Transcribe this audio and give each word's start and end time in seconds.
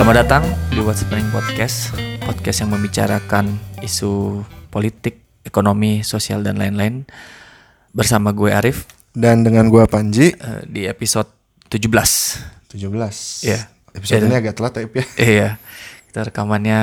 Selamat 0.00 0.16
datang 0.24 0.44
di 0.72 0.80
What's 0.80 1.04
Happening 1.04 1.28
Podcast 1.28 1.92
Podcast 2.24 2.64
yang 2.64 2.72
membicarakan 2.72 3.60
isu 3.84 4.40
politik, 4.72 5.20
ekonomi, 5.44 6.00
sosial, 6.00 6.40
dan 6.40 6.56
lain-lain. 6.56 7.04
Bersama 7.92 8.32
gue 8.32 8.48
Arif. 8.48 8.88
Dan 9.12 9.44
dengan 9.44 9.68
gua 9.68 9.84
Panji. 9.84 10.32
Eh, 10.32 10.64
di 10.64 10.88
episode 10.88 11.28
17 11.68 11.84
17 12.72 13.44
Iya. 13.44 13.68
Episode 13.92 14.24
Iya. 14.24 14.28
ini 14.32 14.36
agak 14.40 14.54
telat 14.56 14.72
ya 14.72 14.82
ya. 14.88 15.04
Iya, 15.36 15.48
kita 16.08 16.20
rekamannya 16.32 16.80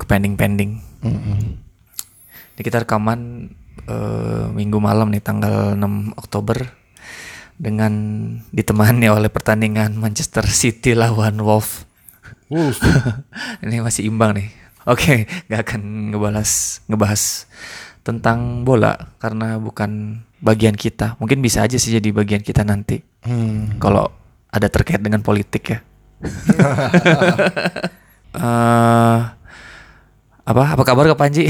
ke 0.00 0.04
pending-pending. 0.08 0.70
Ini 2.56 2.60
kita 2.64 2.88
rekaman 2.88 3.52
eh, 3.84 4.44
minggu 4.56 4.80
malam 4.80 5.12
nih 5.12 5.20
tanggal 5.20 5.76
6 5.76 6.16
Oktober 6.16 6.64
Dengan 7.60 7.92
ditemani 8.56 9.12
oleh 9.12 9.28
pertandingan 9.28 10.00
Manchester 10.00 10.48
City 10.48 10.96
lawan 10.96 11.44
Wolf 11.44 11.87
Wolf 12.48 12.80
ini 13.64 13.84
masih 13.84 14.08
imbang 14.08 14.32
nih. 14.32 14.48
Oke, 14.88 15.28
nggak 15.52 15.60
akan 15.68 15.82
ngebahas 16.12 16.80
ngebahas 16.88 17.22
tentang 18.00 18.64
bola 18.64 18.96
karena 19.20 19.60
bukan 19.60 20.24
bagian 20.40 20.72
kita. 20.72 21.20
Mungkin 21.20 21.44
bisa 21.44 21.60
aja 21.60 21.76
sih 21.76 21.92
jadi 21.92 22.08
bagian 22.08 22.40
kita 22.40 22.64
nanti 22.64 23.04
hmm. 23.28 23.76
kalau 23.76 24.08
ada 24.48 24.68
terkait 24.72 25.00
dengan 25.04 25.20
politik 25.20 25.76
ya. 25.76 25.78
Eh, 28.28 29.20
apa 30.44 30.62
apa 30.76 30.82
kabar 30.84 31.08
Kak 31.08 31.16
Panji? 31.16 31.48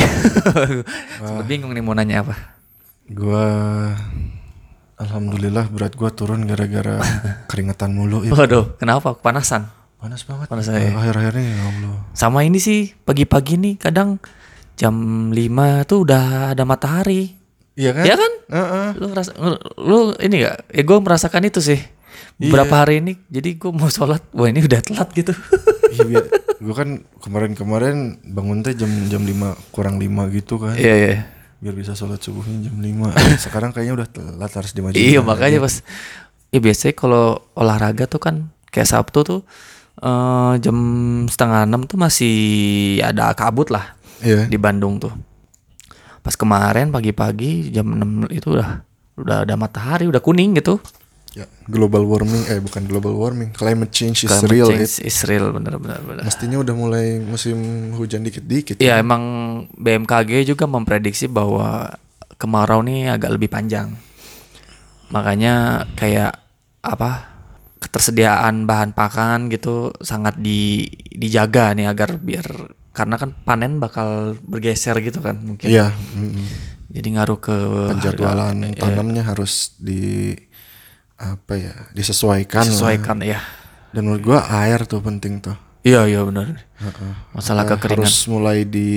Sempet 1.27 1.47
bingung 1.51 1.75
nih 1.75 1.83
mau 1.83 1.91
nanya 1.91 2.23
apa. 2.23 2.39
Gua 3.11 3.45
Alhamdulillah 4.95 5.67
berat 5.75 5.99
gua 5.99 6.15
turun 6.15 6.47
gara-gara 6.47 7.03
keringetan 7.51 7.99
mulu 7.99 8.23
Ip. 8.23 8.31
Waduh, 8.31 8.79
kenapa? 8.79 9.19
Kepanasan. 9.19 9.78
Panas 9.99 10.23
banget 10.23 10.47
Panas 10.47 10.71
ya. 10.71 10.79
Akhir-akhir 10.95 11.35
ini 11.43 11.51
ya 11.59 11.63
Allah. 11.67 11.97
Sama 12.15 12.47
ini 12.47 12.63
sih 12.63 12.95
pagi-pagi 13.03 13.59
nih 13.59 13.75
kadang 13.83 14.23
jam 14.79 14.95
5 15.35 15.91
tuh 15.91 16.07
udah 16.07 16.55
ada 16.55 16.63
matahari. 16.63 17.35
Iya 17.75 17.91
kan? 17.95 18.05
Iya 18.07 18.15
kan? 18.15 18.33
Heeh. 18.49 18.89
lu 18.97 19.07
ngerasa 19.13 19.31
lu 19.83 20.15
ini 20.23 20.47
gak 20.47 20.57
ya 20.71 20.83
gue 20.87 20.99
merasakan 21.03 21.43
itu 21.51 21.59
sih. 21.59 21.81
Beberapa 22.39 22.87
hari 22.87 23.03
ini 23.03 23.19
jadi 23.27 23.59
gue 23.59 23.71
mau 23.75 23.91
sholat 23.91 24.23
wah 24.31 24.47
ini 24.47 24.63
udah 24.63 24.81
telat 24.83 25.11
gitu. 25.15 25.35
Iya, 25.89 26.21
gua 26.63 26.85
kan 26.85 27.03
kemarin-kemarin 27.25 28.21
bangun 28.23 28.61
teh 28.61 28.77
jam 28.77 28.93
jam 29.09 29.25
5 29.25 29.75
kurang 29.75 29.97
5 29.99 30.37
gitu 30.37 30.61
kan. 30.61 30.77
Iya 30.79 30.95
iya. 30.95 31.15
Biar 31.59 31.75
bisa 31.75 31.99
sholat 31.99 32.23
subuhnya 32.23 32.71
jam 32.71 32.79
5 32.79 33.19
Sekarang 33.49 33.75
kayaknya 33.75 34.05
udah 34.05 34.07
telat 34.07 34.53
harus 34.53 34.71
dimajuin 34.77 35.01
iya 35.01 35.19
makanya 35.25 35.59
pas 35.59 35.83
ya 36.55 36.61
biasanya 36.63 36.95
kalau 36.95 37.43
olahraga 37.59 38.07
tuh 38.07 38.23
kan 38.23 38.53
kayak 38.71 38.87
sabtu 38.87 39.27
tuh 39.27 39.41
eh, 39.99 40.53
jam 40.59 40.77
setengah 41.27 41.67
enam 41.67 41.85
tuh 41.85 41.99
masih 41.99 42.37
ada 43.01 43.31
kabut 43.33 43.69
lah 43.69 43.95
Iya 44.19 44.47
di 44.47 44.59
Bandung 44.59 44.99
tuh 44.99 45.15
pas 46.19 46.35
kemarin 46.35 46.91
pagi-pagi 46.91 47.71
jam 47.71 47.87
6 47.89 48.29
itu 48.31 48.53
udah 48.53 48.83
udah 49.17 49.37
ada 49.43 49.55
matahari 49.55 50.07
udah 50.07 50.21
kuning 50.21 50.55
gitu 50.55 50.79
Ya, 51.37 51.45
global 51.69 52.03
warming 52.03 52.41
eh 52.49 52.59
bukan 52.59 52.89
global 52.89 53.15
warming, 53.15 53.53
climate 53.53 53.93
change 53.93 54.25
is 54.25 54.33
Climate 54.33 54.49
real. 54.51 54.69
change 54.73 54.99
It. 54.99 55.07
is 55.07 55.19
real 55.23 55.53
bener-bener 55.53 56.01
bener. 56.03 56.25
Mestinya 56.25 56.59
udah 56.59 56.75
mulai 56.75 57.21
musim 57.21 57.55
hujan 57.95 58.27
dikit-dikit. 58.27 58.81
Ya 58.81 58.99
emang 58.99 59.23
BMKG 59.77 60.49
juga 60.49 60.65
memprediksi 60.65 61.29
bahwa 61.29 61.95
kemarau 62.41 62.81
nih 62.83 63.13
agak 63.13 63.39
lebih 63.39 63.53
panjang. 63.53 63.93
Makanya 65.09 65.87
kayak 65.95 66.43
apa 66.81 67.38
ketersediaan 67.79 68.65
bahan 68.65 68.91
pakan 68.91 69.47
gitu 69.49 69.95
sangat 69.99 70.35
di 70.37 70.85
dijaga 71.09 71.73
nih 71.73 71.87
agar 71.87 72.19
biar 72.19 72.47
karena 72.91 73.15
kan 73.15 73.31
panen 73.39 73.79
bakal 73.79 74.35
bergeser 74.43 74.99
gitu 74.99 75.19
kan 75.19 75.39
mungkin. 75.39 75.67
Iya, 75.67 75.95
mm, 75.95 76.47
Jadi 76.89 77.09
ngaruh 77.15 77.39
ke 77.39 77.57
penjadwalan 77.95 78.65
harga- 78.65 78.81
tanamnya 78.81 79.23
harus 79.23 79.77
di 79.77 80.35
apa 81.15 81.53
ya, 81.55 81.75
disesuaikan. 81.93 82.63
lah. 82.63 82.69
sesuaikan 82.69 83.19
ya. 83.23 83.39
Dan 83.91 84.05
menurut 84.05 84.23
gua 84.25 84.41
air 84.59 84.83
tuh 84.83 84.99
penting 84.99 85.39
tuh. 85.39 85.55
Iya 85.81 86.05
iya 86.05 86.21
benar. 86.23 86.59
Masalah 87.31 87.63
Nah, 87.63 87.71
kekeringan. 87.71 88.03
harus 88.03 88.19
mulai 88.27 88.65
di 88.65 88.91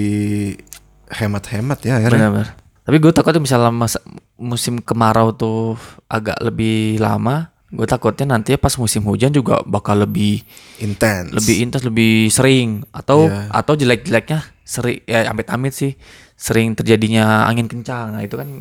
hemat-hemat 1.07 1.79
ya 1.81 1.93
airnya. 1.97 2.09
Benar-benar. 2.31 2.49
Tapi 2.81 2.97
gue 2.97 3.11
takutnya 3.11 3.39
misalnya 3.39 3.69
masa, 3.69 4.01
musim 4.35 4.81
kemarau 4.81 5.31
tuh 5.31 5.77
agak 6.07 6.41
lebih 6.41 6.97
lama, 6.97 7.50
gue 7.71 7.87
takutnya 7.87 8.35
nanti 8.35 8.51
pas 8.55 8.75
musim 8.75 8.99
hujan 9.01 9.31
juga 9.31 9.63
bakal 9.63 10.03
lebih 10.03 10.43
Intens. 10.77 11.31
lebih 11.31 11.55
intens, 11.61 11.83
lebih 11.83 12.27
sering 12.27 12.83
atau 12.91 13.31
Iya. 13.31 13.47
atau 13.49 13.73
jelek-jeleknya 13.73 14.39
sering 14.61 14.99
ya 15.03 15.27
amit-amit 15.27 15.71
sih 15.71 15.95
sering 16.35 16.75
terjadinya 16.75 17.47
angin 17.47 17.71
kencang. 17.71 18.11
Nah, 18.11 18.21
itu 18.21 18.35
kan 18.35 18.59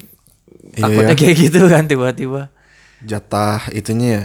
Iya, 0.70 0.82
takutnya 0.84 1.14
kayak 1.16 1.36
gitu 1.36 1.60
kan 1.66 1.84
tiba-tiba. 1.84 2.54
jatah 3.00 3.66
itunya 3.72 4.06
ya. 4.06 4.22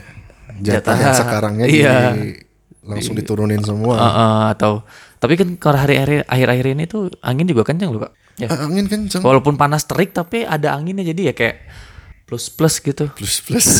Jatah, 0.55 0.71
Jatah, 0.77 0.95
yang 0.95 1.15
sekarangnya 1.15 1.65
iya. 1.65 1.95
di- 2.13 2.37
langsung 2.85 3.17
diturunin 3.17 3.59
semua. 3.59 3.95
Eh, 3.97 4.05
eh, 4.05 4.43
atau 4.53 4.85
tapi 5.17 5.33
kan 5.33 5.49
kalau 5.57 5.81
hari-hari 5.81 6.21
akhir-akhir 6.21 6.65
ini 6.75 6.83
tuh 6.85 7.09
angin 7.19 7.49
juga 7.49 7.65
kencang 7.65 7.89
loh, 7.89 8.05
Kak. 8.05 8.13
Ya. 8.37 8.47
Ah, 8.51 8.67
angin 8.67 8.85
kenceng. 8.85 9.23
Walaupun 9.23 9.55
panas 9.55 9.87
terik 9.87 10.11
tapi 10.11 10.43
ada 10.43 10.75
anginnya 10.75 11.01
jadi 11.01 11.31
ya 11.31 11.33
kayak 11.33 11.55
plus-plus 12.25 12.75
gitu. 12.81 13.05
Plus 13.09 13.39
plus. 13.39 13.67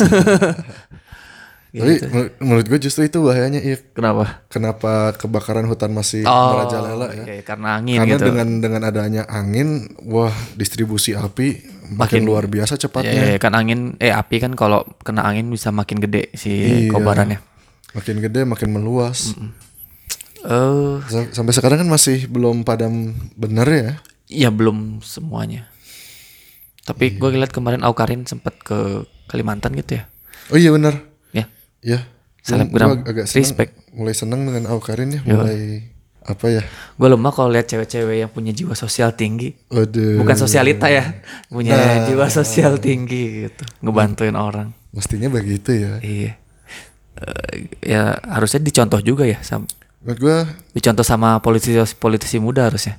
Tapi 1.76 1.92
menur- 2.00 2.32
menurut 2.40 2.66
gue 2.66 2.80
justru 2.80 3.04
itu 3.04 3.20
bahayanya 3.20 3.60
If. 3.60 3.92
Kenapa? 3.92 4.40
Kenapa 4.48 5.12
kebakaran 5.12 5.68
hutan 5.68 5.92
masih 5.92 6.24
Oh, 6.24 6.56
merajalela 6.56 7.12
ya? 7.12 7.24
iya, 7.28 7.42
karena 7.44 7.76
angin 7.76 8.00
Karena 8.00 8.16
gitu. 8.16 8.24
dengan 8.24 8.48
dengan 8.58 8.82
adanya 8.82 9.22
angin, 9.28 9.68
wah 10.00 10.32
distribusi 10.56 11.12
api 11.12 11.60
makin, 11.92 12.24
luar 12.24 12.48
biasa 12.48 12.74
Ya, 12.74 12.80
cepatnya. 12.80 13.22
ya, 13.28 13.36
kan 13.36 13.52
angin 13.52 13.92
eh 13.98 14.08
api 14.08 14.40
kan 14.40 14.56
kalau 14.56 14.88
kena 15.04 15.20
angin 15.22 15.52
bisa 15.52 15.68
makin 15.68 16.00
gede 16.00 16.32
si 16.32 16.48
Iya. 16.48 16.88
kobarannya. 16.88 17.44
Makin 17.92 18.16
gede 18.20 18.40
makin 18.42 18.68
meluas. 18.72 19.36
Eh, 20.40 20.94
Sa- 21.04 21.30
Sampai 21.34 21.52
sekarang 21.52 21.84
kan 21.84 21.90
masih 21.90 22.24
belum 22.24 22.64
padam 22.64 23.12
bener 23.34 23.68
ya. 23.68 23.90
ya 24.28 24.48
belum 24.48 25.04
semuanya. 25.04 25.68
Tapi 26.86 27.04
Iya. 27.10 27.18
gue 27.18 27.28
lihat 27.36 27.50
kemarin 27.50 27.82
Aukarin 27.82 28.22
sempat 28.24 28.54
ke 28.56 29.02
Kalimantan 29.26 29.74
gitu 29.74 29.98
ya. 29.98 30.06
Oh 30.48 30.56
iya 30.56 30.70
bener. 30.70 31.02
Ya. 31.30 31.50
Ya. 31.82 32.06
Selebgram. 32.40 33.02
Agak 33.02 33.26
seneng, 33.26 33.42
Respect. 33.42 33.72
mulai 33.90 34.14
seneng 34.14 34.46
dengan 34.46 34.70
Aukarin 34.70 35.10
ya. 35.10 35.20
Mulai 35.20 35.90
apa 36.22 36.46
ya? 36.46 36.62
Gue 36.94 37.08
lemah 37.08 37.30
kalau 37.30 37.50
lihat 37.50 37.66
cewek-cewek 37.66 38.16
yang 38.18 38.30
punya 38.30 38.50
jiwa 38.50 38.74
sosial 38.74 39.10
tinggi. 39.12 39.50
Waduh. 39.66 40.22
Bukan 40.22 40.34
sosialita 40.36 40.86
ya, 40.86 41.22
punya 41.46 41.74
Nah. 41.74 42.06
jiwa 42.06 42.26
sosial 42.28 42.78
tinggi 42.78 43.46
gitu, 43.46 43.62
ngebantuin 43.80 44.34
orang. 44.34 44.70
Mestinya 44.90 45.26
begitu 45.26 45.74
ya. 45.74 45.98
Iya. 45.98 46.32
Eh, 47.16 47.54
ya 47.80 48.02
harusnya 48.22 48.60
dicontoh 48.60 49.00
juga 49.00 49.24
ya, 49.24 49.40
sam- 49.40 49.66
Menurut 50.02 50.18
gue 50.20 50.36
dicontoh 50.72 51.02
sama 51.02 51.40
politisi 51.40 51.74
politisi 51.96 52.38
muda 52.38 52.70
harusnya. 52.70 52.94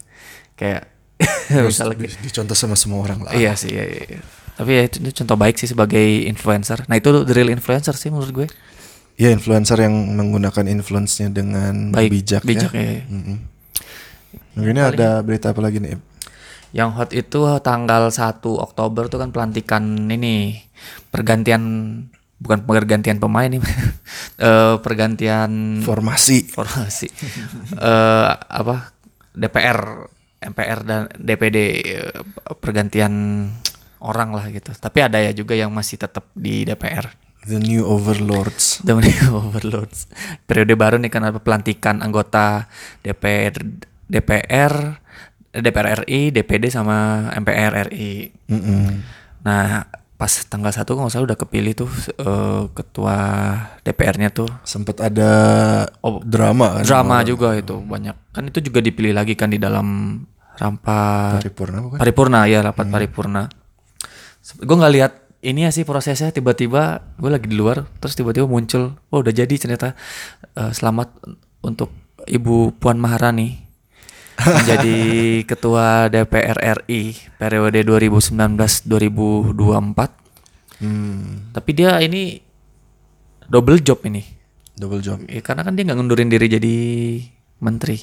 Kayak 0.56 0.92
misalnya 1.69 1.97
di- 2.05 2.19
dicontoh 2.23 2.53
sama 2.53 2.75
semua 2.78 3.01
orang 3.01 3.25
lah. 3.25 3.31
Iya 3.33 3.57
sih, 3.57 3.73
iya, 3.73 3.85
iya, 3.85 4.03
iya. 4.17 4.22
Tapi 4.57 4.72
ya 4.73 4.81
itu, 4.89 4.97
itu 5.05 5.11
contoh 5.23 5.38
baik 5.38 5.55
sih 5.57 5.69
sebagai 5.69 6.01
influencer. 6.25 6.85
Nah 6.89 6.97
itu 6.97 7.09
the 7.25 7.33
real 7.33 7.50
influencer 7.50 7.94
sih 7.94 8.09
menurut 8.09 8.31
gue. 8.33 8.47
Iya 9.17 9.33
influencer 9.33 9.81
yang 9.81 9.94
menggunakan 10.13 10.66
influence-nya 10.69 11.33
dengan 11.33 11.89
Baik, 11.89 12.09
bijak, 12.13 12.41
bijak 12.45 12.69
ya. 12.73 13.01
ya. 13.01 13.03
Mm-mm. 13.09 13.38
Nah, 14.57 14.66
ini 14.66 14.81
ada 14.81 15.22
berita 15.22 15.53
apa 15.53 15.61
lagi 15.61 15.77
nih? 15.77 15.97
Yang 16.73 16.89
hot 16.97 17.09
itu 17.13 17.39
tanggal 17.61 18.09
1 18.09 18.41
Oktober 18.41 19.09
tuh 19.09 19.17
kan 19.17 19.29
pelantikan 19.33 19.81
ini 20.09 20.61
pergantian 21.09 21.62
bukan 22.38 22.59
pergantian 22.65 23.18
pemain 23.18 23.50
nih. 23.50 23.62
Eh, 24.38 24.75
pergantian 24.86 25.81
Formasi. 25.81 26.45
formasi. 26.45 27.09
Eh 27.89 28.27
apa 28.38 28.94
DPR, 29.33 30.06
MPR 30.38 30.80
dan 30.86 31.01
DPD 31.18 31.57
eh, 31.98 32.22
pergantian 32.62 33.13
orang 34.01 34.34
lah 34.34 34.45
gitu. 34.54 34.74
Tapi 34.74 35.00
ada 35.01 35.18
ya 35.18 35.34
juga 35.34 35.57
yang 35.57 35.74
masih 35.74 35.98
tetap 35.98 36.30
di 36.38 36.66
DPR. 36.66 37.10
The 37.48 37.63
new 37.63 37.88
overlords. 37.88 38.84
The 38.84 38.94
Overlords. 39.31 40.12
Periode 40.44 40.75
baru 40.75 41.00
nih 41.00 41.07
kan 41.07 41.24
ada 41.24 41.39
pelantikan 41.39 42.04
anggota 42.04 42.68
DPR 43.01 43.56
DPR 44.07 44.74
DPR 45.57 46.06
RI, 46.06 46.30
DPD 46.30 46.69
sama 46.69 47.30
MPR 47.33 47.90
RI. 47.90 48.30
Mm-mm. 48.51 49.01
Nah, 49.42 49.90
pas 50.18 50.34
tanggal 50.50 50.74
1 50.74 50.81
kalau 50.81 51.08
salah 51.08 51.30
udah 51.30 51.38
kepilih 51.38 51.78
tuh 51.78 51.90
eh, 52.18 52.64
ketua 52.74 53.16
DPR-nya 53.81 54.34
tuh 54.34 54.50
Sempet 54.62 54.98
ada 54.98 55.31
Oh, 56.02 56.18
drama 56.19 56.81
kan? 56.81 56.84
drama 56.84 57.22
juga 57.22 57.54
itu 57.54 57.78
banyak. 57.78 58.34
Kan 58.34 58.50
itu 58.50 58.60
juga 58.60 58.81
dipilih 58.81 59.14
lagi 59.14 59.38
kan 59.38 59.54
di 59.54 59.62
dalam 59.62 60.19
rampa 60.58 61.38
Paripurna 61.38 61.78
bukan? 61.86 61.98
paripurna 62.02 62.40
ya 62.50 62.66
rapat 62.66 62.90
paripurna. 62.90 63.46
Gue 64.58 64.75
nggak 64.75 64.94
lihat 64.96 65.14
ini 65.46 65.64
ya 65.64 65.72
sih 65.72 65.86
prosesnya 65.86 66.34
tiba-tiba 66.34 66.98
gue 67.14 67.30
lagi 67.30 67.46
di 67.46 67.54
luar 67.54 67.86
terus 68.02 68.18
tiba-tiba 68.18 68.50
muncul 68.50 68.98
oh 69.14 69.22
udah 69.22 69.30
jadi 69.30 69.54
ternyata 69.54 69.94
eh, 70.56 70.72
selamat 70.74 71.14
untuk 71.62 71.94
Ibu 72.25 72.74
Puan 72.75 72.98
Maharani 72.98 73.67
menjadi 74.38 74.98
ketua 75.44 76.07
DPR 76.07 76.57
RI 76.80 77.01
periode 77.36 77.81
2019-2024. 77.81 79.50
Hmm, 80.78 81.50
Tapi 81.51 81.69
dia 81.74 81.98
ini 81.98 82.38
double 83.44 83.81
job 83.81 84.06
ini. 84.06 84.22
double 84.74 85.01
job. 85.01 85.18
Ya, 85.25 85.42
karena 85.42 85.66
kan 85.66 85.74
dia 85.74 85.81
nggak 85.84 85.98
ngundurin 85.98 86.30
diri 86.30 86.45
jadi 86.48 86.75
menteri. 87.57 87.98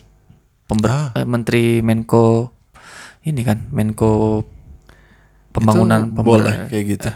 Pember 0.67 0.91
Ah. 0.91 1.09
eh, 1.15 1.23
menteri 1.23 1.79
Menko 1.81 2.51
ini 3.23 3.41
kan, 3.41 3.71
Menko 3.71 4.43
pembangunan 5.51 6.11
Itu 6.11 6.19
boleh 6.19 6.67
kayak 6.67 6.85
gitu. 6.89 7.11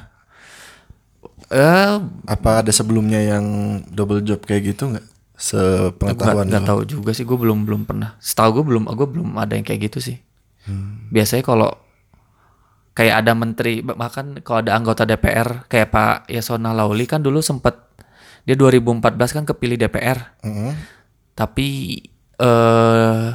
Eh, 1.49 1.93
Apa 2.29 2.63
ada 2.63 2.71
sebelumnya 2.71 3.19
yang 3.19 3.45
double 3.89 4.23
job 4.23 4.45
kayak 4.45 4.63
gitu 4.69 4.95
nggak? 4.95 5.07
Sepengetahuan 5.39 6.51
nggak 6.51 6.67
tahu 6.67 6.83
juga 6.83 7.15
sih, 7.15 7.23
gue 7.23 7.39
belum 7.39 7.63
belum 7.63 7.87
pernah. 7.87 8.19
Setahu 8.19 8.61
gue 8.61 8.65
belum, 8.75 8.91
gue 8.91 9.09
belum 9.09 9.39
ada 9.39 9.55
yang 9.55 9.63
kayak 9.63 9.87
gitu 9.87 10.03
sih. 10.03 10.19
Hmm. 10.67 11.07
Biasanya 11.15 11.47
kalau 11.47 11.71
kayak 12.99 13.23
ada 13.23 13.33
menteri, 13.39 13.79
bahkan 13.87 14.43
kalau 14.43 14.67
ada 14.67 14.75
anggota 14.75 15.07
DPR 15.07 15.71
kayak 15.71 15.95
Pak 15.95 16.15
Yasona 16.27 16.75
Lauli 16.75 17.07
kan 17.07 17.23
dulu 17.23 17.39
sempat 17.39 17.87
dia 18.43 18.59
2014 18.59 19.15
kan 19.15 19.45
kepilih 19.47 19.79
DPR, 19.79 20.19
Mm-mm. 20.43 20.73
tapi 21.39 22.01
eh 22.41 23.29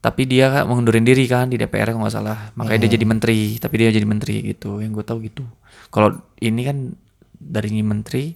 tapi 0.00 0.22
dia 0.30 0.46
kan 0.48 0.70
mengundurin 0.70 1.02
diri 1.02 1.26
kan 1.26 1.50
di 1.50 1.58
DPR 1.58 1.90
kalau 1.90 2.06
nggak 2.06 2.14
salah, 2.14 2.54
makanya 2.54 2.86
dia 2.86 2.94
jadi 2.94 3.04
menteri, 3.04 3.58
tapi 3.58 3.74
dia 3.82 3.90
jadi 3.90 4.06
menteri 4.06 4.54
gitu. 4.54 4.78
Yang 4.78 5.02
gue 5.02 5.04
tahu 5.04 5.18
gitu. 5.26 5.44
Kalau 5.90 6.14
ini 6.38 6.62
kan 6.62 6.94
dari 7.34 7.74
ini 7.74 7.82
menteri, 7.82 8.30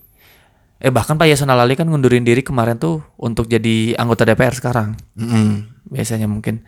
eh 0.81 0.89
bahkan 0.89 1.21
Pak 1.21 1.29
Yasona 1.29 1.53
Lali 1.53 1.77
kan 1.77 1.85
ngundurin 1.85 2.25
diri 2.25 2.41
kemarin 2.41 2.81
tuh 2.81 3.05
untuk 3.21 3.45
jadi 3.53 3.93
anggota 4.01 4.25
DPR 4.25 4.57
sekarang. 4.57 4.97
Mm-mm. 5.13 5.69
Biasanya 5.93 6.25
mungkin 6.25 6.65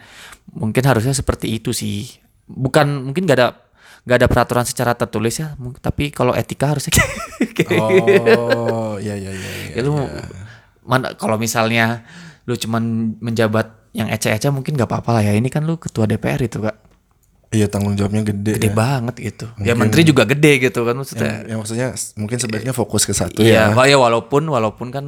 mungkin 0.52 0.84
harusnya 0.84 1.16
seperti 1.16 1.48
itu 1.56 1.72
sih. 1.72 2.20
Bukan 2.44 3.08
mungkin 3.08 3.24
gak 3.24 3.38
ada 3.40 3.48
gak 4.04 4.20
ada 4.20 4.28
peraturan 4.28 4.68
secara 4.68 4.92
tertulis 4.92 5.40
ya, 5.40 5.56
tapi 5.80 6.12
kalau 6.12 6.36
etika 6.36 6.76
harusnya 6.76 6.92
kayak 7.56 7.80
Oh, 7.80 9.00
iya 9.00 9.16
iya 9.16 9.32
iya. 9.32 9.50
ya 9.78 9.80
lu 9.80 9.96
mana 10.84 11.16
kalau 11.16 11.40
misalnya 11.40 12.04
lu 12.44 12.52
cuman 12.58 13.16
menjabat 13.22 13.94
yang 13.96 14.12
ece-ece 14.12 14.52
mungkin 14.52 14.76
gak 14.76 14.92
apa-apa 14.92 15.20
lah 15.20 15.22
ya. 15.24 15.32
Ini 15.32 15.48
kan 15.48 15.64
lu 15.64 15.80
ketua 15.80 16.04
DPR 16.04 16.40
itu 16.44 16.60
kak, 16.60 16.76
Iya 17.52 17.68
tanggung 17.68 17.92
jawabnya 17.94 18.24
gede. 18.24 18.56
gede 18.56 18.68
ya. 18.68 18.74
banget 18.74 19.14
gitu. 19.20 19.46
Ya 19.60 19.76
menteri 19.76 20.02
juga 20.02 20.24
gede 20.24 20.56
gitu 20.58 20.82
kan 20.82 20.96
maksudnya. 20.96 21.22
Yang, 21.22 21.46
yang 21.46 21.58
maksudnya 21.60 21.88
mungkin 22.16 22.36
sebaiknya 22.38 22.72
fokus 22.72 23.04
ke 23.04 23.12
satu 23.12 23.40
Iya, 23.40 23.68
ya. 23.68 23.76
wa- 23.76 23.84
ya 23.84 23.96
walaupun 23.96 24.42
walaupun 24.44 24.88
kan 24.88 25.04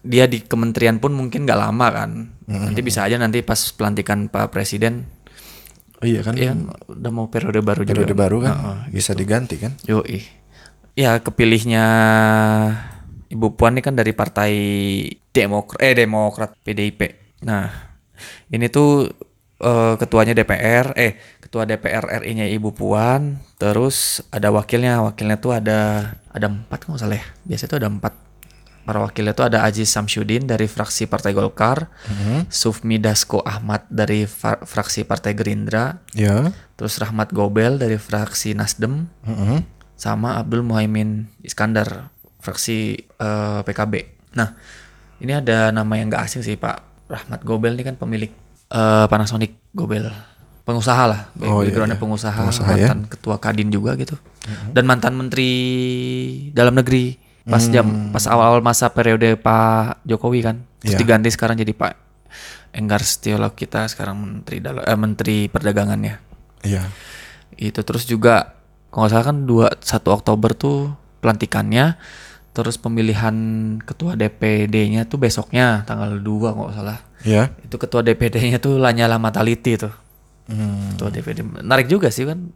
dia 0.00 0.24
di 0.24 0.38
kementerian 0.40 0.96
pun 0.96 1.10
mungkin 1.10 1.42
gak 1.42 1.58
lama 1.58 1.86
kan. 1.90 2.10
Nanti 2.46 2.80
bisa 2.80 3.02
aja 3.02 3.18
nanti 3.18 3.42
pas 3.42 3.58
pelantikan 3.70 4.26
Pak 4.26 4.48
Presiden 4.48 5.18
Oh 5.98 6.06
iya 6.06 6.22
kan. 6.22 6.38
ya 6.38 6.54
udah 6.86 7.10
mau 7.10 7.26
periode 7.26 7.58
baru 7.58 7.82
juga. 7.82 7.90
Periode 7.92 8.14
baru 8.14 8.36
kan 8.38 8.54
Heeh, 8.54 8.78
bisa 8.94 9.12
diganti 9.12 9.58
kan. 9.58 9.74
Yoi. 9.82 10.22
Ya 10.94 11.18
kepilihnya 11.18 11.84
Ibu 13.28 13.52
Puan 13.52 13.74
ini 13.74 13.82
kan 13.82 13.92
dari 13.92 14.14
partai 14.14 14.52
Demokrat 15.28 15.78
eh 15.80 15.94
Demokrat 15.94 16.54
PDIP. 16.56 17.00
Nah, 17.42 17.66
ini 18.48 18.66
tuh 18.68 19.10
eh, 19.58 19.94
ketuanya 19.94 20.32
DPR 20.32 20.94
eh 20.94 21.18
ketua 21.48 21.64
DPR 21.64 22.04
RI-nya 22.20 22.44
Ibu 22.52 22.76
Puan, 22.76 23.40
terus 23.56 24.20
ada 24.28 24.52
wakilnya, 24.52 25.00
wakilnya 25.00 25.40
tuh 25.40 25.56
ada 25.56 26.12
ada 26.28 26.46
empat 26.46 26.84
nggak 26.84 27.00
salah 27.00 27.16
ya. 27.16 27.24
Biasanya 27.48 27.70
tuh 27.72 27.80
ada 27.80 27.88
empat. 27.88 28.14
Para 28.84 29.04
wakilnya 29.04 29.32
tuh 29.32 29.48
ada 29.48 29.64
Aziz 29.64 29.88
Samsudin 29.88 30.44
dari 30.44 30.64
fraksi 30.64 31.04
Partai 31.04 31.32
Golkar, 31.32 31.92
Sufmi 32.48 32.96
Dasko 32.96 33.40
Ahmad 33.40 33.84
dari 33.88 34.24
fraksi 34.64 35.04
Partai 35.04 35.32
Gerindra, 35.32 36.00
Ya. 36.12 36.52
terus 36.72 36.96
Rahmat 36.96 37.32
Gobel 37.32 37.76
dari 37.76 38.00
fraksi 38.00 38.56
Nasdem, 38.56 39.04
Mm-mm. 39.28 39.60
sama 39.92 40.40
Abdul 40.40 40.64
Muhaimin 40.64 41.28
Iskandar 41.44 42.08
fraksi 42.40 42.96
eh, 43.04 43.60
PKB. 43.60 43.92
Nah, 44.40 44.56
ini 45.20 45.36
ada 45.36 45.68
nama 45.68 45.92
yang 45.96 46.08
gak 46.08 46.24
asing 46.24 46.40
sih 46.40 46.56
Pak 46.56 46.80
Rahmat 47.12 47.44
Gobel 47.44 47.76
ini 47.76 47.84
kan 47.84 48.00
pemilik 48.00 48.32
eh, 48.72 49.04
Panasonic 49.04 49.52
Gobel, 49.76 50.08
pengusaha 50.68 51.04
lah, 51.04 51.20
Oh, 51.40 51.64
iya, 51.64 51.72
backgroundnya 51.72 51.96
iya. 51.96 52.02
pengusaha, 52.04 52.36
Pengusaha 52.38 52.70
ya. 52.70 52.86
mantan 52.86 53.08
ketua 53.08 53.36
Kadin 53.36 53.68
juga 53.68 53.96
gitu, 53.96 54.20
dan 54.68 54.84
mantan 54.84 55.16
Menteri 55.16 55.50
Dalam 56.52 56.76
Negeri 56.76 57.16
pas 57.42 57.64
jam 57.64 58.12
pas 58.12 58.20
awal-awal 58.24 58.60
masa 58.60 58.92
periode 58.92 59.32
Pak 59.34 60.04
Jokowi 60.04 60.40
kan, 60.42 60.56
terus 60.78 60.92
Iya. 60.92 61.00
diganti 61.00 61.28
sekarang 61.28 61.56
jadi 61.56 61.72
Pak 61.72 61.92
Enggar 62.70 63.00
Setiolog 63.00 63.56
kita 63.56 63.88
sekarang 63.88 64.20
Menteri 64.20 64.60
Dalam 64.60 64.84
eh, 64.84 64.94
Menteri 64.94 65.36
Perdagangannya 65.48 66.20
Iya. 66.60 66.84
itu 67.56 67.80
terus 67.80 68.04
juga 68.04 68.52
kalau 68.88 69.02
nggak 69.02 69.12
salah 69.14 69.26
kan 69.26 69.36
2 69.42 69.80
1 69.80 70.12
Oktober 70.12 70.52
tuh 70.52 70.92
pelantikannya 71.18 71.96
terus 72.50 72.76
pemilihan 72.76 73.32
ketua 73.80 74.12
DPD-nya 74.12 75.06
tuh 75.06 75.16
besoknya 75.16 75.82
tanggal 75.84 76.12
2 76.12 76.22
kalau 76.52 76.68
nggak 76.68 76.76
salah 76.76 76.98
Ya. 77.18 77.48
itu 77.60 77.74
ketua 77.74 78.00
DPD-nya 78.00 78.58
tuh 78.58 78.76
Lanyala 78.76 79.16
Mataliti 79.16 79.74
tuh 79.74 79.90
Hmm. 80.48 80.96
ketua 80.96 81.12
DPD 81.12 81.38
menarik 81.44 81.86
juga 81.86 82.08
sih 82.08 82.24
kan 82.24 82.48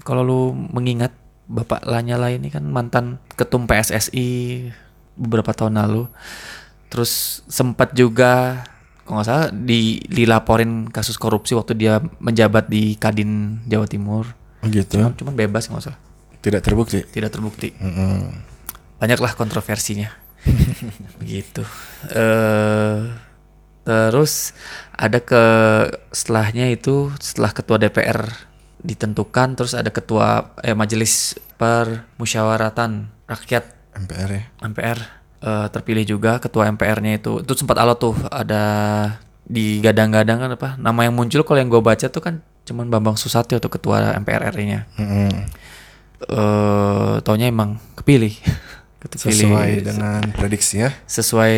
kalau 0.00 0.22
lu 0.22 0.40
mengingat 0.54 1.10
Bapak 1.44 1.82
Lanyala 1.82 2.30
ini 2.30 2.46
kan 2.46 2.62
mantan 2.62 3.18
ketum 3.34 3.66
PSSI 3.66 4.70
beberapa 5.12 5.50
tahun 5.50 5.74
lalu 5.76 6.06
terus 6.86 7.42
sempat 7.46 7.90
juga 7.92 8.62
kalau 9.02 9.18
nggak 9.18 9.26
salah 9.26 9.46
di 9.50 9.98
dilaporin 10.06 10.86
kasus 10.86 11.18
korupsi 11.18 11.52
waktu 11.52 11.74
dia 11.74 11.98
menjabat 12.18 12.66
di 12.66 12.94
Kadin 12.94 13.58
Jawa 13.64 13.84
Timur 13.84 14.30
Oh 14.62 14.68
gitu. 14.68 14.94
cuman, 14.94 15.12
cuman 15.12 15.34
bebas 15.34 15.66
nggak 15.66 15.82
salah 15.82 15.98
Tidak 16.38 16.62
terbukti. 16.62 17.02
tidak 17.04 17.34
terbukti 17.34 17.74
Mm-mm. 17.74 18.30
banyaklah 18.96 19.34
kontroversinya 19.34 20.14
begitu 21.18 21.66
eh 22.14 22.98
terus 23.84 24.52
ada 24.92 25.18
ke 25.18 25.44
setelahnya 26.12 26.68
itu 26.68 27.10
setelah 27.18 27.50
ketua 27.56 27.80
DPR 27.80 28.28
ditentukan 28.80 29.56
terus 29.56 29.72
ada 29.76 29.88
ketua 29.92 30.56
eh 30.64 30.76
majelis 30.76 31.36
permusyawaratan 31.60 33.12
rakyat 33.28 33.64
MPR 33.96 34.30
ya. 34.32 34.42
MPR 34.64 34.98
eh, 35.44 35.66
terpilih 35.72 36.04
juga 36.16 36.40
ketua 36.40 36.68
MPR-nya 36.72 37.20
itu 37.20 37.44
itu 37.44 37.52
sempat 37.56 37.76
alot 37.80 37.98
tuh 38.00 38.16
ada 38.32 38.64
di 39.44 39.82
gadang-gadang 39.82 40.38
kan 40.38 40.50
apa 40.54 40.68
nama 40.78 41.04
yang 41.04 41.14
muncul 41.16 41.42
kalau 41.42 41.58
yang 41.58 41.68
gue 41.68 41.82
baca 41.82 42.06
tuh 42.06 42.22
kan 42.22 42.40
cuman 42.64 42.86
Bambang 42.86 43.18
Susatyo 43.18 43.58
tuh 43.58 43.72
ketua 43.72 44.14
MPR 44.22 44.54
RI-nya 44.54 44.86
Mm-mm. 44.94 45.30
eh 46.30 47.14
taunya 47.26 47.50
emang 47.50 47.82
kepilih 47.98 48.30
Kepilih 49.00 49.32
Sesuai 49.32 49.70
dengan 49.80 50.20
prediksi 50.36 50.74
ya. 50.84 50.90
sesuai 51.08 51.56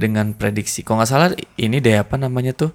dengan 0.00 0.32
prediksi 0.32 0.80
kalau 0.80 1.04
nggak 1.04 1.10
salah 1.10 1.28
ini 1.60 1.84
deh 1.84 2.00
apa 2.00 2.16
namanya 2.16 2.56
tuh 2.56 2.72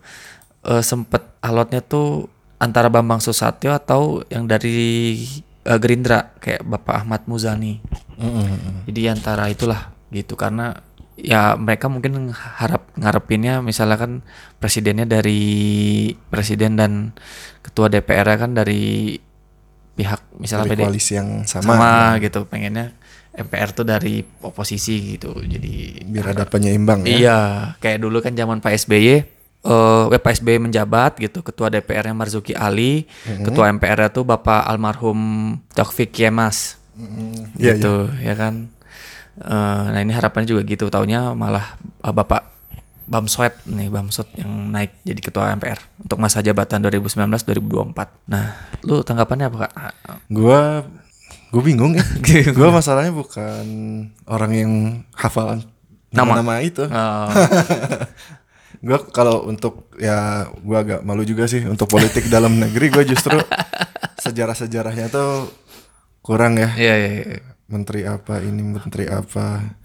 eh, 0.70 0.86
sempet 0.86 1.25
alotnya 1.42 1.82
tuh 1.82 2.30
antara 2.62 2.94
Bambang 2.94 3.18
Susatyo 3.18 3.74
atau 3.74 4.22
yang 4.30 4.46
dari 4.46 5.18
eh, 5.66 5.77
Gerindra 5.82 6.30
kayak 6.38 6.62
Bapak 6.62 7.01
Ahmad 7.01 7.25
Muzani 7.25 7.82
Mm-mm. 8.22 8.86
jadi 8.86 9.18
antara 9.18 9.50
itulah 9.50 9.89
gitu 10.13 10.38
karena 10.38 10.77
ya 11.18 11.58
mereka 11.58 11.89
mungkin 11.89 12.30
harap 12.34 12.86
ngarepinnya 12.94 13.66
misalnya 13.66 13.98
kan 13.98 14.12
presidennya 14.62 15.10
dari 15.10 15.42
presiden 16.30 16.77
dan 16.77 17.18
ketua 17.66 17.89
DPR 17.89 18.38
kan 18.38 18.54
dari 18.54 19.18
pihak 19.98 20.22
misalnya 20.38 20.70
Dari 20.70 20.77
PD 20.77 20.86
koalisi 20.86 21.13
yang 21.18 21.42
sama, 21.50 21.74
sama. 21.74 21.94
gitu 22.22 22.46
pengennya 22.46 22.94
MPR 23.38 23.70
tuh 23.74 23.86
dari 23.86 24.25
oposisi 24.41 25.17
gitu 25.17 25.38
jadi 25.38 26.03
Biar 26.10 26.34
ada 26.34 26.46
penyeimbang 26.50 27.06
ya. 27.06 27.13
iya 27.13 27.39
kayak 27.77 28.01
dulu 28.01 28.17
kan 28.20 28.34
zaman 28.34 28.58
Pak 28.60 28.74
SBY 28.74 29.08
eh 29.67 30.03
Pak 30.17 30.34
SBY 30.41 30.58
menjabat 30.58 31.22
gitu 31.22 31.46
ketua 31.46 31.70
DPR-nya 31.70 32.17
Marzuki 32.17 32.58
Ali 32.58 33.06
ketua 33.46 33.70
MPR-nya 33.70 34.10
tuh 34.10 34.25
Bapak 34.25 34.65
almarhum 34.65 35.20
Taufik 35.75 36.13
Yemas. 36.17 36.79
Iya, 36.98 37.06
iya. 37.62 37.74
gitu 37.77 38.10
ya 38.25 38.34
kan 38.34 38.74
Eh, 39.38 39.84
nah 39.94 40.01
ini 40.01 40.10
harapannya 40.17 40.50
juga 40.50 40.65
gitu 40.65 40.89
taunya 40.89 41.29
malah 41.38 41.77
eh, 41.77 42.10
Bapak 42.10 42.58
Bamswet 43.06 43.53
nih 43.70 43.88
Bamsud 43.88 44.25
yang 44.34 44.74
naik 44.74 44.98
jadi 45.06 45.22
ketua 45.22 45.53
MPR 45.53 45.77
untuk 46.01 46.17
masa 46.17 46.41
jabatan 46.41 46.82
2019-2024 46.89 48.27
nah 48.27 48.58
lu 48.84 49.06
tanggapannya 49.06 49.46
apa 49.48 49.58
kak? 49.63 49.72
Gua 50.27 50.84
gue 51.48 51.63
bingung 51.63 51.96
ya. 51.96 52.04
gua 52.58 52.70
masalahnya 52.72 53.12
bukan 53.12 53.66
orang 54.25 54.51
yang 54.51 54.72
hafalan 55.16 55.63
Nama? 56.08 56.39
nama 56.39 56.60
itu. 56.60 56.88
Eh, 56.88 57.27
Gua 58.77 59.01
kalau 59.10 59.50
untuk 59.50 59.89
ya 59.98 60.46
gua 60.62 60.86
agak 60.86 61.01
malu 61.01 61.25
juga 61.25 61.50
sih 61.50 61.66
untuk 61.66 61.89
politik 61.89 62.30
dalam 62.30 62.62
negeri 62.62 62.94
gua 62.94 63.01
justru 63.01 63.34
sejarah-sejarahnya 64.24 65.10
tuh 65.10 65.50
kurang 66.22 66.60
ya. 66.60 66.70
Iya, 66.77 66.94
iya, 66.96 67.10
iya. 67.16 67.39
Menteri 67.68 68.04
apa 68.04 68.39
ini 68.39 68.63
menteri 68.63 69.08
apa. 69.08 69.75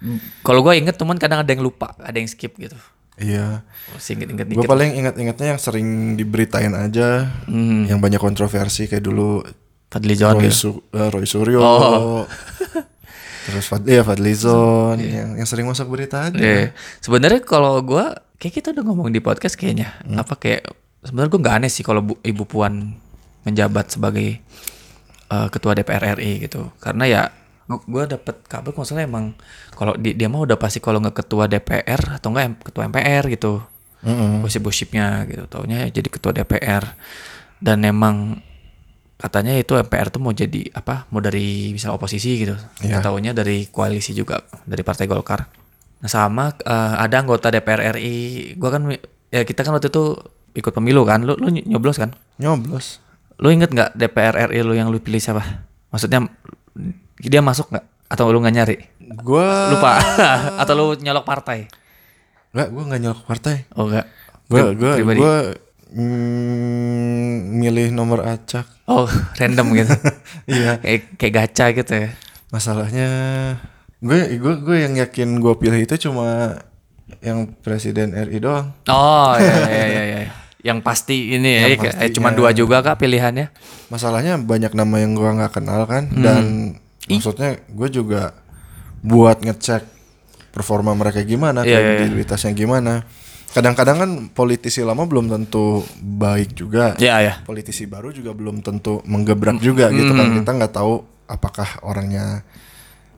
Kalau 0.43 0.63
gue 0.63 0.79
inget 0.79 0.95
teman 0.95 1.19
kadang 1.19 1.43
ada 1.43 1.51
yang 1.51 1.63
lupa, 1.63 1.99
ada 1.99 2.15
yang 2.15 2.31
skip 2.31 2.55
gitu. 2.55 2.79
Iya. 3.19 3.67
Singkat-ingat 3.99 4.55
Gue 4.55 4.67
paling 4.67 4.95
ingat-ingatnya 4.95 5.55
yang 5.55 5.61
sering 5.61 5.89
diberitain 6.15 6.73
aja, 6.73 7.27
Hmm, 7.47 7.87
yang 7.87 7.99
banyak 7.99 8.19
kontroversi 8.19 8.87
kayak 8.87 9.03
dulu 9.03 9.43
Fadli 9.93 10.17
John 10.17 10.35
Roy, 10.35 10.49
gitu. 10.49 10.57
Su- 10.57 10.85
eh, 10.91 11.07
Roy 11.07 11.25
Suryo, 11.25 11.61
Oh. 11.61 12.25
terus 13.45 13.67
Fad, 13.67 13.85
iya 13.85 14.01
Fadlizon, 14.01 14.97
yang 14.99 15.35
yang 15.35 15.45
sering 15.45 15.67
masuk 15.67 15.91
berita 15.91 16.31
aja. 16.31 16.39
Iya. 16.39 16.73
Sebenarnya 16.99 17.43
kalau 17.43 17.77
gua 17.83 18.17
kayak 18.39 18.55
kita 18.57 18.69
udah 18.71 18.83
ngomong 18.83 19.11
di 19.11 19.19
podcast 19.19 19.55
kayaknya 19.55 19.93
Hmm. 20.01 20.17
apa 20.17 20.35
kayak 20.35 20.63
sebenarnya 21.03 21.29
gua 21.29 21.41
nggak 21.41 21.57
aneh 21.59 21.69
sih 21.69 21.83
kalau 21.83 22.01
Bu- 22.01 22.21
Ibu 22.21 22.45
Puan 22.45 22.97
menjabat 23.43 23.91
sebagai 23.91 24.39
eh, 25.29 25.49
ketua 25.51 25.75
DPR 25.75 26.17
RI 26.17 26.41
gitu. 26.41 26.71
Karena 26.79 27.05
ya 27.05 27.23
gua 27.85 28.05
dapet 28.05 28.45
kabar 28.45 28.71
kalau 28.71 28.85
salah 28.85 29.03
emang 29.03 29.33
kalau 29.73 29.97
di- 29.97 30.13
dia 30.13 30.29
mah 30.29 30.41
udah 30.41 30.55
pasti 30.55 30.79
kalau 30.79 31.01
nggak 31.01 31.17
ketua 31.19 31.45
DPR 31.47 32.17
atau 32.17 32.31
enggak 32.31 32.63
ketua 32.63 32.87
MPR 32.87 33.27
gitu. 33.29 33.59
Mm-mm. 34.03 34.41
Gosip-gosipnya 34.41 35.27
gitu. 35.27 35.47
Taunya 35.47 35.87
jadi 35.89 36.07
ketua 36.07 36.31
DPR 36.31 36.95
dan 37.59 37.83
emang 37.83 38.39
katanya 39.23 39.55
itu 39.55 39.79
MPR 39.79 40.11
tuh 40.11 40.19
mau 40.19 40.35
jadi 40.35 40.67
apa 40.75 41.07
mau 41.15 41.23
dari 41.23 41.71
bisa 41.71 41.95
oposisi 41.95 42.43
gitu. 42.43 42.59
Nggak 42.83 43.07
taunya 43.07 43.31
dari 43.31 43.71
koalisi 43.71 44.11
juga 44.13 44.43
dari 44.67 44.83
partai 44.83 45.07
Golkar. 45.07 45.47
Nah 46.03 46.11
sama 46.11 46.51
eh, 46.59 46.95
ada 46.99 47.23
anggota 47.23 47.47
DPR 47.49 47.95
RI 47.95 48.17
gua 48.59 48.75
kan 48.75 48.83
ya 49.31 49.47
kita 49.47 49.63
kan 49.63 49.71
waktu 49.73 49.95
itu 49.95 50.19
ikut 50.59 50.73
pemilu 50.75 51.07
kan. 51.07 51.23
Lu 51.23 51.39
lu 51.39 51.55
ny- 51.55 51.63
nyoblos 51.63 52.03
kan? 52.03 52.11
Nyoblos. 52.43 52.99
lu 53.43 53.51
inget 53.51 53.71
nggak 53.71 53.95
DPR 53.95 54.51
RI 54.51 54.63
lu 54.63 54.75
yang 54.75 54.91
lu 54.91 54.99
pilih 54.99 55.19
siapa? 55.19 55.43
Maksudnya 55.91 56.27
dia 57.19 57.43
masuk 57.43 57.71
nggak? 57.71 57.87
Atau 58.07 58.31
lu 58.31 58.39
nggak 58.39 58.55
nyari? 58.55 58.77
Gua 59.23 59.71
lupa. 59.71 59.99
Atau 60.63 60.75
lu 60.75 60.87
nyolok 60.99 61.23
partai? 61.27 61.67
Enggak, 62.51 62.69
gua 62.75 62.83
nggak 62.91 63.01
nyolok 63.03 63.23
partai. 63.25 63.57
oh 63.79 63.87
enggak 63.87 64.07
gua 64.53 64.95
pribadi. 64.95 65.19
gua 65.19 65.37
mm, 65.91 67.33
milih 67.57 67.89
nomor 67.95 68.21
acak. 68.27 68.67
Oh 68.93 69.09
random 69.41 69.67
gitu 69.73 69.95
Iya. 70.53 70.77
kayak 70.83 71.01
kayak 71.17 71.33
gacha 71.35 71.67
gitu 71.73 71.93
ya 71.97 72.11
Masalahnya 72.53 73.09
gue 73.99 74.37
gue 74.37 74.55
gue 74.61 74.77
yang 74.77 74.95
yakin 74.99 75.41
gue 75.41 75.55
pilih 75.57 75.81
itu 75.81 75.97
cuma 75.97 76.59
yang 77.21 77.45
presiden 77.61 78.13
RI 78.13 78.41
doang. 78.41 78.73
Oh 78.89 79.33
iya 79.37 79.57
iya 79.69 79.85
iya. 79.93 80.03
iya. 80.05 80.33
Yang 80.63 80.79
pasti 80.81 81.33
ini 81.33 81.51
ya, 81.59 81.65
Yang 81.71 81.93
pasti, 81.93 82.05
eh, 82.05 82.11
cuma 82.13 82.29
ya. 82.31 82.37
dua 82.37 82.51
juga 82.53 82.81
kak 82.81 82.99
pilihannya. 82.99 83.49
Masalahnya 83.89 84.37
banyak 84.37 84.73
nama 84.73 84.97
yang 84.99 85.13
gua 85.13 85.33
nggak 85.35 85.53
kenal 85.55 85.87
kan 85.87 86.09
Hmm. 86.09 86.23
dan 86.23 86.43
maksudnya 87.07 87.57
gue 87.67 87.89
juga 87.89 88.37
buat 89.01 89.41
ngecek 89.41 89.83
performa 90.51 90.93
mereka 90.93 91.23
gimana, 91.23 91.65
Iya, 91.65 91.73
iya, 91.73 91.79
iya. 91.79 91.89
kredibilitasnya 92.05 92.53
gimana. 92.53 93.03
Kadang-kadang 93.53 93.97
kan 93.99 94.11
politisi 94.29 94.81
lama 94.81 95.05
belum 95.05 95.29
tentu 95.29 95.81
baik 95.95 96.53
juga. 96.55 96.97
Iya 96.97 97.17
ya. 97.21 97.35
Politisi 97.43 97.85
baru 97.85 98.09
juga 98.09 98.33
belum 98.33 98.61
tentu 98.61 99.05
menggebrak 99.05 99.61
juga 99.61 99.89
gitu 99.89 100.09
kan. 100.11 100.33
Kita 100.35 100.51
nggak 100.51 100.73
tahu 100.73 100.95
apakah 101.27 101.81
orangnya 101.81 102.41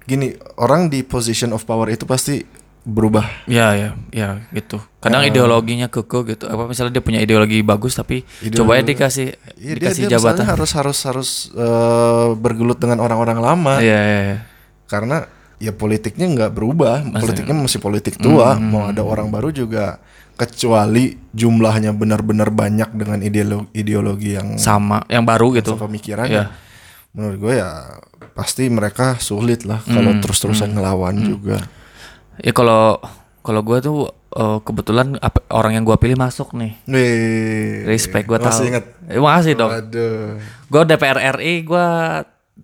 gini, 0.02 0.34
orang 0.56 0.86
di 0.86 1.00
position 1.00 1.50
of 1.50 1.62
power 1.62 1.88
itu 1.88 2.02
pasti 2.04 2.42
berubah. 2.84 3.24
Iya 3.46 3.68
ya, 3.72 3.88
ya 4.12 4.28
gitu. 4.50 4.76
Kadang 4.98 5.24
ideologinya 5.24 5.88
keke 5.88 6.28
gitu. 6.28 6.44
Apa 6.44 6.66
misalnya 6.66 6.98
dia 6.98 7.02
punya 7.02 7.16
ideologi 7.18 7.62
bagus 7.62 7.94
tapi 7.94 8.20
Ideologi- 8.38 8.58
coba 8.58 8.72
ya 8.74 8.82
dikasih 8.84 9.28
dia, 9.56 9.74
dikasih 9.80 10.02
dia 10.04 10.12
jabatan. 10.12 10.44
misalnya 10.44 10.52
harus 10.52 10.70
harus 10.74 10.98
harus 11.06 11.30
eh, 11.54 12.28
bergelut 12.36 12.76
dengan 12.76 13.00
orang-orang 13.00 13.38
lama. 13.38 13.74
Iya 13.78 14.00
iya. 14.00 14.20
iya. 14.26 14.38
karena 14.84 15.24
ya 15.56 15.72
politiknya 15.72 16.28
nggak 16.28 16.52
berubah 16.52 17.00
politiknya 17.16 17.56
masih 17.56 17.80
politik 17.80 18.20
tua 18.20 18.52
Hmm, 18.52 18.68
mau 18.68 18.82
ada 18.84 19.00
orang 19.00 19.32
baru 19.32 19.48
juga 19.48 19.96
kecuali 20.34 21.14
jumlahnya 21.30 21.90
benar-benar 21.90 22.48
banyak 22.48 22.90
dengan 22.90 23.18
ideologi 23.18 23.70
ideologi 23.72 24.30
yang 24.32 24.54
Sama 24.56 25.02
yang 25.06 25.22
baru 25.22 25.54
gitu. 25.54 25.74
pemikiran 25.74 26.26
Iya. 26.26 26.44
menurut 27.10 27.38
gue 27.38 27.54
ya 27.56 27.70
pasti 28.30 28.66
mereka 28.66 29.14
sulit 29.16 29.62
lah 29.62 29.78
Hmm, 29.80 29.94
kalau 29.94 30.12
terus-terusan 30.18 30.74
ngelawan 30.74 31.14
juga 31.18 31.62
Ya 32.34 32.50
kalau 32.50 32.98
kalau 33.40 33.62
gua 33.62 33.78
tuh 33.78 34.10
eh, 34.32 34.58
kebetulan 34.60 35.14
apa- 35.16 35.46
orang 35.48 35.72
yang 35.72 35.84
gua 35.84 35.94
pilih 35.94 36.18
masuk 36.18 36.50
nih. 36.52 36.74
Wih, 36.84 37.86
Respect 37.86 38.26
gua 38.26 38.42
tahu. 38.42 38.50
masih 38.50 38.66
inget 38.66 38.84
Eh, 39.06 39.22
makasih 39.22 39.54
dong. 39.54 39.70
Gue 40.66 40.82
DPR 40.82 41.38
RI, 41.38 41.62
gue 41.62 41.86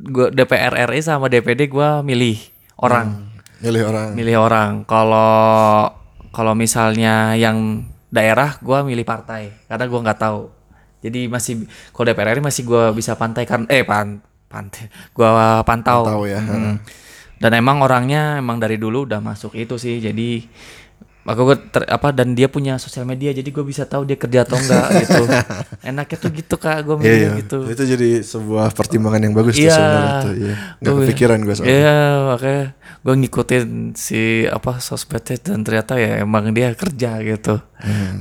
gua 0.02 0.26
DPR 0.28 0.90
RI 0.90 1.00
sama 1.00 1.28
DPD 1.28 1.68
gue 1.68 1.88
milih 2.02 2.34
orang. 2.76 3.30
milih 3.60 3.82
orang 3.86 4.08
milih 4.10 4.36
orang. 4.40 4.70
Kalau 4.82 5.94
kalau 6.30 6.54
misalnya 6.54 7.34
yang 7.34 7.86
daerah, 8.10 8.58
gua 8.62 8.82
milih 8.82 9.06
partai 9.06 9.54
karena 9.66 9.84
gua 9.86 10.00
nggak 10.06 10.20
tahu. 10.20 10.42
Jadi 11.00 11.30
masih 11.32 11.64
kalau 11.94 12.12
DPR 12.12 12.36
RI 12.36 12.44
masih 12.44 12.62
gua 12.68 12.92
bisa 12.92 13.16
pantai 13.16 13.48
kan 13.48 13.64
eh 13.72 13.86
pan 13.86 14.20
pantai 14.50 14.90
gua 15.16 15.62
pantau. 15.62 16.06
Pantau 16.06 16.24
ya, 16.26 16.40
Mm. 16.42 16.76
Dan 17.40 17.56
emang 17.56 17.80
orangnya 17.80 18.36
emang 18.36 18.60
dari 18.60 18.76
dulu 18.76 19.08
udah 19.08 19.16
masuk 19.24 19.56
itu 19.56 19.80
sih. 19.80 19.96
Jadi 19.96 20.44
maka 21.20 21.40
gue 21.42 21.56
apa 21.86 22.08
dan 22.10 22.32
dia 22.32 22.46
punya 22.46 22.74
sosial 22.76 23.04
media 23.04 23.28
jadi 23.30 23.44
gue 23.44 23.60
bisa 23.62 23.84
tahu 23.84 24.02
dia 24.02 24.16
kerja 24.16 24.42
atau 24.42 24.56
enggak 24.56 24.86
gitu 25.00 25.22
enaknya 25.90 26.16
tuh 26.16 26.30
gitu 26.30 26.54
kak 26.56 26.80
gue 26.80 26.94
Iya, 26.94 27.02
milih 27.02 27.20
iya. 27.20 27.30
gitu 27.38 27.58
itu 27.68 27.82
jadi 27.86 28.10
sebuah 28.22 28.72
pertimbangan 28.72 29.20
yang 29.20 29.34
bagus 29.34 29.54
tuh 29.54 29.62
Iya. 29.62 29.74
sebenarnya 29.74 30.12
tuh 30.18 30.34
iya. 30.34 30.54
nggak 30.76 30.90
Gua- 30.90 31.00
kepikiran 31.02 31.38
gue 31.40 31.54
soalnya 31.54 31.70
Iya 31.70 31.96
makanya 32.26 32.64
gue 33.00 33.14
ngikutin 33.16 33.64
si 33.94 34.20
apa 34.44 34.72
sosmednya 34.78 35.36
dan 35.38 35.60
ternyata 35.60 35.96
ya 35.96 36.20
emang 36.20 36.52
dia 36.52 36.72
kerja 36.74 37.16
gitu. 37.22 37.56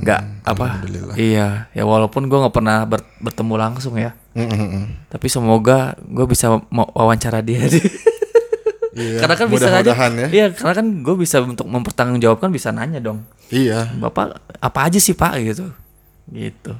nggak 0.00 0.20
apa? 0.42 0.80
Hmm. 0.80 1.12
Iya 1.14 1.68
ya 1.70 1.84
walaupun 1.84 2.24
gue 2.24 2.38
nggak 2.38 2.54
pernah 2.54 2.84
ber- 2.84 3.04
bertemu 3.18 3.54
langsung 3.56 3.94
ya. 3.94 4.16
Mm, 4.32 4.40
mm, 4.42 4.68
mm. 4.72 4.84
Tapi 5.08 5.26
semoga 5.26 5.78
gue 6.00 6.24
bisa 6.24 6.48
wawancara 6.70 7.40
dia. 7.40 7.60
Iya, 9.00 9.18
karena 9.18 9.34
kan 9.34 9.46
bisa 9.48 9.68
aja. 9.72 9.92
ya 9.96 10.28
Iya 10.28 10.46
karena 10.52 10.74
kan 10.76 10.86
gue 11.00 11.14
bisa 11.16 11.36
untuk 11.40 11.66
mempertanggungjawabkan 11.66 12.52
bisa 12.52 12.68
nanya 12.70 13.00
dong. 13.00 13.24
iya 13.48 13.88
Bapak 13.90 14.36
apa 14.60 14.78
aja 14.84 15.00
sih 15.00 15.12
pak 15.12 15.40
gitu. 15.40 15.72
Gitu. 16.28 16.72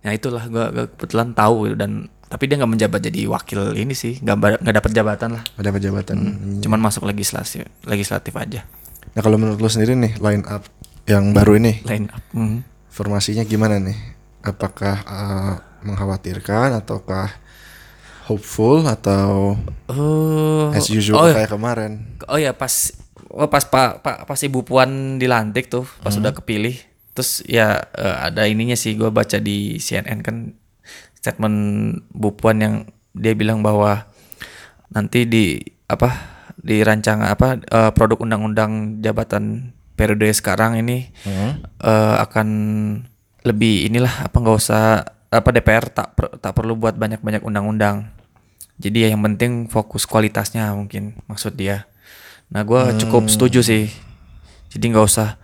Nah 0.00 0.12
itulah 0.12 0.44
gue 0.46 0.64
kebetulan 0.94 1.32
tahu 1.32 1.74
dan 1.74 1.90
tapi 2.24 2.46
dia 2.46 2.56
nggak 2.56 2.72
menjabat 2.72 3.00
jadi 3.02 3.26
wakil 3.26 3.74
ini 3.74 3.90
sih 3.90 4.22
nggak 4.22 4.62
nggak 4.62 4.74
dapat 4.78 4.90
jabatan 4.94 5.30
lah 5.34 5.42
ada 5.58 5.74
jabatan 5.74 6.16
cuman 6.62 6.78
masuk 6.78 7.02
legislasi 7.02 7.66
legislatif 7.82 8.30
aja 8.38 8.62
Nah 9.10 9.20
kalau 9.20 9.34
menurut 9.34 9.58
lo 9.58 9.66
sendiri 9.66 9.98
nih 9.98 10.14
line 10.22 10.46
up 10.46 10.62
yang 11.10 11.34
baru 11.34 11.58
ini 11.58 11.82
line 11.82 12.06
up 12.06 12.22
Hmm. 12.30 12.62
formasinya 12.86 13.42
gimana 13.42 13.82
nih? 13.82 13.98
Apakah 14.46 14.96
uh, 15.02 15.54
mengkhawatirkan 15.82 16.78
ataukah 16.78 17.34
hopeful 18.30 18.86
atau 18.86 19.58
oh 19.86 20.70
as 20.70 20.86
usual 20.88 21.18
oh, 21.20 21.26
kayak 21.28 21.50
kemarin? 21.50 22.06
oh 22.24 22.38
ya 22.38 22.52
pas 22.52 22.94
oh 23.28 23.46
pas 23.46 23.62
pak 23.62 23.98
pak 23.98 24.16
pas 24.24 24.38
ibu 24.40 24.62
puan 24.62 24.86
dilantik 25.16 25.66
tuh 25.66 25.82
pas 25.98 26.14
udah 26.14 26.30
kepilih 26.32 26.78
terus 27.10 27.42
ya 27.44 27.90
eh, 27.92 28.16
ada 28.22 28.46
ininya 28.46 28.74
sih 28.74 28.94
gue 28.94 29.10
baca 29.10 29.36
di 29.36 29.76
CNN 29.76 30.20
kan 30.20 30.54
statement 31.14 31.58
bu 32.08 32.32
puan 32.32 32.56
yang 32.56 32.74
dia 33.12 33.34
bilang 33.34 33.60
bahwa 33.60 34.06
nanti 34.88 35.26
di 35.26 35.58
apa 35.84 36.14
di 36.56 36.80
rancangan 36.80 37.28
apa 37.28 37.58
eh, 37.58 37.90
produk 37.90 38.20
undang-undang 38.20 38.72
jabatan 39.00 39.74
periode 39.92 40.30
sekarang 40.30 40.78
ini 40.78 41.10
Hmm? 41.20 41.60
eh, 41.76 42.16
akan 42.20 42.48
lebih 43.42 43.86
inilah 43.86 44.28
apa 44.28 44.36
nggak 44.36 44.56
usah 44.56 44.84
apa 45.30 45.48
DPR 45.50 45.86
tak 45.88 46.12
per- 46.12 46.36
tak 46.36 46.52
perlu 46.52 46.74
buat 46.74 46.92
banyak-banyak 46.92 47.40
undang-undang. 47.40 48.10
Jadi 48.80 49.04
ya 49.04 49.08
yang 49.08 49.20
penting 49.22 49.52
fokus 49.66 50.02
kualitasnya 50.02 50.72
mungkin 50.72 51.20
maksud 51.26 51.52
dia. 51.52 51.84
Nah 52.48 52.62
gue 52.62 52.80
cukup 52.98 53.28
setuju 53.28 53.60
sih. 53.60 53.92
Jadi 54.68 54.84
nggak 54.88 55.04
usah 55.04 55.36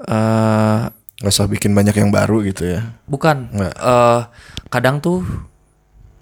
eh 0.00 0.90
Gak 1.14 1.30
usah 1.30 1.46
bikin 1.46 1.70
banyak 1.70 1.94
yang 1.94 2.10
baru 2.10 2.42
gitu 2.42 2.66
ya? 2.68 2.98
bukan 3.06 3.46
Nggak. 3.48 3.72
eh 3.72 4.20
kadang 4.66 4.98
tuh 4.98 5.22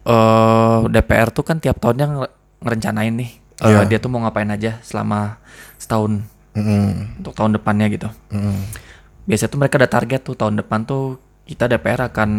eh 0.04 0.78
DPR 0.86 1.30
tuh 1.30 1.42
kan 1.42 1.56
tiap 1.56 1.78
tahunnya 1.78 2.06
nge- 2.12 2.32
ngerencanain 2.60 3.14
nih 3.14 3.30
eh, 3.56 3.68
Iya. 3.68 3.86
dia 3.86 3.96
tuh 3.96 4.10
mau 4.10 4.20
ngapain 4.20 4.46
aja 4.46 4.78
selama 4.80 5.40
setahun 5.76 6.22
Mm-mm. 6.52 7.18
untuk 7.18 7.32
tahun 7.32 7.56
depannya 7.56 7.88
gitu. 7.88 8.12
Mm-mm. 8.28 8.58
biasanya 9.24 9.48
tuh 9.48 9.58
mereka 9.58 9.78
ada 9.78 9.88
target 9.88 10.20
tuh 10.20 10.34
tahun 10.34 10.60
depan 10.60 10.82
tuh 10.82 11.16
kita 11.44 11.64
DPR 11.66 12.10
akan 12.10 12.30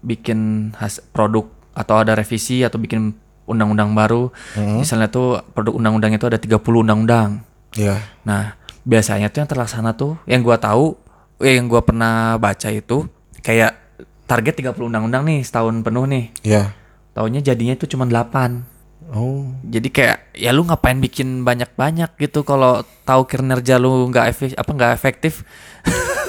bikin 0.00 0.38
has 0.76 1.02
produk 1.12 1.46
atau 1.72 2.00
ada 2.00 2.16
revisi 2.16 2.64
atau 2.64 2.76
bikin 2.76 3.16
undang-undang 3.48 3.92
baru. 3.92 4.30
Misalnya 4.56 5.10
tuh 5.10 5.42
produk 5.52 5.74
undang-undang 5.76 6.14
itu 6.14 6.26
ada 6.28 6.38
30 6.38 6.58
undang-undang. 6.62 7.42
Iya. 7.74 8.00
Nah, 8.22 8.56
biasanya 8.84 9.32
tuh 9.32 9.44
yang 9.44 9.50
terlaksana 9.50 9.90
tuh 9.96 10.18
yang 10.28 10.44
gua 10.44 10.60
tahu 10.60 10.98
eh, 11.42 11.56
yang 11.58 11.66
gua 11.66 11.82
pernah 11.82 12.36
baca 12.36 12.68
itu 12.68 13.08
kayak 13.42 13.78
target 14.28 14.64
30 14.64 14.88
undang-undang 14.88 15.22
nih 15.26 15.40
setahun 15.42 15.82
penuh 15.82 16.04
nih. 16.08 16.24
Iya. 16.44 16.72
Tahunnya 17.12 17.44
jadinya 17.44 17.74
itu 17.76 17.84
cuma 17.90 18.08
8. 18.08 18.72
Oh. 19.12 19.44
Jadi 19.68 19.92
kayak 19.92 20.32
ya 20.32 20.56
lu 20.56 20.64
ngapain 20.64 20.96
bikin 20.96 21.44
banyak-banyak 21.44 22.16
gitu 22.16 22.48
kalau 22.48 22.80
tahu 23.04 23.28
kinerja 23.28 23.76
lu 23.76 24.08
nggak 24.08 24.26
efek 24.32 24.50
apa 24.56 24.70
nggak 24.72 24.92
efektif. 24.96 25.44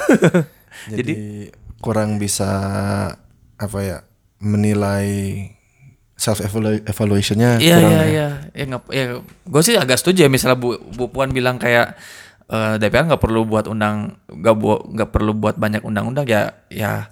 Jadi, 0.92 1.48
kurang 1.80 2.20
bisa 2.20 2.50
apa 3.56 3.78
ya 3.80 3.98
menilai 4.44 5.08
self 6.14 6.38
evaluationnya 6.84 7.58
Iya 7.58 7.76
kurang 7.76 7.90
iya 7.90 7.98
ya. 7.98 8.06
iya. 8.06 8.28
Ya, 8.54 8.64
ngap- 8.66 8.92
ya 8.92 9.04
gue 9.18 9.62
sih 9.62 9.74
agak 9.74 9.98
setuju 9.98 10.24
ya 10.24 10.30
misalnya 10.30 10.54
Bu, 10.54 10.78
Bu 10.94 11.10
Puan 11.10 11.32
bilang 11.32 11.56
kayak 11.56 11.98
eh, 12.46 12.74
DPR 12.78 13.08
nggak 13.08 13.18
perlu 13.18 13.42
buat 13.42 13.66
undang 13.66 14.14
nggak 14.24 14.54
bu- 14.54 14.84
nggak 14.90 15.10
perlu 15.10 15.32
buat 15.32 15.56
banyak 15.56 15.82
undang-undang 15.82 16.22
ya 16.24 16.54
ya 16.68 17.10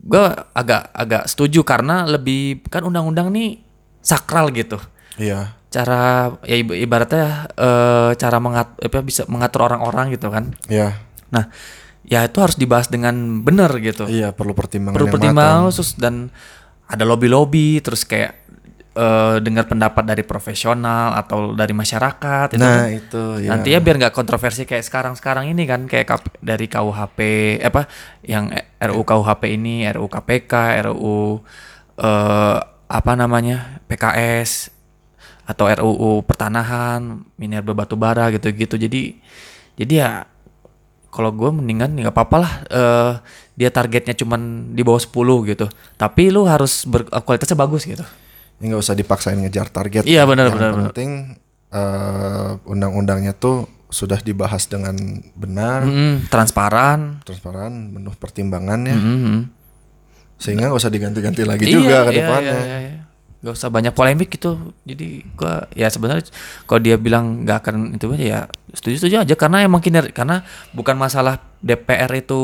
gue 0.00 0.22
agak 0.54 0.94
agak 0.94 1.26
setuju 1.26 1.60
karena 1.60 2.06
lebih 2.06 2.62
kan 2.64 2.82
undang-undang 2.82 3.28
nih 3.28 3.58
sakral 4.00 4.48
gitu. 4.48 4.78
Iya. 5.18 5.52
Cara 5.66 6.30
ya 6.42 6.56
ib- 6.56 6.78
ibaratnya 6.78 7.50
eh, 7.52 8.10
cara 8.14 8.38
mengat 8.38 8.78
apa 8.78 9.02
bisa 9.02 9.26
mengatur 9.26 9.66
orang-orang 9.66 10.14
gitu 10.14 10.30
kan. 10.30 10.54
Iya. 10.70 10.94
Nah, 11.28 11.50
ya 12.06 12.22
itu 12.22 12.38
harus 12.38 12.54
dibahas 12.54 12.86
dengan 12.86 13.42
benar 13.42 13.74
gitu. 13.82 14.06
Iya, 14.06 14.30
perlu 14.30 14.54
pertimbangan 14.54 14.94
Perlu 14.94 15.08
pertimbangan 15.10 15.66
khusus 15.68 15.98
dan 15.98 16.30
ada 16.86 17.02
lobby-lobby 17.02 17.82
terus 17.82 18.06
kayak 18.06 18.46
eh, 18.94 19.36
dengar 19.42 19.66
pendapat 19.66 20.06
dari 20.06 20.22
profesional 20.22 21.18
atau 21.18 21.52
dari 21.52 21.74
masyarakat 21.74 22.54
itu 22.54 22.62
Nah, 22.62 22.86
kan. 22.86 22.94
itu 22.94 23.22
ya. 23.42 23.50
Nantinya 23.52 23.80
biar 23.82 23.96
nggak 24.06 24.14
kontroversi 24.14 24.62
kayak 24.64 24.86
sekarang-sekarang 24.86 25.50
ini 25.50 25.66
kan 25.66 25.84
kayak 25.84 26.06
dari 26.38 26.70
KUHP 26.70 27.18
eh, 27.58 27.66
apa 27.66 27.90
yang 28.22 28.54
RUU 28.78 29.02
KUHP 29.02 29.42
ini, 29.58 29.84
RUU 29.90 30.06
KPK, 30.06 30.52
RUU 30.88 31.42
eh, 31.98 32.58
apa 32.86 33.12
namanya? 33.18 33.82
PKS 33.90 34.70
atau 35.46 35.66
RUU 35.66 36.22
pertanahan, 36.22 37.22
minerba 37.34 37.74
batu 37.74 37.98
bara 37.98 38.30
gitu-gitu. 38.30 38.78
Jadi 38.78 39.18
jadi 39.74 39.94
ya 39.98 40.10
kalau 41.16 41.32
gue 41.32 41.48
mendingan 41.48 41.96
ya 41.96 42.06
nggak 42.06 42.14
apa-apa 42.14 42.36
lah 42.36 42.52
eh, 42.68 43.12
dia 43.56 43.72
targetnya 43.72 44.12
cuman 44.12 44.40
di 44.76 44.84
bawah 44.84 45.00
10 45.00 45.08
gitu. 45.48 45.66
Tapi 45.96 46.28
lu 46.28 46.44
harus 46.44 46.84
ber, 46.84 47.08
kualitasnya 47.08 47.56
bagus 47.56 47.88
gitu. 47.88 48.04
Ini 48.60 48.68
nggak 48.68 48.82
usah 48.84 48.92
dipaksain 48.92 49.40
ngejar 49.40 49.72
target. 49.72 50.04
Iya, 50.04 50.28
benar, 50.28 50.52
Yang 50.52 50.54
benar, 50.60 50.70
benar. 50.76 50.84
penting 50.92 51.10
eh, 51.72 52.50
undang-undangnya 52.68 53.32
tuh 53.32 53.64
sudah 53.88 54.20
dibahas 54.20 54.66
dengan 54.66 54.92
benar, 55.32 55.86
Mm, 55.86 56.28
transparan. 56.28 57.24
transparan, 57.24 57.96
penuh 57.96 58.12
pertimbangan 58.12 58.80
ya. 58.84 58.98
Mm-mm. 58.98 59.38
Sehingga 60.36 60.68
nggak 60.68 60.76
usah 60.76 60.92
diganti-ganti 60.92 61.48
lagi 61.48 61.64
juga 61.64 62.04
ke 62.04 62.12
iya, 62.12 62.18
depannya. 62.20 62.52
Iya, 62.52 62.60
iya, 62.60 62.78
iya. 62.92 63.02
Gak 63.46 63.54
usah 63.54 63.70
banyak 63.70 63.94
polemik 63.94 64.34
gitu. 64.34 64.74
Jadi 64.82 65.22
gua 65.38 65.70
ya 65.78 65.86
sebenarnya 65.86 66.26
kalau 66.66 66.82
dia 66.82 66.98
bilang 66.98 67.46
nggak 67.46 67.58
akan 67.62 67.94
itu 67.94 68.10
aja 68.18 68.26
ya 68.26 68.40
setuju-setuju 68.74 69.22
aja. 69.22 69.34
Karena 69.38 69.62
emang 69.62 69.78
kinerja 69.78 70.10
karena 70.10 70.42
bukan 70.74 70.98
masalah 70.98 71.38
DPR 71.62 72.10
itu 72.18 72.42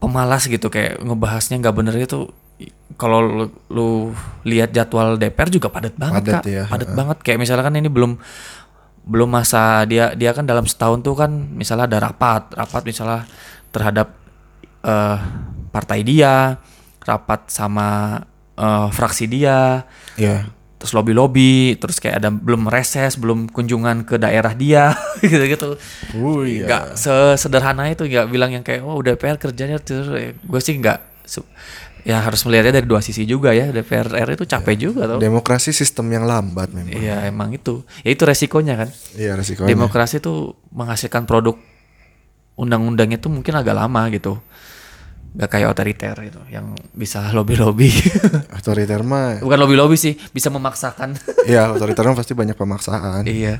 pemalas 0.00 0.48
gitu. 0.48 0.72
Kayak 0.72 1.04
ngebahasnya 1.04 1.60
nggak 1.60 1.76
bener 1.76 1.94
itu 2.00 2.32
kalau 2.94 3.20
lu, 3.20 3.44
lu 3.68 3.88
lihat 4.46 4.70
jadwal 4.70 5.18
DPR 5.18 5.50
juga 5.50 5.68
padat 5.68 5.98
banget 5.98 6.22
Padat 6.22 6.34
kak. 6.40 6.44
ya, 6.48 6.64
padat 6.64 6.88
heeh. 6.88 6.96
banget. 6.96 7.16
Kayak 7.20 7.38
misalnya 7.44 7.64
kan 7.68 7.74
ini 7.76 7.90
belum 7.92 8.12
belum 9.04 9.28
masa 9.28 9.84
dia 9.84 10.16
dia 10.16 10.32
kan 10.32 10.48
dalam 10.48 10.64
setahun 10.64 11.04
tuh 11.04 11.12
kan 11.12 11.28
misalnya 11.28 11.84
ada 11.90 12.08
rapat. 12.08 12.56
Rapat 12.56 12.82
misalnya 12.88 13.28
terhadap 13.68 14.16
eh, 14.80 15.18
partai 15.74 16.00
dia 16.06 16.56
rapat 17.04 17.52
sama 17.52 18.16
eh, 18.56 18.88
fraksi 18.90 19.24
dia. 19.26 19.84
Iya. 20.14 20.46
terus 20.74 20.92
lobby 20.92 21.16
lobby 21.16 21.52
terus 21.80 21.96
kayak 21.96 22.20
ada 22.20 22.28
belum 22.28 22.68
reses 22.68 23.16
belum 23.16 23.48
kunjungan 23.48 24.04
ke 24.04 24.20
daerah 24.20 24.52
dia 24.52 24.92
gitu 25.24 25.40
gitu 25.42 25.68
Oh 26.12 26.44
iya. 26.44 26.68
nggak 26.68 26.84
sesederhana 26.94 27.88
itu 27.88 28.04
nggak 28.04 28.28
bilang 28.28 28.52
yang 28.52 28.60
kayak 28.60 28.84
oh 28.84 29.00
DPR 29.00 29.40
kerjanya 29.40 29.80
terus. 29.80 30.12
Gue 30.36 30.60
sih 30.60 30.76
su- 31.24 31.48
ya 32.04 32.20
harus 32.20 32.44
melihatnya 32.44 32.76
dari 32.76 32.84
dua 32.84 33.00
sisi 33.00 33.24
juga 33.24 33.56
ya. 33.56 33.72
DPR 33.72 34.12
RI 34.12 34.36
itu 34.36 34.44
capek 34.44 34.76
juga 34.76 35.08
tuh 35.08 35.18
Demokrasi 35.18 35.72
sistem 35.72 36.12
yang 36.12 36.28
lambat 36.28 36.68
memang. 36.68 36.92
iya 36.92 37.24
emang 37.24 37.48
itu. 37.50 37.80
Ya 38.04 38.12
itu 38.12 38.20
resikonya 38.22 38.76
kan. 38.76 38.88
Iya 39.16 39.40
resikonya. 39.40 39.72
demokrasi 39.72 40.20
itu 40.20 40.52
menghasilkan 40.68 41.24
produk 41.24 41.56
undang-undangnya 42.54 43.16
tuh 43.16 43.32
mungkin 43.32 43.56
agak 43.56 43.72
lama 43.72 44.06
gitu 44.12 44.36
nggak 45.34 45.50
kayak 45.50 45.68
otoriter 45.68 46.14
itu 46.22 46.38
yang 46.46 46.66
bisa 46.90 47.26
lobby 47.30 47.54
lobby 47.54 47.90
Otoriter 48.56 49.02
mah, 49.02 49.42
bukan 49.42 49.58
lobby 49.58 49.74
lobby 49.74 49.96
sih 49.96 50.14
bisa 50.30 50.46
memaksakan. 50.48 51.18
Ya 51.50 51.68
otoriter 51.68 52.02
mah 52.02 52.14
pasti 52.14 52.32
banyak 52.32 52.54
pemaksaan. 52.54 53.26
iya. 53.26 53.58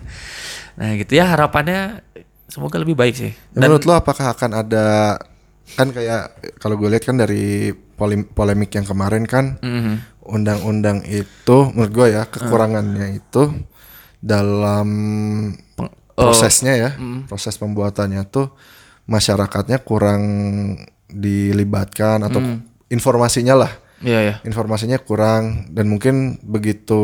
Nah 0.74 0.94
gitu 0.94 1.12
ya 1.12 1.28
harapannya 1.28 2.00
semoga 2.46 2.78
lebih 2.78 2.94
baik 2.94 3.14
sih. 3.14 3.32
Ya, 3.52 3.58
menurut 3.58 3.82
lo 3.82 3.92
apakah 3.92 4.30
akan 4.30 4.50
ada 4.56 5.18
kan 5.74 5.90
kayak 5.90 6.30
kalau 6.56 6.76
gue 6.76 6.86
lihat 6.86 7.02
kan 7.02 7.16
dari 7.16 7.72
polem- 7.72 8.28
polemik 8.28 8.70
yang 8.70 8.84
kemarin 8.84 9.24
kan 9.24 9.56
Mhm. 9.58 10.22
undang-undang 10.24 11.02
itu 11.04 11.56
menurut 11.68 11.90
gue 11.90 12.06
ya 12.12 12.22
kekurangannya 12.24 13.16
itu 13.16 13.42
dalam 14.20 14.88
prosesnya 16.14 16.72
ya 16.78 16.90
proses 17.24 17.56
pembuatannya 17.56 18.22
tuh 18.24 18.54
masyarakatnya 19.04 19.82
kurang 19.82 20.22
dilibatkan 21.08 22.24
atau 22.26 22.40
informasinya 22.88 23.54
lah. 23.66 23.72
Iya 24.04 24.20
ya 24.20 24.34
informasinya 24.44 25.00
kurang 25.00 25.72
dan 25.72 25.88
mungkin 25.88 26.36
begitu 26.44 27.00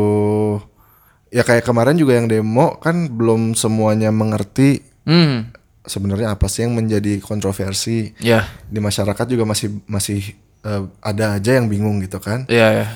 ya 1.33 1.41
kayak 1.41 1.65
kemarin 1.65 1.97
juga 1.97 2.19
yang 2.19 2.29
demo 2.29 2.77
kan 2.77 3.09
belum 3.09 3.57
semuanya 3.57 4.13
mengerti 4.13 4.85
hmm. 5.09 5.55
sebenarnya 5.87 6.37
apa 6.37 6.45
sih 6.45 6.67
yang 6.67 6.77
menjadi 6.77 7.17
kontroversi. 7.23 8.13
Ya 8.21 8.45
di 8.69 8.77
masyarakat 8.77 9.25
juga 9.25 9.49
masih 9.49 9.81
masih 9.89 10.37
eh, 10.61 10.83
ada 11.01 11.41
aja 11.41 11.57
yang 11.57 11.65
bingung 11.71 12.03
gitu 12.05 12.21
kan. 12.21 12.45
iya 12.51 12.85
ya 12.85 12.87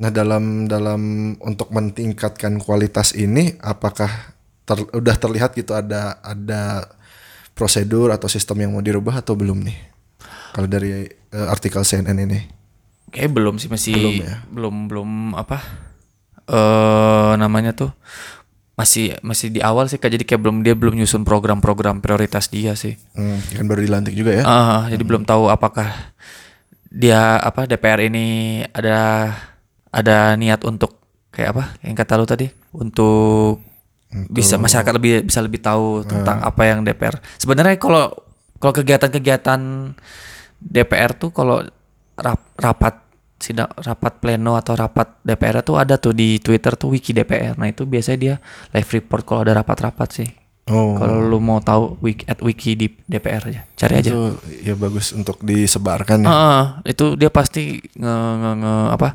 Nah 0.00 0.08
dalam 0.08 0.64
dalam 0.64 1.00
untuk 1.44 1.68
meningkatkan 1.68 2.56
kualitas 2.56 3.12
ini 3.12 3.60
apakah 3.60 4.08
ter- 4.64 4.88
udah 4.96 5.16
terlihat 5.20 5.52
gitu 5.52 5.76
ada 5.76 6.16
ada 6.24 6.88
prosedur 7.52 8.08
atau 8.08 8.24
sistem 8.24 8.64
yang 8.64 8.72
mau 8.72 8.80
dirubah 8.80 9.20
atau 9.20 9.36
belum 9.36 9.60
nih? 9.60 9.78
Kalau 10.50 10.66
dari 10.66 11.06
eh, 11.06 11.46
artikel 11.46 11.80
CNN 11.80 12.18
ini. 12.18 12.40
kayak 13.08 13.30
belum 13.30 13.58
sih 13.58 13.66
masih 13.66 13.90
Belum 13.92 14.14
ya? 14.20 14.34
belum 14.46 14.74
belum 14.86 15.10
apa 15.34 15.58
eh 16.46 17.32
namanya 17.34 17.72
tuh 17.72 17.90
masih 18.74 19.18
masih 19.20 19.50
di 19.50 19.60
awal 19.60 19.86
sih 19.86 19.96
kak 19.96 20.08
jadi 20.08 20.22
kayak 20.22 20.40
belum 20.40 20.56
dia 20.60 20.72
belum 20.72 20.94
nyusun 20.94 21.20
program-program 21.20 21.98
prioritas 21.98 22.46
dia 22.46 22.72
sih 22.72 22.94
Hmm, 23.12 23.36
kan 23.50 23.66
baru 23.66 23.82
dilantik 23.82 24.14
juga 24.14 24.32
ya. 24.32 24.42
Ah, 24.42 24.82
jadi 24.86 25.02
belum 25.02 25.22
tahu 25.22 25.46
apakah 25.46 25.90
dia 26.86 27.36
apa 27.36 27.66
DPR 27.66 28.00
ini 28.04 28.26
ada 28.68 29.30
ada 29.88 30.32
niat 30.34 30.62
untuk 30.62 30.96
kayak 31.28 31.50
apa 31.50 31.64
yang 31.82 31.94
kata 31.94 32.14
lu 32.14 32.24
tadi 32.24 32.46
untuk 32.72 33.58
bisa 34.26 34.54
masyarakat 34.56 34.92
lebih 34.92 35.22
bisa 35.22 35.38
lebih 35.38 35.60
tahu 35.60 36.02
tentang 36.02 36.40
apa 36.40 36.62
yang 36.64 36.80
DPR. 36.80 37.18
Sebenarnya 37.36 37.74
kalau 37.74 38.10
kalau 38.56 38.72
kegiatan-kegiatan 38.72 39.60
DPR 40.60 41.16
tuh 41.16 41.30
kalau 41.30 41.64
rap- 42.14 42.52
rapat 42.54 43.00
sidang 43.40 43.72
rapat 43.74 44.20
pleno 44.20 44.52
atau 44.54 44.76
rapat 44.76 45.16
DPR 45.20 45.64
tuh 45.64 45.80
ada 45.80 45.96
tuh 45.96 46.12
di 46.12 46.36
Twitter 46.36 46.76
tuh 46.76 46.92
wiki 46.92 47.10
DPR. 47.10 47.56
Nah, 47.56 47.66
itu 47.66 47.84
biasanya 47.84 48.18
dia 48.18 48.34
live 48.70 48.90
report 48.92 49.24
kalau 49.24 49.40
ada 49.40 49.56
rapat-rapat 49.56 50.08
sih. 50.12 50.28
Oh. 50.68 50.94
Kalau 50.94 51.24
lu 51.24 51.40
mau 51.40 51.58
tahu 51.58 51.96
wiki 51.98 52.28
at 52.28 52.38
wiki 52.38 52.76
di 52.76 52.86
DPR 52.86 53.42
aja, 53.42 53.64
cari 53.74 53.94
aja. 53.96 54.12
Itu 54.12 54.36
ya 54.60 54.76
bagus 54.76 55.10
untuk 55.10 55.40
disebarkan 55.40 56.22
ya. 56.22 56.28
Heeh, 56.28 56.64
itu 56.86 57.16
dia 57.16 57.26
pasti 57.26 57.80
nge, 57.80 58.14
nge, 58.36 58.52
nge- 58.54 58.90
apa 58.92 59.08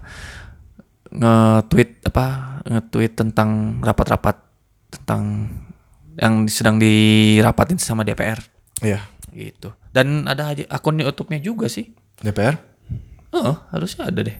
nge-tweet 1.07 1.89
apa 2.05 2.25
nge-tweet 2.65 3.13
tentang 3.13 3.49
rapat-rapat 3.79 4.35
tentang 4.89 5.47
yang 6.15 6.47
sedang 6.47 6.75
dirapatin 6.75 7.77
sama 7.77 8.01
DPR 8.01 8.39
Iya. 8.83 8.99
Gitu. 9.35 9.75
Dan 9.91 10.23
ada 10.25 10.55
aja 10.55 10.63
akun 10.71 10.95
YouTube-nya 10.97 11.43
juga 11.43 11.67
sih. 11.67 11.91
DPR? 12.23 12.55
Heeh, 13.35 13.55
harusnya 13.75 14.07
ada 14.07 14.23
deh. 14.23 14.37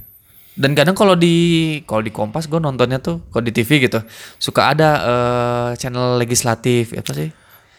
Dan 0.56 0.72
kadang 0.72 0.96
kalau 0.96 1.20
di 1.20 1.36
kalau 1.84 2.00
di 2.00 2.16
Kompas 2.16 2.48
gue 2.48 2.64
nontonnya 2.64 3.04
tuh 3.04 3.20
kalau 3.28 3.44
di 3.44 3.52
TV 3.52 3.92
gitu 3.92 4.00
suka 4.40 4.72
ada 4.72 4.90
eh, 5.04 5.70
channel 5.76 6.16
legislatif 6.16 6.96
apa 6.96 7.12
sih 7.12 7.28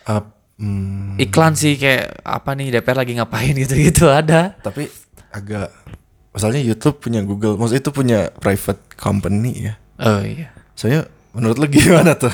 Ah, 0.04 0.20
hmm, 0.60 1.16
iklan 1.16 1.56
sih 1.56 1.80
kayak 1.80 2.20
apa 2.20 2.52
nih 2.52 2.68
DPR 2.76 3.00
lagi 3.00 3.16
ngapain 3.16 3.56
gitu-gitu 3.64 4.12
ada. 4.12 4.60
tapi 4.60 4.92
agak 5.32 5.72
misalnya 6.36 6.60
YouTube 6.60 7.00
punya 7.00 7.24
Google, 7.24 7.56
maksudnya 7.56 7.80
itu 7.80 7.92
punya 7.96 8.18
private 8.28 8.92
company 8.92 9.72
ya. 9.72 9.74
Oh 9.96 10.20
iya. 10.20 10.52
Soalnya 10.76 11.08
menurut 11.32 11.56
lo 11.56 11.66
gimana 11.72 12.12
tuh? 12.12 12.32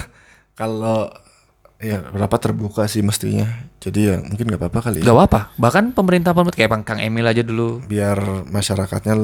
Kalau 0.59 1.07
ya 1.83 1.99
berapa 2.15 2.37
terbuka 2.39 2.87
sih 2.87 3.03
mestinya. 3.03 3.51
Jadi 3.83 4.01
ya 4.07 4.17
mungkin 4.23 4.47
nggak 4.47 4.63
apa-apa 4.63 4.81
kali 4.89 5.03
ya. 5.03 5.11
Gak 5.11 5.17
apa-apa. 5.19 5.41
Bahkan 5.59 5.85
pemerintah 5.99 6.31
pemerintah 6.31 6.59
kayak 6.63 6.71
Bang 6.71 6.85
Kang 6.87 7.03
Emil 7.03 7.27
aja 7.27 7.43
dulu. 7.43 7.83
Biar 7.83 8.47
masyarakatnya 8.47 9.15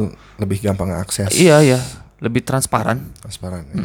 lebih 0.42 0.58
gampang 0.58 0.90
akses. 0.98 1.30
Iya 1.38 1.62
iya. 1.62 1.78
Lebih 2.18 2.42
transparan. 2.42 3.14
Transparan. 3.22 3.62
ya. 3.70 3.78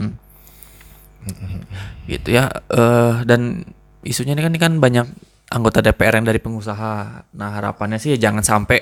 Gitu 2.09 2.29
ya. 2.33 2.49
eh 2.73 3.15
dan 3.29 3.61
isunya 4.01 4.33
ini 4.33 4.41
kan 4.41 4.51
ini 4.51 4.59
kan 4.59 4.73
banyak 4.81 5.07
anggota 5.53 5.85
DPR 5.85 6.17
yang 6.17 6.27
dari 6.27 6.41
pengusaha. 6.41 7.29
Nah, 7.37 7.49
harapannya 7.53 8.01
sih 8.01 8.17
ya 8.17 8.29
jangan 8.29 8.41
sampai 8.41 8.81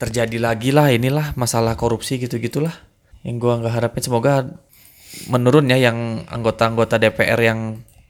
terjadi 0.00 0.40
lagi 0.40 0.72
lah 0.72 0.88
inilah 0.88 1.36
masalah 1.36 1.76
korupsi 1.76 2.16
gitu-gitulah. 2.16 2.72
Yang 3.22 3.36
gua 3.44 3.52
nggak 3.60 3.74
harapin 3.76 4.02
semoga 4.02 4.48
menurun 5.28 5.68
ya 5.68 5.76
yang 5.76 6.24
anggota-anggota 6.28 6.96
DPR 6.96 7.40
yang 7.44 7.60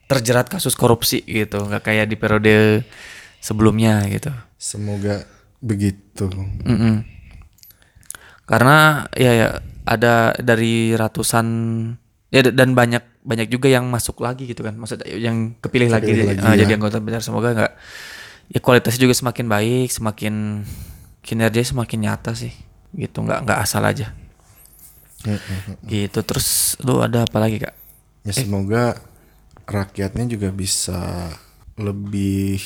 terjerat 0.08 0.48
kasus 0.48 0.72
korupsi 0.72 1.20
gitu, 1.22 1.60
nggak 1.68 1.84
kayak 1.84 2.08
di 2.08 2.16
periode 2.16 2.82
sebelumnya 3.38 4.02
gitu. 4.08 4.32
Semoga 4.56 5.28
begitu. 5.60 6.32
Mm-mm. 6.64 7.04
Karena 8.48 9.04
ya 9.12 9.32
ya 9.36 9.48
ada 9.84 10.32
dari 10.40 10.96
ratusan 10.96 11.46
ya 12.32 12.40
da- 12.48 12.56
dan 12.56 12.72
banyak 12.72 13.04
banyak 13.20 13.52
juga 13.52 13.68
yang 13.68 13.84
masuk 13.92 14.24
lagi 14.24 14.48
gitu 14.48 14.64
kan. 14.64 14.72
Maksudnya 14.72 15.04
yang 15.12 15.52
kepilih, 15.60 15.92
lagi, 15.92 16.08
Kepilih 16.08 16.24
lagi, 16.32 16.40
eh, 16.40 16.52
ya. 16.56 16.64
jadi 16.64 16.72
anggota 16.80 16.96
DPR 16.96 17.20
semoga 17.20 17.52
nggak 17.52 17.72
ya 18.48 18.58
kualitasnya 18.64 19.04
juga 19.04 19.12
semakin 19.16 19.46
baik, 19.52 19.88
semakin 19.92 20.34
kinerja 21.20 21.60
semakin 21.76 21.98
nyata 22.08 22.32
sih. 22.32 22.52
Gitu 22.96 23.20
nggak 23.20 23.44
nggak 23.44 23.58
asal 23.60 23.84
aja. 23.84 24.16
Gitu. 25.84 26.18
Terus 26.24 26.78
lu 26.80 27.04
ada 27.04 27.28
apa 27.28 27.36
lagi, 27.36 27.60
Kak? 27.60 27.74
Ya 28.24 28.32
semoga 28.32 28.96
rakyatnya 29.68 30.24
juga 30.26 30.48
bisa 30.48 31.28
lebih 31.76 32.58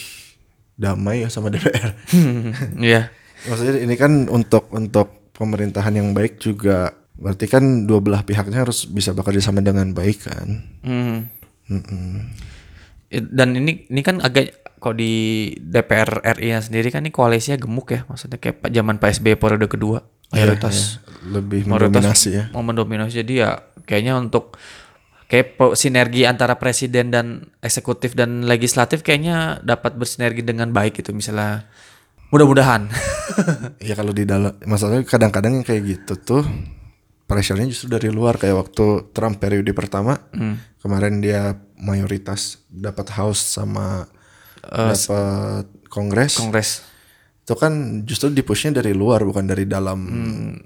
damai 0.79 1.27
ya 1.27 1.29
sama 1.29 1.51
DPR. 1.53 1.93
Iya. 2.79 3.11
Maksudnya 3.43 3.83
ini 3.83 3.95
kan 3.99 4.31
untuk 4.31 4.71
untuk 4.71 5.35
pemerintahan 5.35 5.99
yang 5.99 6.15
baik 6.15 6.39
juga 6.39 6.95
berarti 7.19 7.51
kan 7.51 7.85
dua 7.91 7.99
belah 7.99 8.23
pihaknya 8.23 8.63
harus 8.63 8.87
bisa 8.87 9.11
bekerja 9.13 9.43
sama 9.43 9.59
dengan 9.61 9.91
baik 9.91 10.31
kan. 10.31 10.49
Hmm. 10.87 11.27
Eh, 13.11 13.23
Dan 13.23 13.59
ini 13.59 13.91
ini 13.91 14.01
kan 14.07 14.23
agak 14.23 14.63
kok 14.79 14.95
di 14.99 15.47
DPR 15.59 16.23
RI 16.39 16.55
-nya 16.55 16.59
sendiri 16.63 16.91
kan 16.91 17.07
ini 17.07 17.15
koalisinya 17.15 17.59
gemuk 17.59 17.95
ya, 17.95 18.03
maksudnya 18.11 18.39
kayak 18.43 18.67
zaman 18.67 18.99
PSB 18.99 19.39
periode 19.39 19.71
kedua 19.71 20.03
mayoritas 20.33 20.99
Lebih 21.23 21.69
mayoritas 21.71 22.03
mendominasi 22.03 22.29
ya. 22.35 22.45
mau 22.51 22.65
mendominasi 22.67 23.23
jadi 23.23 23.33
ya 23.37 23.51
kayaknya 23.87 24.19
untuk 24.19 24.57
kayak 25.33 25.57
sinergi 25.81 26.29
antara 26.29 26.61
presiden 26.61 27.09
dan 27.09 27.49
eksekutif 27.65 28.13
dan 28.13 28.45
legislatif 28.45 29.01
kayaknya 29.01 29.65
dapat 29.65 29.97
bersinergi 29.97 30.45
dengan 30.45 30.77
baik 30.77 31.01
gitu 31.01 31.17
misalnya. 31.17 31.65
Mudah-mudahan. 32.29 32.93
Ya 33.81 33.97
kalau 33.97 34.13
di 34.13 34.29
dalam 34.29 34.53
masalahnya 34.69 35.09
kadang-kadang 35.09 35.57
yang 35.57 35.65
kayak 35.65 35.89
gitu 35.89 36.21
tuh 36.21 36.43
pressure-nya 37.25 37.65
justru 37.65 37.89
dari 37.89 38.13
luar. 38.13 38.37
Kayak 38.37 38.69
waktu 38.69 39.09
Trump 39.17 39.41
periode 39.41 39.73
pertama 39.73 40.21
kemarin 40.85 41.25
dia 41.25 41.57
mayoritas 41.81 42.61
dapat 42.69 43.09
house 43.17 43.57
sama 43.57 44.05
dapat 44.61 45.65
kongres. 45.89 46.37
Kongres. 46.37 46.85
Itu 47.41 47.57
kan 47.57 48.05
justru 48.05 48.29
dipushnya 48.37 48.85
dari 48.85 48.93
luar 48.93 49.25
bukan 49.25 49.49
dari 49.49 49.65
dalam 49.65 50.05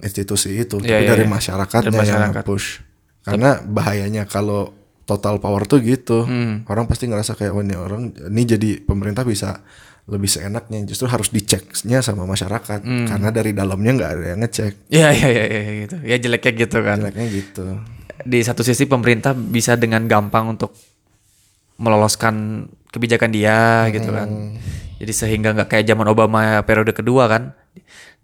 institusi 0.03 0.59
itu 0.59 0.83
Iya, 0.83 0.99
tapi 0.99 1.03
iya, 1.07 1.11
dari 1.15 1.25
iya. 1.25 1.31
masyarakatnya 1.31 1.93
Dari 1.95 2.03
masyarakat. 2.03 2.43
yang 2.43 2.49
push 2.51 2.86
karena 3.27 3.59
bahayanya 3.67 4.31
kalau 4.31 4.71
total 5.07 5.39
power 5.43 5.67
tuh 5.67 5.83
gitu. 5.83 6.23
Orang 6.67 6.87
pasti 6.87 7.11
ngerasa 7.11 7.35
kayak 7.35 7.53
oh 7.55 7.63
ini 7.63 7.75
orang 7.75 8.15
ini 8.15 8.43
jadi 8.47 8.71
pemerintah 8.83 9.27
bisa 9.27 9.63
lebih 10.07 10.31
seenaknya. 10.31 10.83
Justru 10.87 11.11
harus 11.11 11.31
diceknya 11.35 12.03
sama 12.03 12.27
masyarakat. 12.27 12.83
Karena 12.83 13.29
dari 13.35 13.51
dalamnya 13.51 13.91
nggak 13.99 14.11
ada 14.19 14.25
yang 14.35 14.41
ngecek. 14.43 14.91
Ya 14.91 15.11
ya 15.11 15.29
ya 15.31 15.45
ya 15.47 15.63
gitu. 15.87 15.97
Ya 16.03 16.17
jeleknya 16.19 16.53
gitu 16.59 16.79
kan. 16.83 16.99
Jeleknya 17.03 17.27
gitu. 17.31 17.65
Di 18.27 18.39
satu 18.43 18.67
sisi 18.67 18.87
pemerintah 18.91 19.35
bisa 19.35 19.79
dengan 19.79 20.07
gampang 20.11 20.59
untuk 20.59 20.75
meloloskan 21.79 22.67
kebijakan 22.91 23.31
dia 23.31 23.87
gitu 23.95 24.11
kan. 24.11 24.59
Jadi 24.97 25.13
sehingga 25.15 25.55
nggak 25.55 25.69
kayak 25.71 25.87
zaman 25.87 26.11
Obama 26.11 26.63
periode 26.67 26.91
kedua 26.91 27.31
kan. 27.31 27.55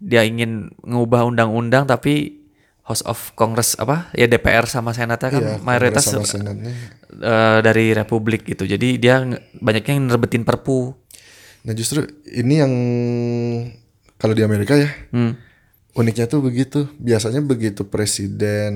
Dia 0.03 0.27
ingin 0.27 0.67
ngubah 0.83 1.23
undang-undang 1.23 1.87
tapi 1.87 2.42
House 2.83 2.99
of 3.01 3.31
Congress 3.33 3.75
apa 3.75 4.11
ya 4.11 4.25
DPR 4.25 4.65
sama 4.65 4.91
Senatnya 4.91 5.29
kan 5.29 5.39
Iya, 5.39 5.55
mayoritas 5.57 6.03
Kongres 6.03 6.27
sama 6.29 6.51
Senatnya. 6.51 6.71
eh, 7.13 7.59
dari 7.61 7.91
Republik 7.91 8.43
gitu. 8.45 8.63
Jadi 8.63 8.97
dia 8.97 9.23
banyaknya 9.55 9.93
yang 9.93 10.07
nerbetin 10.07 10.43
perpu. 10.43 10.91
nah 11.61 11.71
justru 11.71 12.03
ini 12.27 12.53
yang 12.57 12.73
kalau 14.13 14.31
di 14.31 14.41
Amerika 14.41 14.75
ya 14.75 14.91
Hmm. 15.09 15.39
uniknya 15.93 16.27
tuh 16.27 16.41
begitu 16.41 16.91
biasanya 16.93 17.39
begitu 17.39 17.85
presiden 17.85 18.73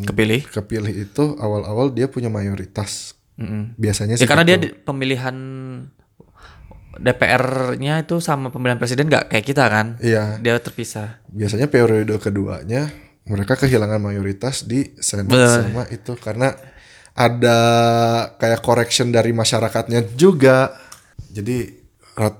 Kepilih. 0.00 0.46
kepilih 0.46 0.94
itu 1.02 1.34
awal-awal 1.36 1.90
dia 1.90 2.06
punya 2.06 2.28
mayoritas 2.28 3.18
Mm-mm. 3.34 3.74
biasanya 3.74 4.14
Ya 4.14 4.18
sih 4.18 4.28
karena 4.28 4.44
gitu. 4.44 4.50
dia 4.54 4.58
di- 4.60 4.74
pemilihan 4.76 5.34
DPR-nya 6.94 7.94
itu 8.00 8.20
sama 8.20 8.48
pemilihan 8.48 8.76
presiden 8.76 9.08
nggak 9.08 9.26
kayak 9.26 9.42
kita 9.44 9.64
kan. 9.66 9.96
iya 9.98 10.36
Dia 10.38 10.60
terpisah. 10.60 11.24
biasanya 11.26 11.66
periode 11.66 12.12
keduanya 12.18 12.92
mereka 13.24 13.54
kehilangan 13.54 13.98
mayoritas 13.98 14.64
di 14.64 14.90
senat 14.96 15.30
sama 15.62 15.86
itu 15.88 16.12
karena 16.16 16.54
ada 17.12 17.58
kayak 18.34 18.60
correction 18.60 19.08
dari 19.08 19.30
masyarakatnya 19.30 20.14
juga. 20.14 20.72
Jadi 21.28 21.80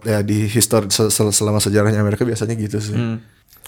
ya 0.03 0.21
di 0.21 0.45
histori 0.47 0.88
se- 0.88 1.09
se- 1.09 1.33
selama 1.33 1.57
sejarahnya 1.57 1.99
Amerika 1.99 2.25
biasanya 2.25 2.55
gitu 2.55 2.79
sih. 2.79 2.95
Hmm. 2.95 3.18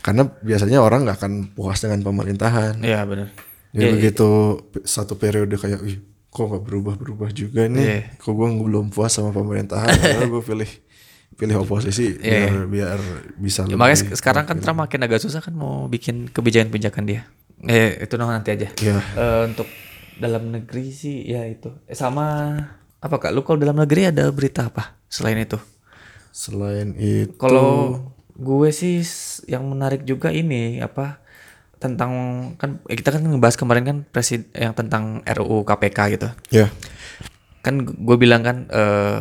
karena 0.05 0.29
biasanya 0.29 0.85
orang 0.85 1.09
nggak 1.09 1.16
akan 1.16 1.33
puas 1.57 1.81
dengan 1.81 2.05
pemerintahan. 2.05 2.77
Iya 2.79 3.09
benar. 3.09 3.33
jadi 3.72 3.88
begitu 3.90 4.29
pe- 4.68 4.85
satu 4.85 5.16
periode 5.16 5.57
kayak 5.57 5.81
ih 5.81 5.96
kok 6.29 6.44
nggak 6.44 6.61
berubah 6.61 6.94
berubah 6.94 7.33
juga 7.33 7.64
nih? 7.64 7.81
Iya. 7.81 7.98
kok 8.20 8.31
gue 8.31 8.48
belum 8.53 8.92
puas 8.92 9.09
sama 9.09 9.33
pemerintahan? 9.33 9.88
Gue 10.29 10.44
pilih 10.44 10.68
pilih 11.34 11.60
oposisi 11.60 12.14
biar 12.14 12.64
biar 12.66 12.98
bisa 13.36 13.66
Ya, 13.66 13.74
makanya 13.74 13.98
sek- 14.06 14.16
sekarang 14.16 14.44
kan 14.44 14.56
Trump 14.58 14.78
makin 14.80 15.00
agak 15.02 15.18
susah 15.18 15.38
kan 15.38 15.52
mau 15.52 15.86
bikin 15.86 16.30
kebijakan-kebijakan 16.30 17.04
dia. 17.04 17.22
Eh 17.60 17.98
itu 18.00 18.14
nanti 18.14 18.50
aja. 18.50 18.68
Iya. 18.72 18.98
Eh, 19.14 19.40
untuk 19.44 19.66
dalam 20.14 20.48
negeri 20.48 20.90
sih 20.90 21.24
ya 21.24 21.42
itu. 21.44 21.74
Eh, 21.84 21.94
sama 21.94 22.54
apa 22.98 23.16
kak? 23.18 23.30
Lu 23.30 23.42
kalau 23.42 23.58
dalam 23.58 23.74
negeri 23.74 24.08
ada 24.08 24.30
berita 24.30 24.66
apa 24.66 24.96
selain 25.06 25.36
itu? 25.36 25.58
Selain 26.30 26.94
itu, 26.94 27.34
Kalau 27.34 27.98
gue 28.34 28.68
sih 28.70 28.98
yang 29.46 29.62
menarik 29.64 30.02
juga 30.02 30.30
ini 30.30 30.78
apa 30.78 31.22
tentang 31.78 32.10
kan 32.56 32.80
eh, 32.86 32.96
kita 32.96 33.12
kan 33.12 33.22
ngebahas 33.22 33.54
kemarin 33.54 33.84
kan 33.84 33.96
presiden 34.04 34.50
yang 34.52 34.72
tentang 34.72 35.22
RUU 35.24 35.62
KPK 35.62 35.98
gitu. 36.12 36.28
ya, 36.50 36.66
Kan 37.60 37.84
gue 37.84 38.16
bilang 38.16 38.42
kan 38.42 38.66
eh, 38.66 39.18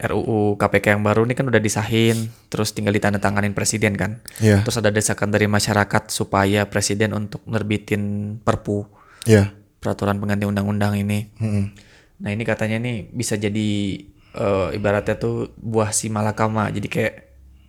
RUU 0.00 0.56
KPK 0.56 0.96
yang 0.96 1.04
baru 1.04 1.28
ini 1.28 1.36
kan 1.36 1.44
udah 1.44 1.60
disahin, 1.60 2.32
terus 2.48 2.72
tinggal 2.72 2.96
ditandatanganin 2.96 3.52
presiden 3.52 4.00
kan. 4.00 4.24
ya, 4.40 4.64
Terus 4.64 4.80
ada 4.80 4.88
desakan 4.88 5.28
dari 5.28 5.44
masyarakat 5.44 6.08
supaya 6.08 6.64
presiden 6.64 7.12
untuk 7.12 7.44
nerbitin 7.44 8.36
perpu 8.40 8.88
ya, 9.28 9.52
peraturan 9.76 10.16
pengganti 10.16 10.48
undang-undang 10.48 10.96
ini. 10.96 11.28
Mm-mm. 11.36 11.64
Nah 12.24 12.30
ini 12.32 12.42
katanya 12.48 12.80
nih 12.80 13.12
bisa 13.12 13.36
jadi 13.36 13.68
eh, 14.36 14.68
ibaratnya 14.72 15.20
tuh 15.20 15.52
buah 15.60 15.92
si 15.92 16.08
malakama. 16.08 16.72
Jadi 16.72 16.88
kayak 16.88 17.14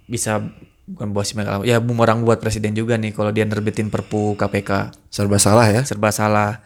bisa 0.07 0.39
bukan 0.87 1.11
buah 1.11 1.25
si 1.27 1.35
malakama, 1.35 1.67
ya 1.67 1.83
bumerang 1.83 2.23
buat 2.23 2.39
presiden 2.39 2.71
juga 2.75 2.95
nih 2.95 3.11
kalau 3.11 3.35
dia 3.35 3.43
nerbitin 3.43 3.91
perpu 3.91 4.39
KPK 4.39 4.95
serba 5.11 5.35
salah 5.35 5.67
ya. 5.67 5.83
serba 5.83 6.15
salah. 6.15 6.63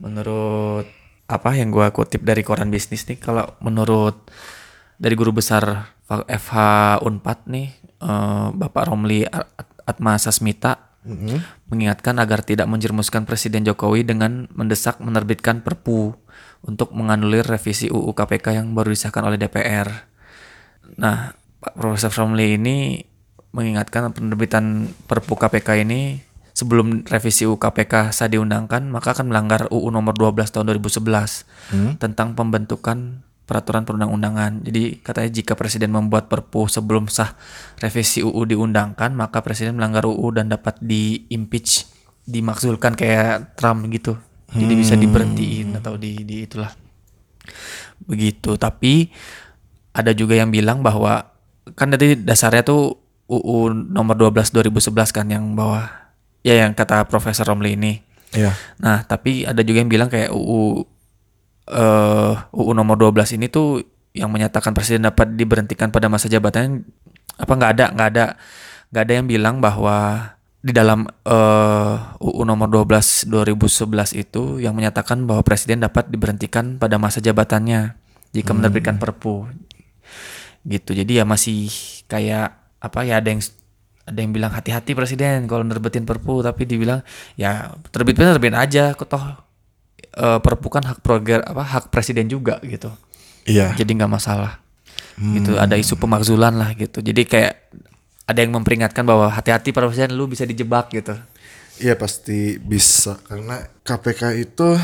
Menurut 0.00 0.84
apa 1.28 1.50
yang 1.56 1.72
gua 1.72 1.92
kutip 1.92 2.24
dari 2.24 2.40
koran 2.44 2.68
bisnis 2.72 3.04
nih, 3.08 3.20
kalau 3.20 3.44
menurut 3.60 4.28
dari 4.98 5.14
guru 5.14 5.30
besar 5.30 5.94
FH 6.08 6.54
Unpad 7.06 7.38
nih, 7.46 7.68
eh, 8.02 8.48
Bapak 8.52 8.90
Romli 8.90 9.22
At- 9.24 9.66
Atma 9.88 10.20
Sasmita 10.20 10.76
mengingatkan 11.72 12.20
agar 12.20 12.44
tidak 12.44 12.68
menjermuskan 12.68 13.24
Presiden 13.24 13.64
Jokowi 13.64 14.04
dengan 14.04 14.44
mendesak 14.52 15.00
menerbitkan 15.00 15.64
Perpu 15.64 16.12
untuk 16.60 16.92
menganulir 16.92 17.46
revisi 17.46 17.88
UU 17.88 18.12
KPK 18.12 18.60
yang 18.60 18.76
baru 18.76 18.92
disahkan 18.92 19.24
oleh 19.24 19.40
DPR. 19.40 19.88
Nah, 21.00 21.32
Pak 21.64 21.74
Profesor 21.80 22.12
Romli 22.12 22.60
ini 22.60 23.00
mengingatkan 23.56 24.12
penerbitan 24.12 24.92
Perpu 25.08 25.38
KPK 25.40 25.88
ini 25.88 26.20
sebelum 26.52 27.06
revisi 27.06 27.46
UU 27.46 27.56
KPK 27.56 28.10
sah 28.10 28.28
diundangkan 28.28 28.90
maka 28.90 29.14
akan 29.14 29.30
melanggar 29.30 29.70
UU 29.70 29.88
nomor 29.94 30.12
12 30.12 30.50
tahun 30.50 30.76
2011 30.76 31.46
tentang 32.02 32.34
pembentukan 32.34 33.22
peraturan 33.48 33.88
perundang-undangan. 33.88 34.60
Jadi 34.60 35.00
katanya 35.00 35.30
jika 35.32 35.56
presiden 35.56 35.88
membuat 35.96 36.28
perpu 36.28 36.68
sebelum 36.68 37.08
sah 37.08 37.32
revisi 37.80 38.20
UU 38.20 38.44
diundangkan 38.44 39.16
maka 39.16 39.40
presiden 39.40 39.80
melanggar 39.80 40.04
UU 40.04 40.36
dan 40.36 40.52
dapat 40.52 40.76
di-impeach, 40.84 41.88
dimakzulkan 42.28 42.92
kayak 42.92 43.56
Trump 43.56 43.88
gitu. 43.88 44.20
Jadi 44.52 44.72
bisa 44.76 44.96
diberhentiin 44.96 45.80
atau 45.80 45.96
di, 45.96 46.24
di 46.28 46.44
itulah. 46.44 46.72
Begitu. 48.04 48.60
Tapi 48.60 49.08
ada 49.96 50.12
juga 50.12 50.36
yang 50.36 50.52
bilang 50.52 50.84
bahwa 50.84 51.32
kan 51.72 51.88
tadi 51.88 52.20
dasarnya 52.20 52.64
tuh 52.64 52.96
UU 53.28 53.92
nomor 53.92 54.16
12 54.16 54.52
2011 54.52 54.92
kan 55.12 55.26
yang 55.28 55.52
bawah 55.52 55.84
ya 56.40 56.64
yang 56.64 56.72
kata 56.72 57.08
Profesor 57.08 57.48
Romli 57.48 57.76
ini. 57.76 57.92
Ya, 58.28 58.52
Nah, 58.76 59.08
tapi 59.08 59.48
ada 59.48 59.64
juga 59.64 59.80
yang 59.80 59.88
bilang 59.88 60.12
kayak 60.12 60.28
UU 60.28 60.84
eh 61.68 62.32
UU 62.52 62.72
nomor 62.72 62.96
12 62.96 63.36
ini 63.36 63.46
tuh 63.52 63.84
yang 64.16 64.32
menyatakan 64.32 64.72
presiden 64.72 65.06
dapat 65.06 65.36
diberhentikan 65.36 65.92
pada 65.92 66.08
masa 66.08 66.26
jabatannya 66.26 66.82
apa 67.38 67.52
nggak 67.54 67.70
ada 67.76 67.86
nggak 67.94 68.08
ada 68.14 68.24
nggak 68.90 69.02
ada 69.04 69.12
yang 69.12 69.26
bilang 69.28 69.56
bahwa 69.60 70.32
di 70.58 70.74
dalam 70.74 71.06
eh 71.06 71.96
UU 72.18 72.42
nomor 72.42 72.66
12 72.66 73.30
2011 73.30 74.18
itu 74.18 74.58
yang 74.58 74.74
menyatakan 74.74 75.22
bahwa 75.28 75.46
presiden 75.46 75.84
dapat 75.84 76.10
diberhentikan 76.10 76.82
pada 76.82 76.98
masa 76.98 77.22
jabatannya 77.22 77.94
jika 78.34 78.50
menerbitkan 78.52 78.98
perpu. 78.98 79.48
Gitu. 80.66 80.90
Jadi 80.92 81.22
ya 81.22 81.24
masih 81.24 81.70
kayak 82.10 82.58
apa 82.82 83.06
ya 83.06 83.22
ada 83.22 83.30
yang 83.30 83.42
ada 84.08 84.18
yang 84.18 84.32
bilang 84.32 84.52
hati-hati 84.52 84.96
presiden 84.96 85.44
kalau 85.44 85.62
nerbitin 85.62 86.08
perpu 86.08 86.40
tapi 86.40 86.64
dibilang 86.64 87.04
ya 87.36 87.76
terbit 87.92 88.16
terbit 88.16 88.54
aja 88.56 88.96
kok 88.96 89.04
toh 89.04 89.47
eh, 90.18 90.38
perpu 90.42 90.66
kan 90.68 90.82
hak 90.82 90.98
proger 91.00 91.40
apa 91.46 91.62
hak 91.62 91.84
presiden 91.94 92.26
juga 92.26 92.58
gitu 92.66 92.90
Iya. 93.48 93.72
jadi 93.72 93.88
nggak 93.96 94.12
masalah 94.12 94.60
gitu 95.18 95.58
ada 95.58 95.74
isu 95.74 95.98
pemakzulan 95.98 96.54
lah 96.54 96.76
gitu 96.78 97.00
jadi 97.02 97.22
kayak 97.26 97.54
ada 98.28 98.38
yang 98.38 98.52
memperingatkan 98.54 99.02
bahwa 99.02 99.32
hati-hati 99.32 99.72
presiden 99.72 100.14
lu 100.14 100.28
bisa 100.28 100.44
dijebak 100.44 100.92
gitu 100.92 101.16
Iya 101.78 101.94
pasti 101.94 102.58
bisa 102.58 103.22
karena 103.22 103.62
KPK 103.86 104.22
itu 104.42 104.74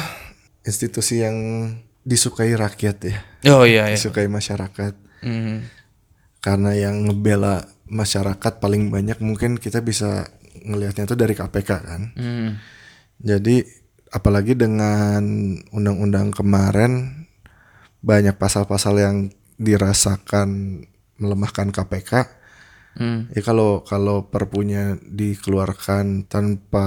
institusi 0.62 1.26
yang 1.26 1.34
disukai 2.06 2.54
rakyat 2.54 2.96
ya, 3.02 3.18
oh 3.50 3.66
iya 3.66 3.90
iya 3.90 3.98
disukai 3.98 4.30
masyarakat. 4.30 4.94
Hmm. 5.26 5.66
Karena 6.38 6.70
yang 6.78 7.02
ngebela 7.10 7.66
masyarakat 7.90 8.62
paling 8.62 8.94
banyak 8.94 9.18
mungkin 9.18 9.58
kita 9.58 9.82
bisa 9.82 10.30
ngelihatnya 10.62 11.10
itu 11.10 11.16
dari 11.18 11.34
KPK 11.34 11.70
kan. 11.82 12.02
Hmm. 12.14 12.62
Jadi 13.18 13.66
apalagi 14.14 14.54
dengan 14.54 15.22
undang-undang 15.68 16.30
kemarin 16.30 17.26
banyak 17.98 18.38
pasal-pasal 18.38 18.94
yang 18.96 19.16
dirasakan 19.58 20.80
melemahkan 21.18 21.74
KPK. 21.74 22.12
Hmm. 22.94 23.26
Ya 23.34 23.42
kalau 23.42 23.82
kalau 23.82 24.30
perpunya 24.30 24.94
dikeluarkan 25.02 26.30
tanpa 26.30 26.86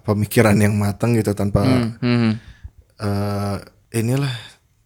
pemikiran 0.00 0.56
yang 0.56 0.72
matang 0.72 1.12
gitu 1.12 1.36
tanpa 1.36 1.68
Hmm. 2.00 2.40
eh, 2.96 3.56
inilah 3.92 4.32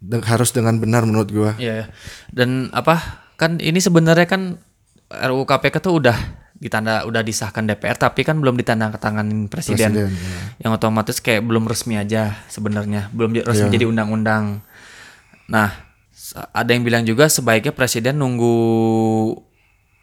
de- 0.03 0.27
harus 0.27 0.51
dengan 0.51 0.83
benar 0.83 1.07
menurut 1.07 1.31
gua. 1.31 1.53
Iya. 1.63 1.95
Dan 2.35 2.75
apa? 2.75 3.23
Kan 3.39 3.63
ini 3.63 3.79
sebenarnya 3.79 4.27
kan 4.27 4.59
RUU 5.09 5.47
KPK 5.47 5.79
tuh 5.79 6.03
udah 6.03 6.42
ditanda 6.63 7.03
udah 7.03 7.27
disahkan 7.27 7.67
DPR 7.67 7.99
tapi 7.99 8.23
kan 8.23 8.39
belum 8.39 8.55
ditandatanganin 8.55 9.51
presiden. 9.51 9.91
Presiden, 9.91 10.15
ya. 10.15 10.63
Yang 10.63 10.73
otomatis 10.79 11.19
kayak 11.19 11.43
belum 11.43 11.67
resmi 11.67 11.99
aja 11.99 12.39
sebenarnya, 12.47 13.11
belum 13.11 13.43
resmi 13.43 13.69
jadi 13.75 13.91
undang-undang. 13.91 14.63
Nah, 15.51 15.75
ada 16.55 16.71
yang 16.71 16.87
bilang 16.87 17.03
juga 17.03 17.27
sebaiknya 17.27 17.75
presiden 17.75 18.23
nunggu 18.23 18.55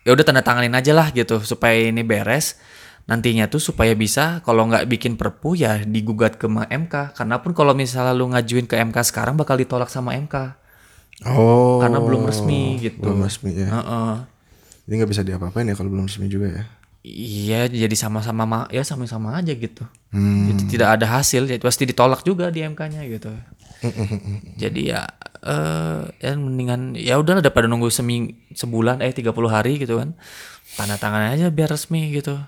ya 0.04 0.12
udah 0.12 0.26
tanda 0.28 0.44
tanganin 0.44 0.76
aja 0.76 0.92
lah 0.92 1.16
gitu 1.16 1.40
supaya 1.48 1.80
ini 1.80 2.04
beres. 2.04 2.60
Nantinya 3.10 3.50
tuh 3.50 3.58
supaya 3.58 3.96
bisa 3.98 4.44
kalau 4.46 4.70
nggak 4.70 4.86
bikin 4.86 5.18
perpu 5.18 5.58
ya 5.58 5.82
digugat 5.82 6.38
ke 6.38 6.46
MK. 6.46 7.18
Karena 7.18 7.42
pun 7.42 7.56
kalau 7.56 7.74
misalnya 7.74 8.14
lu 8.14 8.30
ngajuin 8.30 8.70
ke 8.70 8.78
MK 8.78 9.02
sekarang 9.02 9.34
bakal 9.34 9.58
ditolak 9.58 9.90
sama 9.90 10.14
MK 10.14 10.60
Oh. 11.28 11.84
karena 11.84 12.00
belum 12.00 12.32
resmi 12.32 12.80
gitu. 12.80 13.04
Belum 13.04 13.28
resmi 13.28 13.52
ya. 13.52 13.68
Heeh. 13.68 14.14
Jadi 14.90 15.06
nggak 15.06 15.12
bisa 15.14 15.22
diapa-apain 15.22 15.70
ya 15.70 15.78
kalau 15.78 15.94
belum 15.94 16.10
resmi 16.10 16.26
juga 16.26 16.50
ya. 16.50 16.64
Iya, 17.06 17.70
jadi 17.70 17.94
sama-sama 17.94 18.50
ma- 18.50 18.70
ya 18.74 18.82
sama-sama 18.82 19.38
aja 19.38 19.54
gitu. 19.54 19.86
Hmm. 20.10 20.50
Jadi 20.50 20.74
tidak 20.74 20.98
ada 20.98 21.06
hasil, 21.22 21.46
ya 21.46 21.62
pasti 21.62 21.86
ditolak 21.86 22.26
juga 22.26 22.50
di 22.50 22.66
MK-nya 22.66 23.06
gitu. 23.06 23.30
jadi 24.62 24.82
ya 24.82 25.02
eh 25.40 26.02
ya 26.20 26.36
mendingan 26.36 26.98
ya 26.98 27.22
udah 27.22 27.40
daripada 27.40 27.70
nunggu 27.70 27.88
seming 27.88 28.34
sebulan 28.52 29.06
eh 29.06 29.14
30 29.14 29.30
hari 29.46 29.78
gitu 29.78 30.02
kan. 30.02 30.18
Tanda 30.74 30.98
tangan 30.98 31.38
aja 31.38 31.54
biar 31.54 31.70
resmi 31.70 32.10
gitu. 32.10 32.42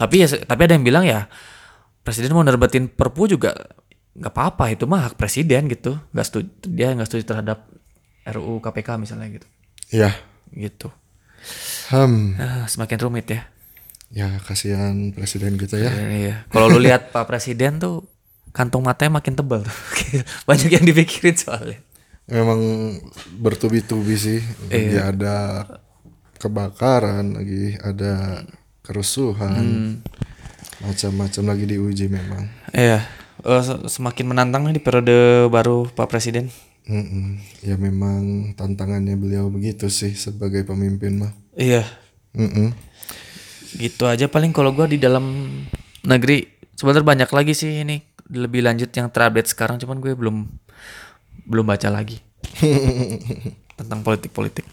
Tapi 0.00 0.24
ya 0.24 0.26
tapi 0.48 0.64
ada 0.64 0.80
yang 0.80 0.82
bilang 0.88 1.04
ya 1.04 1.28
presiden 2.08 2.32
mau 2.32 2.40
nerbitin 2.40 2.88
perpu 2.88 3.28
juga 3.28 3.52
nggak 4.16 4.32
apa-apa 4.32 4.72
itu 4.72 4.88
mah 4.88 5.12
hak 5.12 5.20
presiden 5.20 5.68
gitu. 5.68 6.00
Nggak 6.16 6.24
setuju 6.24 6.48
dia 6.72 6.96
nggak 6.96 7.04
setuju 7.04 7.36
terhadap 7.36 7.68
RUU 8.24 8.64
KPK 8.64 8.96
misalnya 8.96 9.28
gitu. 9.30 9.46
Iya. 9.92 10.10
Gitu. 10.50 10.90
Hmm. 11.88 12.36
Ah, 12.36 12.64
semakin 12.64 12.98
rumit 13.00 13.26
ya. 13.28 13.40
Ya 14.12 14.28
kasihan 14.44 15.10
presiden 15.10 15.56
kita 15.56 15.76
ya. 15.76 15.88
Iya. 15.92 16.34
Kalau 16.48 16.68
lu 16.68 16.78
lihat 16.78 17.10
Pak 17.10 17.24
Presiden 17.24 17.76
tuh 17.76 18.04
kantong 18.52 18.84
matanya 18.84 19.16
makin 19.16 19.32
tebal 19.32 19.64
tuh. 19.64 19.76
Banyak 20.48 20.68
yang 20.70 20.84
dipikirin 20.84 21.32
soalnya. 21.32 21.80
Memang 22.28 22.60
bertubi-tubi 23.34 24.14
sih. 24.14 24.40
Lagi 24.68 24.92
Iya. 24.92 25.10
ada 25.10 25.36
kebakaran, 26.36 27.36
lagi 27.36 27.76
ada 27.78 28.44
kerusuhan. 28.82 29.56
Hmm. 29.56 29.92
Macam-macam 30.82 31.42
lagi 31.48 31.64
diuji 31.66 32.06
memang. 32.08 32.52
Iya. 32.72 33.06
Se- 33.42 33.88
semakin 33.88 34.28
menantang 34.28 34.68
nih 34.68 34.76
di 34.76 34.82
periode 34.82 35.48
baru 35.48 35.88
Pak 35.88 36.08
Presiden. 36.08 36.52
Mm-mm. 36.82 37.38
Ya 37.62 37.78
memang 37.78 38.52
tantangannya 38.54 39.14
beliau 39.14 39.46
begitu 39.48 39.86
sih 39.86 40.12
sebagai 40.12 40.66
pemimpin 40.66 41.22
mah. 41.22 41.32
Iya. 41.54 41.86
Mm-mm. 42.34 42.74
Gitu 43.78 44.04
aja 44.04 44.26
paling 44.26 44.50
kalau 44.50 44.74
gua 44.74 44.90
di 44.90 44.98
dalam 44.98 45.48
negeri 46.02 46.44
sebenarnya 46.74 47.06
banyak 47.06 47.30
lagi 47.30 47.52
sih 47.54 47.86
ini 47.86 48.02
lebih 48.32 48.64
lanjut 48.64 48.88
yang 48.90 49.12
terupdate 49.12 49.52
sekarang 49.52 49.76
cuman 49.76 50.00
gue 50.00 50.16
belum 50.16 50.48
belum 51.44 51.64
baca 51.68 51.92
lagi 51.92 52.18
tentang 53.78 54.00
politik-politik. 54.02 54.64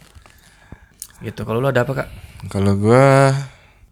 Gitu. 1.19 1.41
Kalau 1.43 1.59
lu 1.59 1.67
ada 1.67 1.83
apa, 1.83 1.91
Kak? 1.93 2.07
Kalau 2.47 2.79
gua, 2.79 3.35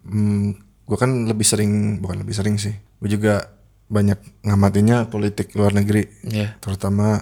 hmm, 0.08 0.56
gua 0.88 0.96
kan 0.96 1.28
lebih 1.28 1.44
sering, 1.44 2.00
bukan 2.00 2.24
lebih 2.24 2.32
sering 2.32 2.56
sih. 2.56 2.72
Gue 2.98 3.12
juga 3.12 3.52
banyak 3.88 4.44
ngamatinya 4.44 5.08
politik 5.08 5.52
luar 5.56 5.72
negeri, 5.72 6.08
Iya. 6.28 6.56
terutama 6.60 7.20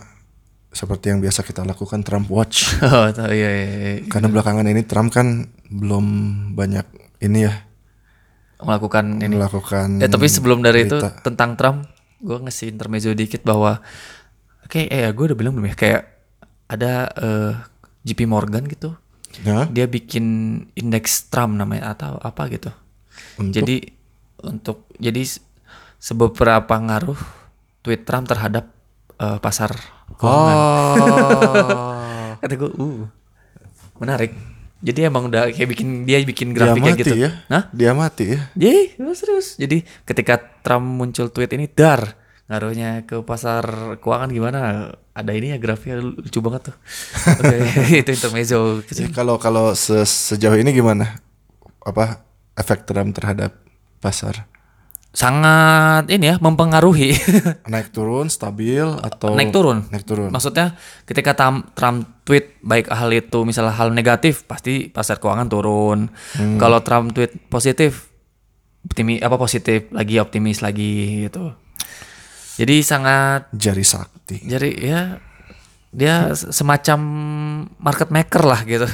seperti 0.68 1.08
yang 1.08 1.20
biasa 1.20 1.40
kita 1.40 1.62
lakukan 1.62 2.02
Trump 2.02 2.28
Watch. 2.28 2.76
Oh, 2.84 3.08
iya, 3.28 3.50
iya, 3.50 3.50
iya. 3.52 3.92
Karena 4.06 4.28
belakangan 4.28 4.66
ini 4.66 4.82
Trump 4.82 5.10
kan 5.10 5.46
belum 5.66 6.06
banyak 6.52 6.86
ini 7.20 7.44
ya 7.44 7.54
melakukan 8.56 9.20
ini 9.20 9.36
melakukan. 9.36 10.00
Ya 10.00 10.08
tapi 10.08 10.26
sebelum 10.26 10.64
dari 10.64 10.88
itu 10.88 10.96
berita. 10.96 11.20
tentang 11.20 11.60
Trump, 11.60 11.78
gue 12.18 12.38
ngasih 12.40 12.72
intermezzo 12.72 13.12
dikit 13.12 13.44
bahwa 13.44 13.84
kayak 14.66 14.88
eh 14.88 15.10
gue 15.12 15.24
udah 15.28 15.38
bilang 15.38 15.52
belum 15.52 15.68
ya 15.68 15.76
kayak 15.76 16.02
ada 16.66 16.92
eh, 17.14 17.52
JP 18.02 18.24
Morgan 18.24 18.64
gitu, 18.66 18.96
Ya, 19.44 19.68
dia 19.68 19.84
bikin 19.84 20.24
indeks 20.72 21.28
Trump 21.28 21.52
namanya 21.54 21.92
atau 21.92 22.16
apa 22.16 22.48
gitu. 22.48 22.72
Jadi 23.36 23.92
untuk 24.40 24.88
jadi 24.96 25.20
s- 25.20 25.44
sebeberapa 25.98 26.72
ngaruh 26.72 27.20
tweet 27.80 28.08
Trump 28.08 28.24
terhadap 28.24 28.72
eh, 29.16 29.38
pasar 29.38 29.76
keuangan. 30.14 30.56
Oh, 30.56 31.92
Kata 32.40 32.54
gue, 32.54 32.70
uh, 32.70 33.04
menarik. 33.98 34.32
Jadi 34.76 35.08
emang 35.08 35.32
udah 35.32 35.50
kayak 35.50 35.72
bikin 35.72 36.04
dia 36.04 36.20
bikin 36.22 36.52
dia 36.52 36.68
grafik 36.68 36.80
kayak 36.84 37.00
gitu. 37.00 37.16
ya? 37.16 37.30
Hah? 37.48 37.64
Dia 37.72 37.90
mati 37.96 38.36
ya? 38.36 38.40
Jadi 38.52 38.94
serius, 38.94 39.18
serius. 39.18 39.46
Jadi 39.56 39.76
ketika 40.04 40.36
Trump 40.62 40.84
muncul 40.84 41.32
tweet 41.32 41.50
ini 41.56 41.66
dar 41.66 42.14
ngaruhnya 42.46 43.02
ke 43.02 43.24
pasar 43.24 43.96
keuangan 43.98 44.30
gimana? 44.30 44.60
Ada 45.16 45.32
ini 45.32 45.56
ya 45.56 45.58
grafiknya 45.58 46.04
lucu 46.04 46.38
banget 46.44 46.70
tuh. 46.70 46.76
Oke, 47.40 47.56
itu 48.04 48.10
intermezzo. 48.12 48.84
Ya, 48.92 49.08
kalau 49.10 49.40
kalau 49.40 49.72
se- 49.72 50.04
sejauh 50.04 50.60
ini 50.60 50.76
gimana? 50.76 51.18
Apa 51.80 52.20
efek 52.54 52.84
Trump 52.84 53.16
terhadap 53.16 53.56
pasar? 53.98 54.44
Sangat 55.16 56.12
ini 56.12 56.28
ya 56.28 56.36
mempengaruhi. 56.36 57.16
Naik 57.72 57.88
turun, 57.88 58.28
stabil 58.28 58.84
atau 58.84 59.32
Naik 59.32 59.48
turun. 59.48 59.88
Naik 59.88 60.04
turun. 60.04 60.28
Maksudnya 60.28 60.76
ketika 61.08 61.32
Trump, 61.32 61.72
Trump 61.72 62.20
tweet 62.28 62.60
baik 62.60 62.92
hal 62.92 63.08
itu 63.08 63.48
misalnya 63.48 63.72
hal 63.72 63.96
negatif 63.96 64.44
pasti 64.44 64.92
pasar 64.92 65.16
keuangan 65.16 65.48
turun. 65.48 66.12
Hmm. 66.36 66.60
Kalau 66.60 66.84
Trump 66.84 67.16
tweet 67.16 67.32
positif 67.48 68.12
optimi 68.84 69.16
apa 69.16 69.40
positif 69.40 69.88
lagi 69.88 70.20
optimis 70.20 70.60
lagi 70.60 71.24
gitu. 71.24 71.48
Jadi 72.60 72.84
sangat 72.84 73.48
Jari 73.56 73.84
sakti. 73.88 74.44
Jadi 74.44 74.68
ya 74.84 75.16
dia 75.96 76.36
se- 76.36 76.52
semacam 76.52 76.98
market 77.80 78.12
maker 78.12 78.42
lah 78.44 78.60
gitu. 78.68 78.84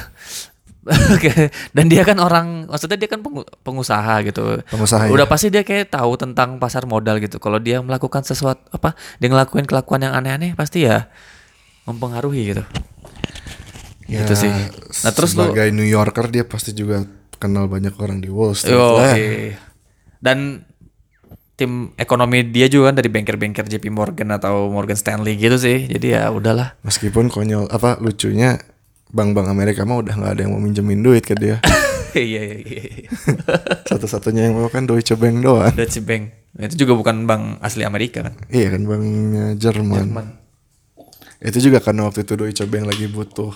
Oke. 1.15 1.47
Dan 1.71 1.87
dia 1.87 2.03
kan 2.03 2.19
orang, 2.19 2.67
maksudnya 2.67 2.99
dia 2.99 3.07
kan 3.07 3.23
pengu- 3.23 3.47
pengusaha 3.63 4.19
gitu. 4.27 4.59
Pengusaha, 4.67 5.07
ya. 5.07 5.11
Udah 5.15 5.25
pasti 5.25 5.47
dia 5.47 5.63
kayak 5.63 5.89
tahu 5.89 6.19
tentang 6.19 6.59
pasar 6.59 6.83
modal 6.83 7.23
gitu. 7.23 7.39
Kalau 7.39 7.57
dia 7.57 7.79
melakukan 7.79 8.21
sesuatu 8.21 8.59
apa, 8.69 8.91
dia 9.17 9.31
ngelakuin 9.31 9.63
kelakuan 9.63 10.03
yang 10.03 10.13
aneh-aneh 10.13 10.51
pasti 10.53 10.83
ya 10.83 11.07
mempengaruhi 11.87 12.51
gitu. 12.51 12.63
Gitu 14.03 14.33
sih. 14.35 14.51
Nah 15.07 15.11
terus 15.15 15.31
lu, 15.33 15.47
Ya, 15.47 15.55
sebagai 15.55 15.69
New 15.71 15.87
Yorker 15.87 16.27
dia 16.27 16.43
pasti 16.43 16.75
juga 16.75 17.07
kenal 17.39 17.71
banyak 17.71 17.95
orang 17.97 18.19
di 18.19 18.27
Wall 18.31 18.55
Street 18.55 18.75
yo, 18.75 18.99
lah. 18.99 19.15
iya. 19.19 19.59
dan 20.23 20.63
tim 21.53 21.91
ekonomi 21.99 22.47
dia 22.47 22.65
juga 22.65 22.91
kan 22.91 22.95
dari 22.97 23.11
bengker-bengker 23.11 23.67
JP 23.67 23.91
Morgan 23.91 24.31
atau 24.31 24.71
Morgan 24.71 24.97
Stanley 24.97 25.35
gitu 25.37 25.55
sih. 25.55 25.85
Jadi 25.87 26.15
ya 26.15 26.27
udahlah. 26.31 26.75
Meskipun 26.83 27.29
konyol 27.29 27.69
apa 27.69 27.99
lucunya 27.99 28.57
bank-bank 29.13 29.47
Amerika 29.47 29.85
mah 29.85 30.01
udah 30.01 30.13
nggak 30.13 30.31
ada 30.33 30.41
yang 30.41 30.51
mau 30.51 30.59
minjemin 30.59 30.99
duit 30.99 31.23
ke 31.23 31.33
dia. 31.33 31.61
Iya 32.13 32.45
iya 32.45 32.57
iya. 32.61 33.09
Satu-satunya 33.89 34.45
yang 34.45 34.53
mau 34.53 34.69
kan 34.69 34.85
Deutsche 34.85 35.17
Bank 35.17 35.41
doang. 35.41 35.73
Deutsche 35.73 35.97
Bank. 35.97 36.29
Itu 36.53 36.85
juga 36.85 36.93
bukan 36.93 37.25
bank 37.25 37.57
asli 37.57 37.81
Amerika 37.81 38.21
kan. 38.21 38.37
Iya 38.53 38.69
kan 38.69 38.85
banknya 38.85 39.57
Jerman. 39.57 40.13
Jerman. 40.13 40.27
Itu 41.41 41.57
juga 41.57 41.81
karena 41.81 42.05
waktu 42.05 42.21
itu 42.21 42.37
Deutsche 42.37 42.69
Bank 42.69 42.85
lagi 42.85 43.09
butuh 43.09 43.49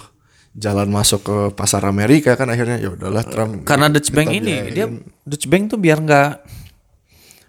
jalan 0.58 0.90
masuk 0.90 1.22
ke 1.22 1.38
pasar 1.54 1.86
Amerika 1.86 2.34
kan 2.34 2.50
akhirnya 2.50 2.82
ya 2.82 2.98
udahlah 2.98 3.22
Trump. 3.30 3.62
Karena 3.62 3.94
Deutsche 3.94 4.10
Bank 4.10 4.34
ini 4.34 4.50
biayain. 4.50 4.74
dia 4.74 4.86
Deutsche 5.22 5.46
Bank 5.46 5.70
tuh 5.70 5.78
biar 5.78 6.02
nggak 6.02 6.32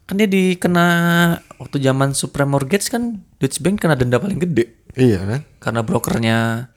kan 0.04 0.14
dia 0.14 0.28
dikena 0.28 0.86
waktu 1.56 1.80
zaman 1.80 2.12
Supreme 2.12 2.52
Mortgage 2.52 2.92
kan 2.92 3.24
Deutsche 3.40 3.64
Bank 3.64 3.80
kena 3.80 3.96
denda 3.96 4.20
paling 4.20 4.36
gede 4.36 4.76
Iya 4.92 5.24
kan? 5.24 5.40
karena 5.56 5.80
brokernya 5.80 6.68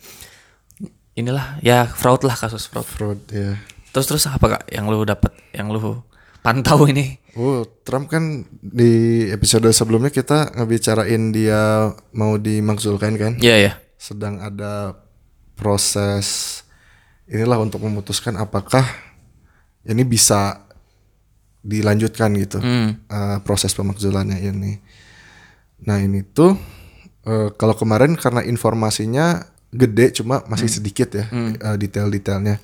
inilah 1.22 1.62
ya 1.62 1.86
fraud 1.86 2.26
lah 2.26 2.34
kasus 2.34 2.66
fraud. 2.66 2.86
Fraud 2.86 3.22
ya. 3.30 3.56
Terus 3.92 4.06
terus 4.08 4.24
apa 4.26 4.58
kak 4.58 4.64
yang 4.72 4.90
lu 4.90 5.06
dapat 5.06 5.32
yang 5.54 5.70
lu 5.70 6.02
pantau 6.42 6.84
ini? 6.90 7.22
Oh, 7.38 7.64
Trump 7.88 8.12
kan 8.12 8.44
di 8.52 9.24
episode 9.32 9.70
sebelumnya 9.72 10.12
kita 10.12 10.52
ngebicarain 10.58 11.32
dia 11.32 11.94
mau 12.12 12.36
dimakzulkan 12.36 13.16
kan? 13.16 13.34
Iya 13.40 13.56
ya. 13.62 13.74
Sedang 13.96 14.42
ada 14.42 14.98
proses 15.56 16.60
inilah 17.30 17.62
untuk 17.62 17.80
memutuskan 17.86 18.36
apakah 18.36 18.84
ini 19.86 20.04
bisa 20.04 20.66
dilanjutkan 21.62 22.34
gitu 22.36 22.58
Hmm. 22.58 22.98
eh, 23.06 23.38
proses 23.46 23.72
pemakzulannya 23.78 24.42
ini. 24.42 24.82
Nah 25.86 26.02
ini 26.02 26.26
tuh 26.26 26.58
eh, 27.22 27.50
kalau 27.54 27.78
kemarin 27.78 28.18
karena 28.18 28.42
informasinya 28.42 29.46
gede 29.72 30.12
cuma 30.14 30.44
masih 30.46 30.68
sedikit 30.68 31.10
ya 31.12 31.26
eh, 31.32 31.76
detail-detailnya. 31.76 32.60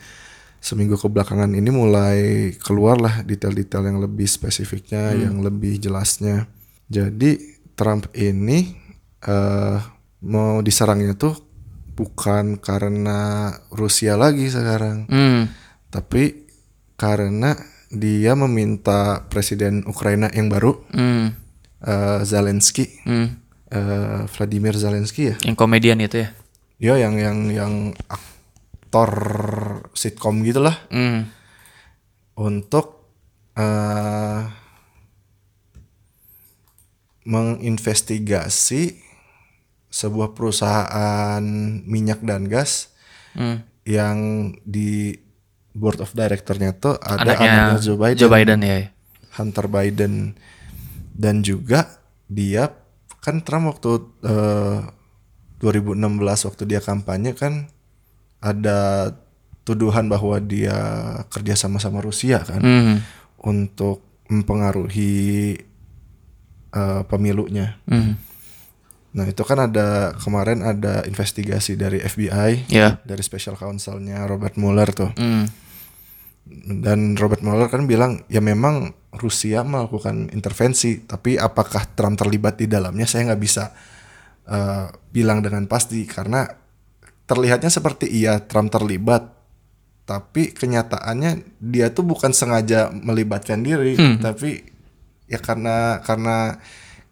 Seminggu 0.58 0.98
kebelakangan 0.98 1.54
ini 1.54 1.70
mulai 1.70 2.20
keluar 2.60 2.98
lah 2.98 3.22
detail-detail 3.22 3.88
yang 3.88 4.00
lebih 4.00 4.26
spesifiknya, 4.26 5.13
yang 5.13 5.39
lebih 5.39 5.78
jelasnya. 5.78 6.50
Jadi 6.88 7.38
Trump 7.74 8.10
ini 8.12 8.74
eh 9.20 9.80
mau 10.20 10.60
diserangnya 10.60 11.13
tuh 11.13 11.38
bukan 11.93 12.58
karena 12.58 13.50
Rusia 13.70 14.13
lagi 14.13 14.50
sekarang 14.50 15.06
Hmm. 15.06 15.50
tapi 15.88 16.46
karena 16.93 17.54
dia 17.89 18.34
meminta 18.34 19.26
presiden 19.26 19.82
Ukraina 19.86 20.30
yang 20.30 20.50
baru 20.50 20.78
Hmm. 20.89 21.34
eh, 21.80 22.20
Zelensky 22.22 23.02
Hmm. 23.02 23.41
eh, 23.70 24.26
Vladimir 24.28 24.74
Zelensky 24.74 25.34
ya 25.34 25.36
Yang 25.41 25.58
komedian 25.58 26.02
itu 26.02 26.26
ya. 26.26 26.30
Ya 26.78 26.94
yang 26.96 27.18
yang 27.18 27.38
yang 27.50 27.74
aktor 28.06 29.12
sitkom 29.92 30.42
gitulah 30.42 30.78
Hmm. 30.88 31.30
untuk 32.36 33.10
eh, 33.54 34.42
menginvestigasi 37.28 39.02
sebuah 39.90 40.32
perusahaan 40.32 41.42
minyak 41.84 42.22
dan 42.22 42.46
gas 42.46 42.94
Hmm. 43.34 43.62
yang 43.82 44.18
di 44.62 45.13
board 45.72 46.02
of 46.02 46.10
directornya 46.12 46.74
tuh 46.74 46.98
ada 46.98 47.22
Anaknya 47.24 47.50
anaknya 47.70 47.78
Joe 47.80 47.94
Biden, 47.96 48.18
Joe 48.18 48.32
Biden 48.32 48.60
ya. 48.60 48.78
Hunter 49.34 49.66
Biden 49.68 50.13
dan 51.13 51.42
juga 51.42 52.02
dia 52.26 52.74
kan 53.20 53.42
Trump 53.42 53.70
waktu 53.70 53.92
eh, 54.24 54.80
2016 55.58 55.98
waktu 56.48 56.63
dia 56.65 56.80
kampanye 56.80 57.34
kan 57.34 57.67
ada 58.39 59.12
tuduhan 59.62 60.08
bahwa 60.08 60.38
dia 60.38 60.78
kerja 61.28 61.58
sama 61.58 61.78
sama 61.78 62.00
Rusia 62.00 62.39
kan 62.39 62.62
Hmm. 62.62 62.96
untuk 63.39 64.00
mempengaruhi 64.28 65.58
eh, 66.70 67.02
pemilunya. 67.08 67.80
Hmm. 67.88 68.20
Nah 69.15 69.26
itu 69.26 69.41
kan 69.41 69.65
ada 69.65 70.13
kemarin 70.13 70.62
ada 70.62 71.02
investigasi 71.04 71.74
dari 71.74 71.98
FBI 71.98 72.70
Ya. 72.70 73.00
dari 73.02 73.24
special 73.24 73.56
counselnya 73.56 74.28
Robert 74.28 74.60
Mueller 74.60 74.91
tuh. 74.91 75.10
Hmm. 75.15 75.48
Dan 76.48 77.15
Robert 77.15 77.41
Mueller 77.41 77.67
kan 77.67 77.88
bilang 77.88 78.24
ya 78.28 78.39
memang 78.39 78.91
Rusia 79.12 79.65
melakukan 79.65 80.30
intervensi, 80.30 81.02
tapi 81.02 81.36
apakah 81.36 81.89
Trump 81.91 82.15
terlibat 82.15 82.56
di 82.56 82.70
dalamnya 82.70 83.04
saya 83.04 83.32
nggak 83.32 83.41
bisa 83.41 83.74
eh, 84.47 84.86
bilang 85.12 85.43
dengan 85.43 85.67
pasti 85.67 86.07
karena 86.07 86.47
terlihatnya 87.27 87.67
seperti 87.67 88.07
iya 88.07 88.39
Trump 88.39 88.71
terlibat, 88.71 89.27
tapi 90.07 90.55
kenyataannya 90.55 91.60
dia 91.60 91.91
tuh 91.91 92.07
bukan 92.07 92.31
sengaja 92.31 92.88
melibatkan 92.89 93.60
diri, 93.60 93.99
tapi 94.23 94.63
ya 95.27 95.38
karena 95.43 95.99
karena 96.01 96.55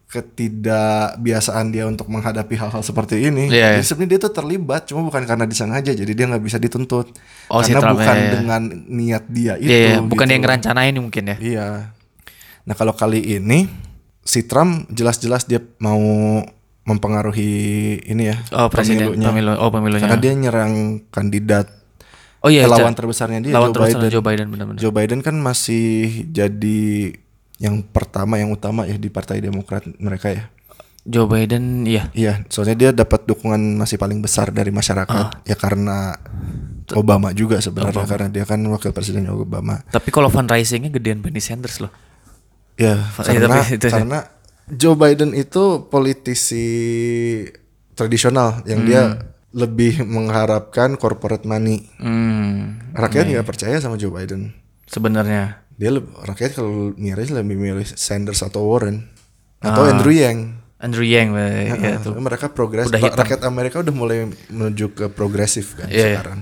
ketidakbiasaan 0.06 1.76
dia 1.76 1.84
untuk 1.92 2.08
menghadapi 2.08 2.56
hal-hal 2.56 2.80
seperti 2.80 3.20
ini. 3.20 3.52
Iya. 3.52 3.76
Jadi 3.76 3.84
sebenarnya 3.84 4.12
dia 4.16 4.20
tuh 4.24 4.34
terlibat, 4.34 4.82
cuma 4.88 5.04
bukan 5.04 5.28
karena 5.28 5.44
disengaja, 5.44 5.92
jadi 5.92 6.12
dia 6.16 6.26
nggak 6.32 6.44
bisa 6.46 6.56
dituntut. 6.56 7.12
Oh, 7.52 7.60
si 7.60 7.76
karena 7.76 7.84
Trump, 7.84 8.00
bukan 8.00 8.16
iya, 8.16 8.24
iya. 8.24 8.32
dengan 8.32 8.62
niat 8.88 9.24
dia 9.28 9.54
itu. 9.60 9.68
Iya, 9.68 9.76
iya. 9.76 9.98
bukan 10.00 10.24
gitu. 10.24 10.30
dia 10.32 10.36
yang 10.40 10.44
ngerencanain 10.48 10.96
mungkin 10.96 11.24
ya. 11.36 11.38
Iya. 11.42 11.68
Nah 12.66 12.76
kalau 12.80 12.96
kali 12.96 13.20
ini 13.20 13.68
si 14.24 14.48
Trump 14.48 14.88
jelas-jelas 14.88 15.46
dia 15.46 15.60
mau 15.84 16.00
mempengaruhi 16.86 17.52
ini 18.06 18.30
ya 18.30 18.38
Oh, 18.54 18.70
presiden 18.70 19.12
pemilunya. 19.12 19.28
pemilu 19.28 19.52
oh 19.58 19.70
pemilunya. 19.70 20.06
Karena 20.06 20.22
dia 20.22 20.34
nyerang 20.34 20.74
kandidat 21.10 21.68
oh 22.40 22.50
iya, 22.50 22.70
lawan 22.70 22.94
terbesarnya 22.94 23.42
dia 23.42 23.52
lawan 23.52 23.70
Joe 23.70 23.76
terbesar 23.76 24.00
Biden. 24.00 24.12
Joe 24.14 24.24
Biden 24.24 24.48
benar-benar. 24.54 24.80
Joe 24.80 24.94
Biden 24.94 25.20
kan 25.20 25.36
masih 25.36 25.86
jadi 26.30 27.14
yang 27.58 27.82
pertama 27.82 28.38
yang 28.38 28.52
utama 28.52 28.86
ya 28.86 28.96
di 28.96 29.10
Partai 29.10 29.42
Demokrat 29.42 29.82
mereka 29.98 30.30
ya. 30.30 30.46
Joe 31.06 31.26
Biden 31.26 31.86
iya. 31.86 32.10
Iya, 32.12 32.46
soalnya 32.50 32.74
dia 32.76 32.90
dapat 32.92 33.26
dukungan 33.26 33.78
masih 33.78 33.98
paling 33.98 34.22
besar 34.22 34.50
dari 34.50 34.70
masyarakat 34.70 35.42
ya 35.42 35.54
karena 35.54 36.18
Obama 36.94 37.34
juga 37.34 37.58
sebenarnya 37.58 38.06
karena 38.06 38.30
dia 38.30 38.46
kan 38.46 38.62
wakil 38.62 38.90
presiden 38.90 39.26
Obama. 39.28 39.82
Tapi 39.90 40.10
kalau 40.10 40.30
fundraisingnya 40.30 40.90
gedean 40.90 41.18
Bernie 41.18 41.42
Sanders 41.42 41.82
loh. 41.82 41.90
Ya, 42.76 43.00
karena 43.16 43.64
tapi 43.64 43.74
itu- 43.74 43.88
karena 43.88 44.20
Joe 44.66 44.98
Biden 44.98 45.38
itu 45.38 45.86
politisi 45.88 46.66
tradisional 47.94 48.66
yang 48.66 48.82
dia 48.84 49.04
lebih 49.56 50.04
mengharapkan 50.04 51.00
corporate 51.00 51.48
money. 51.48 51.86
Hmm. 52.02 52.82
Rakyat 52.92 53.30
nggak 53.32 53.48
percaya 53.48 53.78
sama 53.80 53.96
Joe 53.96 54.12
Biden. 54.12 54.52
Sebenarnya. 54.90 55.64
Dia 55.80 55.92
rakyat 56.00 56.56
kalau 56.60 56.92
milih 56.96 57.30
lebih 57.32 57.56
milih 57.56 57.88
Sanders 57.88 58.44
atau 58.44 58.68
Warren 58.68 59.06
atau 59.64 59.88
Andrew 59.88 60.12
Yang. 60.12 60.60
Andrew 60.76 61.08
Yang 61.08 61.28
ya, 61.40 61.76
Nah, 61.76 62.00
tuh. 62.04 62.20
mereka 62.20 62.52
progres. 62.52 62.92
Rakyat 62.92 63.48
Amerika 63.48 63.80
udah 63.80 63.96
mulai 63.96 64.28
menuju 64.52 64.92
ke 64.92 65.06
progresif 65.08 65.80
kan 65.80 65.88
Iya, 65.88 65.96
iya. 66.04 66.08
sekarang. 66.20 66.40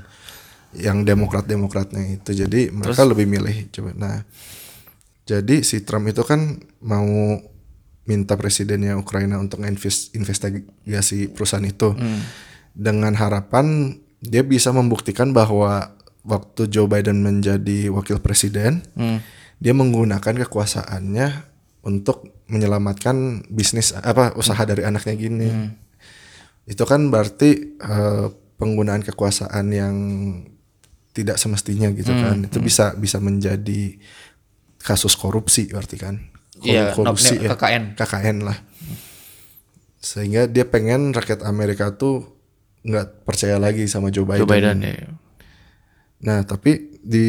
Yang 0.74 0.98
demokrat-demokratnya 1.06 2.18
itu. 2.18 2.32
Jadi 2.34 2.74
mereka 2.74 3.06
lebih 3.06 3.30
milih 3.30 3.70
coba. 3.70 3.94
Nah, 3.94 4.18
jadi 5.30 5.62
si 5.62 5.86
Trump 5.86 6.10
itu 6.10 6.26
kan 6.26 6.58
mau 6.82 7.38
minta 8.04 8.36
presidennya 8.36 9.00
Ukraina 9.00 9.40
untuk 9.40 9.64
invest, 9.64 10.12
investigasi 10.12 11.32
perusahaan 11.32 11.64
itu 11.64 11.96
Hmm. 11.96 12.20
dengan 12.76 13.16
harapan 13.16 13.96
dia 14.20 14.44
bisa 14.44 14.72
membuktikan 14.72 15.32
bahwa 15.32 15.96
waktu 16.24 16.72
Joe 16.72 16.88
Biden 16.88 17.24
menjadi 17.24 17.92
wakil 17.92 18.20
presiden, 18.20 18.84
Hmm. 18.96 19.20
dia 19.60 19.72
menggunakan 19.76 20.48
kekuasaannya 20.48 21.28
untuk 21.84 22.32
menyelamatkan 22.48 23.48
bisnis 23.48 23.92
apa 23.92 24.36
usaha 24.36 24.60
dari 24.64 24.84
anaknya 24.84 25.16
gini. 25.16 25.50
Itu 26.64 26.84
kan 26.88 27.12
berarti 27.12 27.76
eh, 27.76 28.26
penggunaan 28.56 29.04
kekuasaan 29.04 29.68
yang 29.72 29.96
tidak 31.12 31.36
semestinya 31.36 31.92
gitu 31.92 32.12
kan. 32.12 32.48
Itu 32.48 32.64
bisa 32.64 32.96
bisa 32.96 33.20
menjadi 33.20 34.00
kasus 34.80 35.16
korupsi 35.16 35.68
berarti 35.72 35.96
kan. 36.00 36.16
Iya, 36.62 36.94
korupsi 36.94 37.42
ya. 37.42 37.58
KKN. 37.58 37.98
KKN 37.98 38.38
lah. 38.46 38.58
Sehingga 40.04 40.46
dia 40.46 40.68
pengen 40.68 41.16
rakyat 41.16 41.42
Amerika 41.48 41.96
tuh 41.96 42.30
nggak 42.84 43.26
percaya 43.26 43.58
lagi 43.58 43.88
sama 43.90 44.14
Joe 44.14 44.28
Biden. 44.28 44.46
Joe 44.46 44.52
Biden 44.52 44.78
ya. 44.84 45.10
Nah, 46.24 46.46
tapi 46.46 47.00
di 47.04 47.28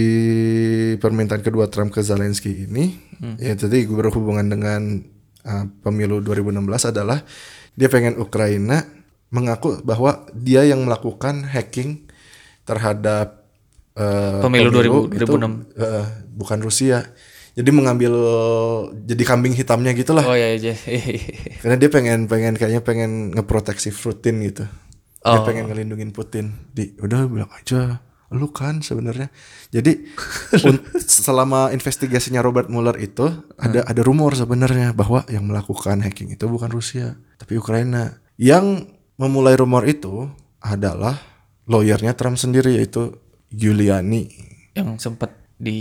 permintaan 1.00 1.42
kedua 1.42 1.66
Trump 1.66 1.90
ke 1.90 2.02
Zelensky 2.02 2.66
ini, 2.68 2.94
ya 3.42 3.58
tadi 3.58 3.86
berhubungan 3.86 4.46
dengan 4.46 5.02
uh, 5.46 5.64
pemilu 5.82 6.22
2016 6.22 6.94
adalah 6.94 7.22
dia 7.74 7.88
pengen 7.90 8.18
Ukraina 8.22 8.86
mengaku 9.34 9.82
bahwa 9.82 10.30
dia 10.30 10.62
yang 10.62 10.86
melakukan 10.86 11.42
hacking 11.42 12.06
terhadap 12.62 13.50
uh, 13.98 14.46
Pemilu 14.46 14.70
2000 14.70 15.18
itu, 15.18 15.26
2006. 15.26 15.74
uh, 15.74 16.06
bukan 16.38 16.58
Rusia. 16.62 16.98
Jadi 17.54 17.70
mengambil 17.70 18.12
jadi 19.06 19.22
kambing 19.22 19.54
hitamnya 19.54 19.94
gitu 19.94 20.10
lah 20.10 20.26
Oh 20.26 20.34
iya 20.34 20.58
iya. 20.58 20.74
karena 21.62 21.78
dia 21.78 21.86
pengen 21.88 22.26
pengen 22.26 22.58
kayaknya 22.58 22.82
pengen 22.82 23.30
ngeproteksi 23.30 23.90
Putin 23.90 24.42
gitu. 24.42 24.66
Dia 25.24 25.38
Oh. 25.38 25.46
pengen 25.46 25.70
ngelindungin 25.70 26.10
Putin. 26.10 26.52
Di 26.68 26.92
udah 26.98 27.24
bilang 27.24 27.48
aja 27.48 28.02
lu 28.28 28.50
kan 28.50 28.82
sebenarnya. 28.82 29.30
Jadi 29.70 30.10
selama 30.98 31.70
investigasinya 31.70 32.42
Robert 32.42 32.66
Mueller 32.66 32.98
itu 32.98 33.22
ada 33.54 33.86
ada 33.86 34.02
rumor 34.02 34.34
sebenarnya 34.34 34.90
bahwa 34.90 35.22
yang 35.30 35.46
melakukan 35.46 36.02
hacking 36.02 36.34
itu 36.34 36.44
bukan 36.44 36.68
Rusia 36.68 37.14
tapi 37.38 37.54
Ukraina. 37.54 38.18
Yang 38.34 38.90
memulai 39.14 39.54
rumor 39.54 39.86
itu 39.86 40.26
adalah 40.58 41.14
lawyernya 41.64 42.18
Trump 42.18 42.34
sendiri 42.34 42.76
yaitu 42.76 43.14
Giuliani. 43.48 44.26
Yang 44.74 44.98
sempat 45.06 45.30
di 45.54 45.80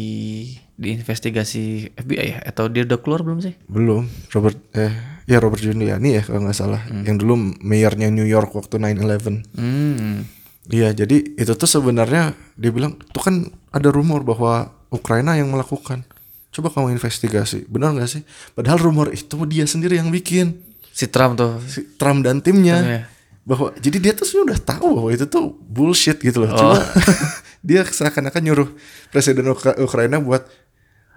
diinvestigasi 0.78 1.96
FBI 1.96 2.28
ya 2.30 2.40
atau 2.46 2.70
dia 2.70 2.86
udah 2.86 3.00
keluar 3.00 3.26
belum 3.26 3.40
sih? 3.42 3.54
belum 3.66 4.06
Robert 4.32 4.58
eh 4.74 4.94
ya 5.26 5.40
Robert 5.40 5.60
Giuliani 5.60 6.10
ya 6.14 6.22
kalau 6.22 6.44
nggak 6.44 6.58
salah 6.58 6.82
yang 7.04 7.16
dulu 7.16 7.34
mayornya 7.60 8.12
New 8.12 8.28
York 8.28 8.54
waktu 8.54 8.78
9/11 8.78 9.58
Hmm. 9.58 10.28
Iya, 10.64 10.96
jadi 10.96 11.36
itu 11.36 11.52
tuh 11.60 11.68
sebenarnya 11.68 12.32
dia 12.56 12.72
bilang 12.72 12.96
itu 12.96 13.20
kan 13.20 13.52
ada 13.76 13.92
rumor 13.92 14.24
bahwa 14.24 14.72
Ukraina 14.88 15.36
yang 15.36 15.52
melakukan. 15.52 16.08
Coba 16.56 16.72
kamu 16.72 16.96
investigasi, 16.96 17.68
benar 17.68 17.92
nggak 17.92 18.08
sih? 18.08 18.24
Padahal 18.56 18.80
rumor 18.80 19.12
itu 19.12 19.36
dia 19.44 19.68
sendiri 19.68 20.00
yang 20.00 20.08
bikin, 20.08 20.64
Si 20.94 21.10
Trump 21.12 21.36
tuh. 21.36 21.60
si 21.68 21.84
Trump 22.00 22.24
dan 22.24 22.40
timnya. 22.40 22.78
Iya. 22.80 23.02
Bahwa 23.44 23.76
jadi 23.76 23.98
dia 24.00 24.14
tuh 24.16 24.24
sudah 24.24 24.56
tahu 24.56 25.04
bahwa 25.04 25.10
itu 25.12 25.28
tuh 25.28 25.52
bullshit 25.68 26.16
gitu 26.20 26.48
loh. 26.48 26.56
Cuma 26.56 26.80
dia 27.68 27.84
seakan-akan 27.84 28.42
nyuruh 28.44 28.70
presiden 29.12 29.48
Ukra- 29.52 29.76
Ukraina 29.80 30.20
buat 30.20 30.48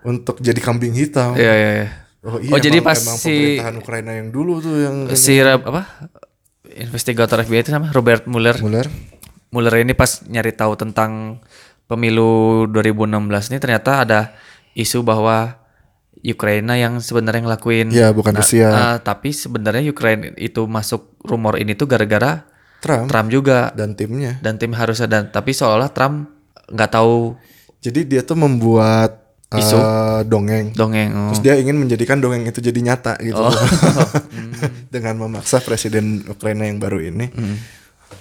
untuk 0.02 0.38
jadi 0.38 0.58
kambing 0.58 0.94
hitam. 0.94 1.34
Iya 1.34 1.54
iya 1.54 1.70
iya. 1.82 1.88
Oh, 2.26 2.42
iya, 2.42 2.50
oh 2.50 2.58
jadi 2.58 2.82
emang- 2.82 2.90
pas 2.90 2.98
emang 2.98 3.18
si 3.18 3.30
pemerintahan 3.30 3.76
Ukraina 3.78 4.10
yang 4.18 4.28
dulu 4.34 4.58
tuh 4.58 4.74
yang 4.82 4.96
si 5.14 5.38
apa 5.38 6.10
investigator 6.74 7.38
FBI 7.40 7.62
itu 7.62 7.70
sama 7.70 7.94
Robert 7.94 8.26
Mueller. 8.26 8.58
Mueller. 8.58 8.90
Mueller 9.54 9.74
ini 9.78 9.94
pas 9.94 10.26
nyari 10.26 10.50
tahu 10.50 10.74
tentang 10.74 11.38
pemilu 11.86 12.66
2016 12.66 13.54
ini 13.54 13.58
ternyata 13.62 14.02
ada 14.02 14.20
isu 14.74 15.06
bahwa 15.06 15.54
Ukraina 16.24 16.78
yang 16.80 16.98
sebenarnya 16.98 17.44
ngelakuin 17.44 17.92
Iya, 17.92 18.12
bukan 18.16 18.36
Rusia. 18.38 18.68
Ah, 18.72 18.96
tapi 19.00 19.34
sebenarnya 19.36 19.84
Ukraina 19.90 20.32
itu 20.40 20.64
masuk 20.64 21.16
rumor 21.22 21.60
ini 21.60 21.76
tuh 21.76 21.84
gara-gara 21.90 22.46
Trump 22.80 23.08
Trump 23.10 23.28
juga 23.32 23.72
dan 23.74 23.96
timnya. 23.98 24.38
dan 24.40 24.56
tim 24.56 24.72
harusnya 24.76 25.08
dan 25.10 25.28
tapi 25.28 25.50
seolah 25.52 25.90
Trump 25.90 26.30
nggak 26.70 26.90
tahu 26.92 27.34
Jadi 27.84 28.02
dia 28.08 28.26
tuh 28.26 28.34
membuat 28.34 29.22
Isu? 29.54 29.78
eh, 29.78 30.20
dongeng. 30.26 30.74
dongeng 30.74 31.10
oh. 31.14 31.30
Terus 31.30 31.42
dia 31.46 31.54
ingin 31.54 31.78
menjadikan 31.78 32.18
dongeng 32.18 32.42
itu 32.50 32.58
jadi 32.58 32.80
nyata 32.82 33.14
gitu. 33.22 33.38
Dengan 34.94 35.14
memaksa 35.22 35.62
presiden 35.62 36.26
Ukraina 36.26 36.66
yang 36.66 36.82
baru 36.82 36.98
ini 36.98 37.30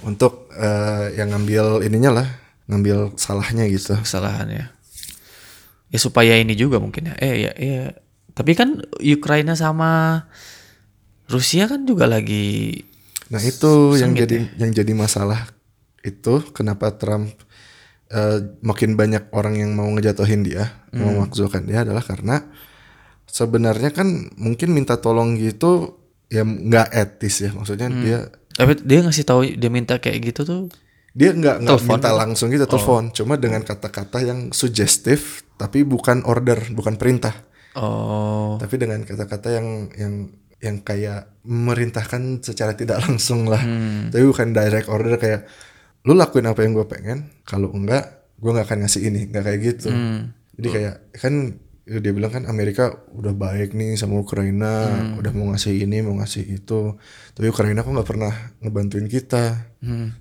untuk 0.05 0.53
eh, 0.53 1.17
yang 1.17 1.33
ngambil 1.33 1.81
ininya 1.81 2.21
lah, 2.21 2.27
ngambil 2.69 3.17
salahnya 3.17 3.65
gitu. 3.65 3.97
kesalahan 3.97 4.69
ya 5.95 5.99
ya 5.99 6.03
supaya 6.03 6.33
ini 6.35 6.53
juga 6.59 6.83
mungkin 6.83 7.11
ya. 7.11 7.15
Eh 7.23 7.35
ya 7.47 7.51
ya. 7.55 7.95
Tapi 8.35 8.51
kan 8.51 8.83
Ukraina 8.99 9.55
sama 9.55 10.23
Rusia 11.31 11.71
kan 11.71 11.87
juga 11.87 12.05
lagi 12.05 12.83
Nah, 13.25 13.41
itu 13.41 13.97
yang 13.97 14.13
jadi 14.13 14.53
yang 14.61 14.69
jadi 14.69 14.93
masalah 14.93 15.49
itu 16.05 16.45
kenapa 16.53 16.93
Trump 16.93 17.33
eh, 18.13 18.37
makin 18.61 18.93
banyak 18.93 19.33
orang 19.33 19.57
yang 19.57 19.73
mau 19.73 19.89
ngejatuhin 19.89 20.45
dia, 20.45 20.85
mau 20.93 21.09
memakzulkan 21.09 21.65
dia 21.65 21.81
adalah 21.81 22.05
karena 22.05 22.45
sebenarnya 23.25 23.89
kan 23.89 24.29
mungkin 24.37 24.77
minta 24.77 25.01
tolong 25.01 25.41
gitu 25.41 25.97
ya 26.29 26.45
nggak 26.45 26.93
etis 26.93 27.49
ya. 27.49 27.51
Maksudnya 27.57 27.89
dia 27.89 28.17
tapi 28.55 28.79
dia 28.85 29.03
ngasih 29.03 29.25
tahu 29.27 29.41
dia 29.57 29.71
minta 29.73 29.99
kayak 29.99 30.31
gitu 30.31 30.41
tuh 30.47 30.61
dia 31.15 31.31
nggak 31.31 31.63
nggak 31.63 31.79
minta 31.87 32.11
langsung 32.11 32.51
gitu 32.51 32.67
telepon. 32.67 33.07
Cuma 33.15 33.39
dengan 33.39 33.63
kata-kata 33.63 34.19
yang 34.19 34.51
sugestif 34.51 35.47
tapi 35.55 35.87
bukan 35.87 36.27
order 36.27 36.59
bukan 36.75 36.99
perintah. 36.99 37.31
Oh. 37.79 38.59
Tapi 38.59 38.75
dengan 38.75 38.99
kata-kata 39.07 39.47
yang 39.55 39.67
yang 39.95 40.13
yang 40.59 40.77
kayak 40.83 41.31
memerintahkan 41.47 42.43
secara 42.43 42.75
tidak 42.75 42.99
langsung 43.07 43.47
lah. 43.47 43.63
Tapi 44.11 44.23
bukan 44.27 44.51
direct 44.51 44.91
order 44.91 45.15
kayak 45.15 45.47
lu 46.05 46.13
lakuin 46.13 46.51
apa 46.51 46.61
yang 46.67 46.75
gue 46.75 46.85
pengen 46.85 47.31
kalau 47.47 47.71
enggak 47.71 48.27
gue 48.35 48.51
nggak 48.51 48.67
akan 48.67 48.79
ngasih 48.83 49.01
ini. 49.07 49.31
Nggak 49.31 49.43
kayak 49.47 49.59
gitu. 49.63 49.89
Jadi 50.59 50.67
kayak 50.67 50.95
kan 51.15 51.33
dia 51.85 52.11
bilang 52.17 52.33
kan 52.33 52.43
Amerika 52.49 53.05
udah 53.13 53.37
baik 53.37 53.77
nih 53.77 53.93
sama 53.93 54.17
Ukraina 54.17 54.89
udah 55.21 55.31
mau 55.37 55.53
ngasih 55.53 55.85
ini 55.85 56.01
mau 56.01 56.17
ngasih 56.17 56.57
itu. 56.57 56.97
Tapi 57.37 57.45
Ukraina 57.45 57.85
kok 57.85 57.93
nggak 57.93 58.09
pernah 58.09 58.33
ngebantuin 58.65 59.05
kita. 59.05 59.69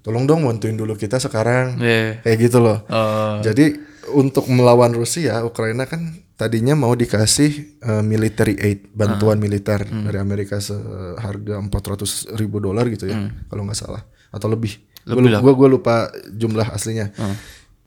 Tolong 0.05 0.29
dong 0.29 0.45
bantuin 0.45 0.77
dulu 0.77 0.93
kita 0.93 1.17
sekarang. 1.17 1.81
Yeah. 1.81 2.21
kayak 2.21 2.39
gitu 2.53 2.61
loh. 2.61 2.85
Oh. 2.93 3.41
jadi 3.41 3.81
untuk 4.13 4.53
melawan 4.53 4.93
Rusia, 4.93 5.41
Ukraina 5.49 5.89
kan 5.89 6.13
tadinya 6.37 6.77
mau 6.77 6.93
dikasih 6.93 7.81
uh, 7.81 8.03
military 8.05 8.59
aid, 8.61 8.93
bantuan 8.93 9.41
militer 9.41 9.87
dari 9.87 10.19
Amerika 10.21 10.61
seharga 10.61 11.63
400 11.63 12.37
ribu 12.37 12.61
dolar 12.61 12.85
gitu 12.93 13.09
ya, 13.09 13.33
kalau 13.49 13.65
nggak 13.65 13.79
salah, 13.79 14.05
atau 14.29 14.53
lebih. 14.53 14.77
Lebih 15.09 15.31
lah. 15.33 15.41
Gue 15.41 15.69
lupa 15.69 16.13
jumlah 16.29 16.69
aslinya. 16.75 17.13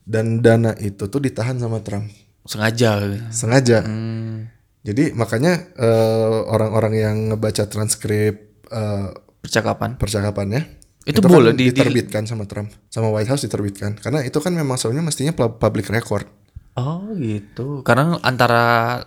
Dan 0.07 0.39
dana 0.39 0.71
itu 0.80 1.11
tuh 1.11 1.19
ditahan 1.19 1.59
sama 1.59 1.84
Trump, 1.84 2.07
sengaja 2.47 2.91
sengaja. 3.29 3.83
Hmm. 3.83 4.47
Jadi 4.81 5.11
makanya 5.11 5.67
uh, 5.75 6.47
orang-orang 6.47 6.93
yang 6.95 7.15
ngebaca 7.27 7.67
transkrip 7.67 8.39
uh, 8.65 9.11
percakapan 9.37 9.95
percakapannya 9.95 10.61
Itu 11.03 11.19
kan 11.19 11.27
boleh 11.29 11.51
di- 11.51 11.67
di- 11.67 11.75
diterbitkan 11.75 12.23
sama 12.23 12.43
Trump, 12.43 12.71
sama 12.87 13.07
White 13.09 13.27
House 13.27 13.43
diterbitkan, 13.43 13.95
karena 13.95 14.23
itu 14.23 14.35
kan 14.37 14.51
memang 14.51 14.75
sebenarnya 14.75 15.05
mestinya 15.05 15.31
pub- 15.31 15.55
public 15.55 15.87
record. 15.87 16.27
oh 16.73 17.09
gitu 17.15 17.81
karena 17.81 18.15
antara 18.21 18.63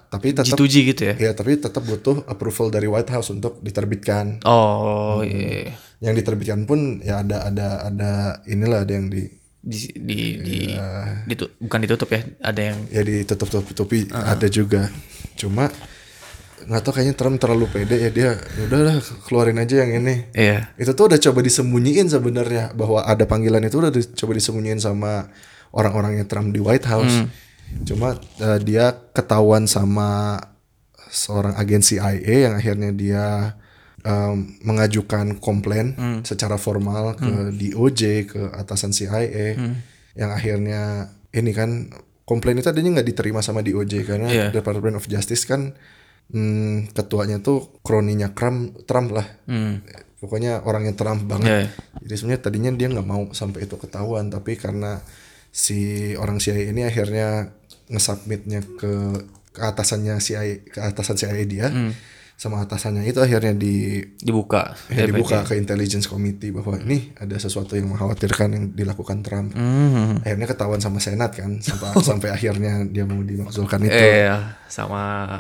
Tapi 0.07 0.33
tetap 0.33 0.53
G2G 0.53 0.75
gitu 0.87 1.03
ya 1.07 1.15
Ya, 1.19 1.31
tapi 1.33 1.55
tetap 1.55 1.81
butuh 1.81 2.25
approval 2.27 2.69
dari 2.69 2.85
White 2.85 3.09
House 3.11 3.31
untuk 3.31 3.61
diterbitkan. 3.61 4.43
oh 4.45 5.23
iya 5.23 5.77
Yang 5.99 6.15
diterbitkan 6.19 6.65
pun 6.65 6.99
ya 6.99 7.21
ada 7.21 7.47
ada 7.47 7.69
ada 7.85 8.11
inilah 8.45 8.83
ada 8.83 8.93
yang 8.93 9.07
di 9.07 9.23
di 9.61 9.93
di, 9.93 10.19
di 10.41 10.59
ditu- 11.27 11.53
bukan 11.61 11.79
ditutup 11.85 12.09
ya 12.09 12.25
ada 12.41 12.61
yang 12.73 12.79
ya 12.89 13.05
ditutup-tutupi 13.05 14.09
ada 14.09 14.47
juga. 14.49 14.89
Cuma 15.37 15.69
nggak 16.61 16.81
tahu 16.85 16.93
kayaknya 16.93 17.17
Trump 17.17 17.37
terlalu 17.41 17.67
pede 17.69 17.97
ya 17.97 18.11
dia 18.13 18.31
"Ya 18.37 18.63
udahlah 18.69 19.01
keluarin 19.25 19.57
aja 19.57 19.81
yang 19.81 20.01
ini. 20.01 20.29
iya 20.33 20.73
Itu 20.77 20.93
tuh 20.93 21.09
udah 21.09 21.21
coba 21.21 21.41
disembunyiin 21.41 22.09
sebenarnya 22.09 22.73
bahwa 22.73 23.01
ada 23.05 23.25
panggilan 23.25 23.65
itu 23.65 23.81
udah 23.81 23.93
coba 23.93 24.33
disembunyiin 24.37 24.81
sama 24.81 25.29
orang-orangnya 25.73 26.25
Trump 26.25 26.53
di 26.53 26.61
White 26.61 26.89
House. 26.89 27.29
Cuma 27.85 28.17
eh, 28.41 28.59
dia 28.61 28.93
ketahuan 29.13 29.65
sama 29.65 30.37
seorang 31.11 31.57
agen 31.57 31.81
CIA 31.81 32.49
yang 32.49 32.55
akhirnya 32.57 32.91
dia 32.93 33.25
em, 34.05 34.57
mengajukan 34.65 35.39
komplain 35.41 35.95
secara 36.25 36.57
formal 36.57 37.17
ke 37.17 37.55
DOJ 37.55 38.03
ke 38.31 38.41
atasan 38.57 38.91
CIA 38.95 39.57
yang 40.19 40.31
akhirnya 40.35 41.13
ini 41.31 41.53
kan 41.55 41.91
komplain 42.27 42.59
itu 42.59 42.71
adanya 42.71 43.01
nggak 43.01 43.09
diterima 43.11 43.43
sama 43.43 43.63
DOJ 43.63 44.07
karena 44.07 44.29
Iya. 44.31 44.47
Department 44.55 44.99
of 44.99 45.07
Justice 45.11 45.47
kan 45.47 45.75
hmm, 46.31 46.95
ketuanya 46.95 47.43
tuh 47.43 47.83
kroninya 47.83 48.31
Trump 48.31 48.87
Trump 48.87 49.15
lah 49.15 49.27
hmm. 49.51 49.83
pokoknya 50.23 50.63
orangnya 50.63 50.95
Trump 50.95 51.27
banget. 51.27 51.49
Iya. 51.49 51.63
Jadi 52.07 52.15
sebenarnya 52.15 52.43
tadinya 52.43 52.71
dia 52.77 52.89
nggak 52.93 53.09
mau 53.09 53.23
sampai 53.33 53.67
itu 53.67 53.75
ketahuan, 53.81 54.29
tapi 54.29 54.55
karena 54.55 55.01
si 55.51 56.13
orang 56.15 56.39
CIA 56.39 56.71
ini 56.71 56.87
akhirnya 56.87 57.51
ngesubmitnya 57.91 58.63
ke 58.79 58.93
ke 59.51 59.61
atasannya 59.67 60.23
CIA, 60.23 60.63
ke 60.63 60.79
atasan 60.79 61.19
CIA 61.19 61.43
dia, 61.49 61.67
sama 62.41 62.65
atasannya 62.65 63.05
itu 63.05 63.21
akhirnya 63.21 63.53
di 63.53 64.01
dibuka 64.17 64.73
ya, 64.89 65.05
dibuka 65.05 65.45
ke 65.45 65.61
intelligence 65.61 66.09
committee 66.09 66.49
bahwa 66.49 66.81
ini 66.81 67.13
ada 67.21 67.37
sesuatu 67.37 67.77
yang 67.77 67.93
mengkhawatirkan 67.93 68.49
yang 68.57 68.65
dilakukan 68.73 69.21
Trump. 69.21 69.53
Hmm. 69.53 70.25
Akhirnya 70.25 70.49
ketahuan 70.49 70.81
sama 70.81 71.05
Senat 71.05 71.37
kan, 71.37 71.61
sampai 71.61 71.93
sampai 72.09 72.33
akhirnya 72.33 72.89
dia 72.89 73.05
mau 73.05 73.21
dimakzulkan 73.21 73.85
itu. 73.85 73.93
Iya, 73.93 74.57
sama 74.73 75.37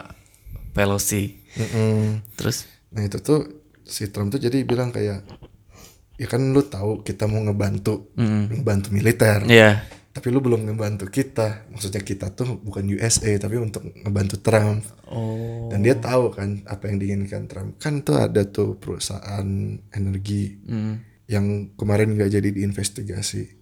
Pelosi. 0.76 1.40
Mm-mm. 1.56 2.20
Terus 2.36 2.68
Nah 2.92 3.06
itu 3.06 3.16
tuh 3.24 3.64
si 3.86 4.10
Trump 4.12 4.34
tuh 4.34 4.42
jadi 4.42 4.60
bilang 4.66 4.92
kayak 4.92 5.24
ya 6.20 6.26
kan 6.28 6.52
lu 6.52 6.60
tahu 6.68 7.00
kita 7.00 7.24
mau 7.24 7.40
ngebantu 7.40 8.12
ngebantu 8.18 8.92
militer 8.92 9.46
Iya. 9.48 9.82
Tapi 10.10 10.26
lu 10.28 10.42
belum 10.42 10.66
ngebantu 10.66 11.06
kita. 11.06 11.70
Maksudnya 11.70 12.02
kita 12.02 12.30
tuh 12.30 12.58
bukan 12.58 12.82
USA 12.90 13.30
tapi 13.36 13.56
untuk 13.56 13.86
ngebantu 13.94 14.38
Trump. 14.40 14.82
Oh. 15.10 15.66
dan 15.66 15.82
dia 15.82 15.98
tahu 15.98 16.30
kan 16.30 16.62
apa 16.66 16.86
yang 16.86 16.98
diinginkan 16.98 17.50
Trump. 17.50 17.78
Kan 17.78 18.02
tuh 18.02 18.14
ada 18.14 18.46
tuh 18.46 18.78
perusahaan 18.78 19.46
energi 19.90 20.54
Hmm. 20.62 21.02
yang 21.26 21.46
kemarin 21.74 22.14
nggak 22.14 22.30
jadi 22.30 22.48
diinvestigasi. 22.50 23.58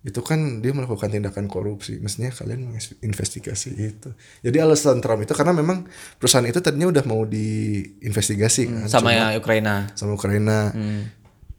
Itu 0.00 0.20
kan 0.20 0.64
dia 0.64 0.72
melakukan 0.72 1.12
tindakan 1.12 1.44
korupsi. 1.44 2.00
Mestinya 2.00 2.32
kalian 2.32 2.72
menginvestigasi 2.72 3.70
itu. 3.76 4.08
Jadi 4.40 4.56
alasan 4.56 5.04
Trump 5.04 5.20
itu 5.20 5.36
karena 5.36 5.52
memang 5.52 5.84
perusahaan 6.16 6.44
itu 6.44 6.60
tadinya 6.60 6.88
udah 6.88 7.04
mau 7.04 7.24
diinvestigasi 7.24 8.62
kan. 8.68 8.84
Sama 8.88 9.12
ya 9.12 9.36
Ukraina. 9.36 9.92
sama 9.92 10.16
Ukraina 10.16 10.72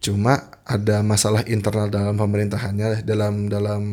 cuma 0.02 0.49
ada 0.66 1.06
masalah 1.06 1.45
internal 1.45 1.88
dalam 1.88 2.18
pemerintahannya 2.18 3.06
dalam 3.06 3.47
dalam 3.47 3.84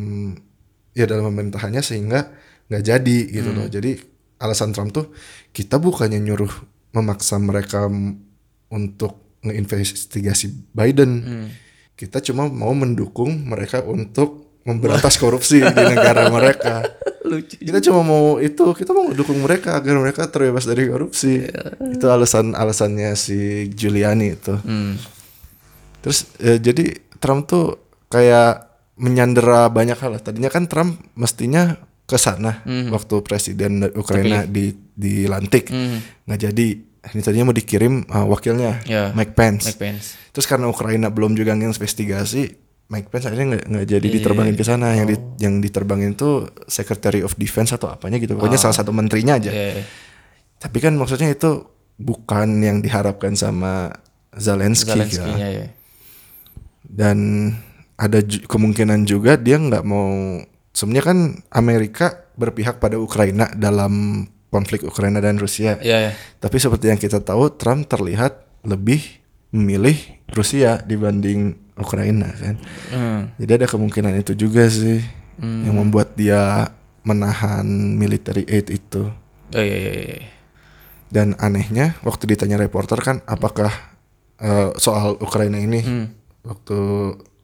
ya 0.96 1.04
dalam 1.04 1.28
pemerintahannya 1.30 1.84
sehingga 1.84 2.32
nggak 2.72 2.82
jadi 2.84 3.18
gitu 3.28 3.50
loh. 3.52 3.68
Jadi 3.68 4.00
alasan 4.40 4.72
Trump 4.72 4.90
tuh 4.96 5.12
kita 5.52 5.76
bukannya 5.76 6.18
nyuruh 6.18 6.50
memaksa 6.96 7.36
mereka 7.36 7.86
untuk 8.72 9.40
ngeinvestigasi 9.44 10.72
Biden. 10.72 11.44
Kita 11.98 12.24
cuma 12.24 12.48
mau 12.48 12.72
mendukung 12.72 13.44
mereka 13.44 13.84
untuk 13.84 14.48
memberantas 14.64 15.16
korupsi 15.16 15.60
di 15.64 15.82
negara 15.84 16.28
mereka. 16.32 16.84
Lucu. 17.28 17.60
kita 17.60 17.84
cuma 17.84 18.00
mau 18.00 18.40
itu 18.40 18.72
kita 18.72 18.96
mau 18.96 19.12
dukung 19.12 19.44
mereka 19.44 19.76
agar 19.76 20.00
mereka 20.00 20.24
terbebas 20.32 20.64
dari 20.64 20.88
korupsi. 20.88 21.44
Itu 21.92 22.08
alasan 22.08 22.56
alasannya 22.56 23.12
si 23.20 23.68
Giuliani 23.68 24.32
itu. 24.32 24.56
Hmm. 24.64 24.96
Terus 25.98 26.18
eh, 26.38 26.56
jadi 26.56 26.94
Trump 27.16 27.46
tuh 27.46 27.66
kayak 28.06 28.66
menyandera 28.96 29.68
banyak 29.68 29.94
hal 29.94 30.18
tadinya 30.18 30.48
kan 30.48 30.66
Trump 30.66 30.98
mestinya 31.14 31.76
ke 32.02 32.16
sana 32.16 32.64
waktu 32.88 33.20
presiden 33.20 33.84
Ukraina 33.92 34.42
di 34.44 34.70
dilantik 34.92 35.68
nggak 36.24 36.40
jadi 36.40 36.66
ini 37.08 37.20
tadinya 37.22 37.46
mau 37.46 37.56
dikirim 37.56 38.04
uh, 38.06 38.26
wakilnya 38.26 38.82
Ya. 38.84 39.12
Mike 39.12 39.32
Pence 39.32 39.70
Mike 39.70 39.78
Pence. 39.78 40.06
terus 40.28 40.44
karena 40.44 40.66
Ukraina 40.66 41.08
belum 41.08 41.32
juga 41.32 41.54
nginvestigasi 41.54 42.42
Mike 42.88 43.08
Pence 43.08 43.28
akhirnya 43.28 43.46
nggak 43.54 43.64
nggak 43.68 43.86
jadi 43.86 44.06
diterbangin 44.10 44.54
ke 44.54 44.64
sana 44.64 44.92
yang 44.92 45.06
di, 45.06 45.14
yang 45.38 45.60
diterbangin 45.60 46.16
tuh 46.16 46.48
Secretary 46.66 47.20
of 47.20 47.36
Defense 47.36 47.70
atau 47.70 47.86
apanya 47.86 48.16
gitu 48.16 48.34
pokoknya 48.34 48.58
salah 48.58 48.74
satu 48.74 48.90
menterinya 48.90 49.36
aja 49.36 49.52
Iya, 49.52 49.68
iya. 49.76 49.84
tapi 50.56 50.80
kan 50.80 50.96
maksudnya 50.96 51.28
itu 51.28 51.68
bukan 51.94 52.48
yang 52.58 52.80
diharapkan 52.80 53.34
sama 53.34 53.92
Zelensky, 54.32 54.90
Zelensky 54.90 55.20
kan. 55.20 55.36
ya, 55.36 55.48
ya. 55.54 55.66
Dan 56.88 57.50
ada 57.94 58.18
ju- 58.20 58.42
kemungkinan 58.42 59.04
juga 59.04 59.34
dia 59.34 59.56
nggak 59.56 59.84
mau 59.84 60.40
sebenarnya 60.70 61.04
kan 61.06 61.18
Amerika 61.50 62.06
berpihak 62.34 62.78
pada 62.78 62.96
Ukraina 62.96 63.50
dalam 63.52 64.24
konflik 64.48 64.80
Ukraina 64.80 65.18
dan 65.18 65.36
Rusia 65.36 65.76
Iya, 65.78 65.98
iya. 66.00 66.12
tapi 66.36 66.56
seperti 66.56 66.88
yang 66.88 66.96
kita 66.96 67.20
tahu 67.20 67.52
Trump 67.52 67.84
terlihat 67.86 68.32
lebih 68.62 69.02
memilih 69.50 69.96
Rusia 70.28 70.80
dibanding 70.80 71.52
Ukraina 71.74 72.32
kan 72.32 72.56
Hmm. 72.88 73.20
jadi 73.36 73.58
ada 73.58 73.66
kemungkinan 73.66 74.16
itu 74.16 74.32
juga 74.34 74.66
sih 74.66 75.04
yang 75.38 75.76
membuat 75.76 76.14
dia 76.14 76.66
menahan 77.02 77.62
military 77.94 78.42
aid 78.44 78.68
itu 78.68 79.06
Oh 79.48 79.62
iya, 79.62 79.76
iya, 79.76 79.92
iya. 79.94 80.18
dan 81.08 81.32
anehnya 81.36 81.96
waktu 82.02 82.28
ditanya 82.28 82.56
reporter 82.56 82.98
kan 82.98 83.22
apakah 83.24 83.70
eh, 84.36 84.70
soal 84.76 85.16
Ukraina 85.18 85.56
ini 85.56 85.80
waktu 86.48 86.78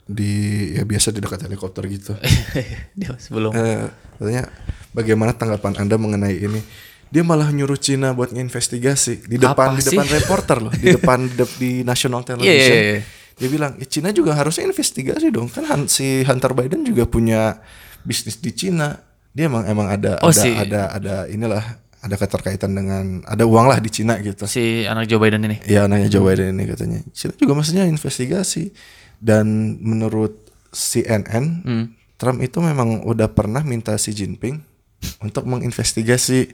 di 0.05 0.33
ya 0.73 0.85
biasa 0.85 1.13
di 1.13 1.21
dekat 1.21 1.45
helikopter 1.45 1.85
gitu. 1.87 2.17
Dia 2.99 3.13
sebelum 3.17 3.53
eh, 3.53 3.89
katanya 4.17 4.49
bagaimana 4.91 5.33
tanggapan 5.33 5.77
anda 5.79 5.97
mengenai 5.97 6.37
ini? 6.39 6.61
Dia 7.09 7.23
malah 7.23 7.49
nyuruh 7.49 7.77
Cina 7.77 8.11
buat 8.11 8.33
nginvestigasi 8.33 9.25
di 9.25 9.37
depan 9.37 9.71
Apa 9.71 9.79
di 9.79 9.85
depan 9.87 10.07
reporter 10.11 10.57
loh 10.59 10.73
di 10.73 10.87
depan 10.91 11.29
de- 11.39 11.55
di 11.57 11.71
national 11.83 12.21
television. 12.21 12.75
Iya, 12.75 12.83
iya, 12.83 12.93
iya. 12.97 13.03
dia 13.35 13.49
bilang 13.49 13.73
ya 13.77 13.87
Cina 13.87 14.09
juga 14.11 14.35
harusnya 14.35 14.65
investigasi 14.65 15.29
dong 15.29 15.47
kan 15.47 15.87
si 15.87 16.23
Hunter 16.23 16.53
Biden 16.53 16.83
juga 16.83 17.05
punya 17.05 17.63
bisnis 18.03 18.37
di 18.37 18.51
Cina. 18.51 18.99
Dia 19.31 19.47
emang 19.47 19.67
emang 19.67 19.91
ada 19.91 20.23
Oh, 20.23 20.31
ada 20.31 20.37
si- 20.37 20.55
ada 20.55 20.91
ada 20.91 21.15
inilah 21.27 21.63
ada 22.05 22.15
keterkaitan 22.15 22.71
dengan 22.71 23.25
ada 23.25 23.43
uang 23.43 23.67
lah 23.67 23.81
di 23.81 23.89
Cina 23.89 24.21
gitu. 24.21 24.45
Si 24.45 24.85
anak 24.85 25.09
Joe 25.09 25.17
Biden 25.17 25.41
ini. 25.43 25.57
ya 25.65 25.89
anaknya 25.89 26.13
Joe 26.13 26.21
Biden 26.23 26.53
ini 26.53 26.69
katanya. 26.69 27.01
Cina 27.11 27.33
juga 27.35 27.57
maksudnya 27.57 27.89
investigasi. 27.89 28.71
Dan 29.17 29.81
menurut 29.81 30.37
CNN 30.69 31.65
Trump 32.15 32.39
itu 32.39 32.61
memang 32.61 33.03
udah 33.03 33.27
pernah 33.27 33.65
minta 33.65 33.97
Xi 33.97 34.13
Jinping 34.13 34.61
untuk 35.25 35.49
menginvestigasi 35.49 36.53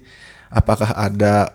apakah 0.48 0.94
ada 0.94 1.50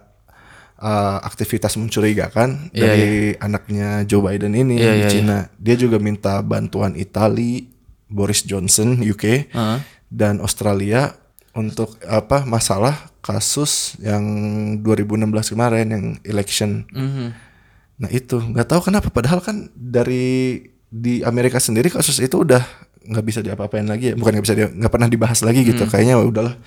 uh, 0.75 1.19
aktivitas 1.23 1.75
mencurigakan 1.75 2.71
Iya, 2.71 2.83
dari 2.83 3.11
anaknya 3.39 4.03
Joe 4.03 4.23
Biden 4.23 4.53
ini 4.53 4.75
Iya, 4.75 4.91
di 4.91 4.99
iya, 4.99 5.09
Cina. 5.09 5.37
Dia 5.55 5.75
juga 5.75 6.03
minta 6.03 6.43
bantuan 6.43 6.95
Itali 6.95 7.71
Boris 8.05 8.43
Johnson 8.43 8.99
UK 8.99 9.55
Heeh. 9.55 9.77
dan 10.11 10.43
Australia 10.43 11.15
untuk 11.55 11.95
apa 12.03 12.43
masalah 12.43 12.93
kasus 13.19 13.95
yang 13.97 14.21
2016 14.79 15.25
kemarin 15.49 15.87
yang 15.87 16.05
election 16.21 16.83
Mhm. 16.91 17.27
Nah 17.95 18.09
itu 18.11 18.35
nggak 18.35 18.67
tahu 18.67 18.81
kenapa 18.85 19.07
padahal 19.07 19.39
kan 19.39 19.71
dari 19.71 20.59
di 20.85 21.23
Amerika 21.23 21.57
sendiri 21.57 21.87
kasus 21.87 22.19
itu 22.19 22.35
udah 22.37 22.59
nggak 23.01 23.23
bisa 23.23 23.39
diapa-apain 23.39 23.87
lagi 23.87 24.11
ya 24.11 24.15
bukan 24.15 24.35
nggak 24.35 24.45
bisa 24.45 24.55
nggak 24.69 24.91
pernah 24.91 25.07
dibahas 25.07 25.39
lagi 25.41 25.63
gitu 25.63 25.87
kayaknya 25.87 26.19
udahlah 26.19 26.59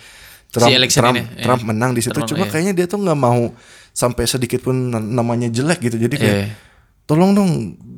Trump 0.48 0.72
Hmm. 0.72 0.80
election 0.80 1.02
Trump, 1.04 1.16
ini, 1.16 1.24
iya. 1.28 1.44
Trump 1.44 1.62
menang 1.62 1.92
di 1.92 2.00
situ 2.00 2.16
Trump, 2.16 2.24
cuma 2.26 2.44
iya. 2.44 2.50
kayaknya 2.50 2.72
dia 2.72 2.86
tuh 2.88 2.96
nggak 2.96 3.18
mau 3.18 3.52
sampai 3.92 4.24
sedikit 4.24 4.64
pun 4.64 4.88
na- 4.88 5.04
namanya 5.04 5.52
jelek 5.52 5.84
gitu 5.84 6.00
jadi 6.00 6.14
kayak 6.16 6.36
Iya. 6.40 6.48
tolong 7.04 7.36
dong 7.36 7.50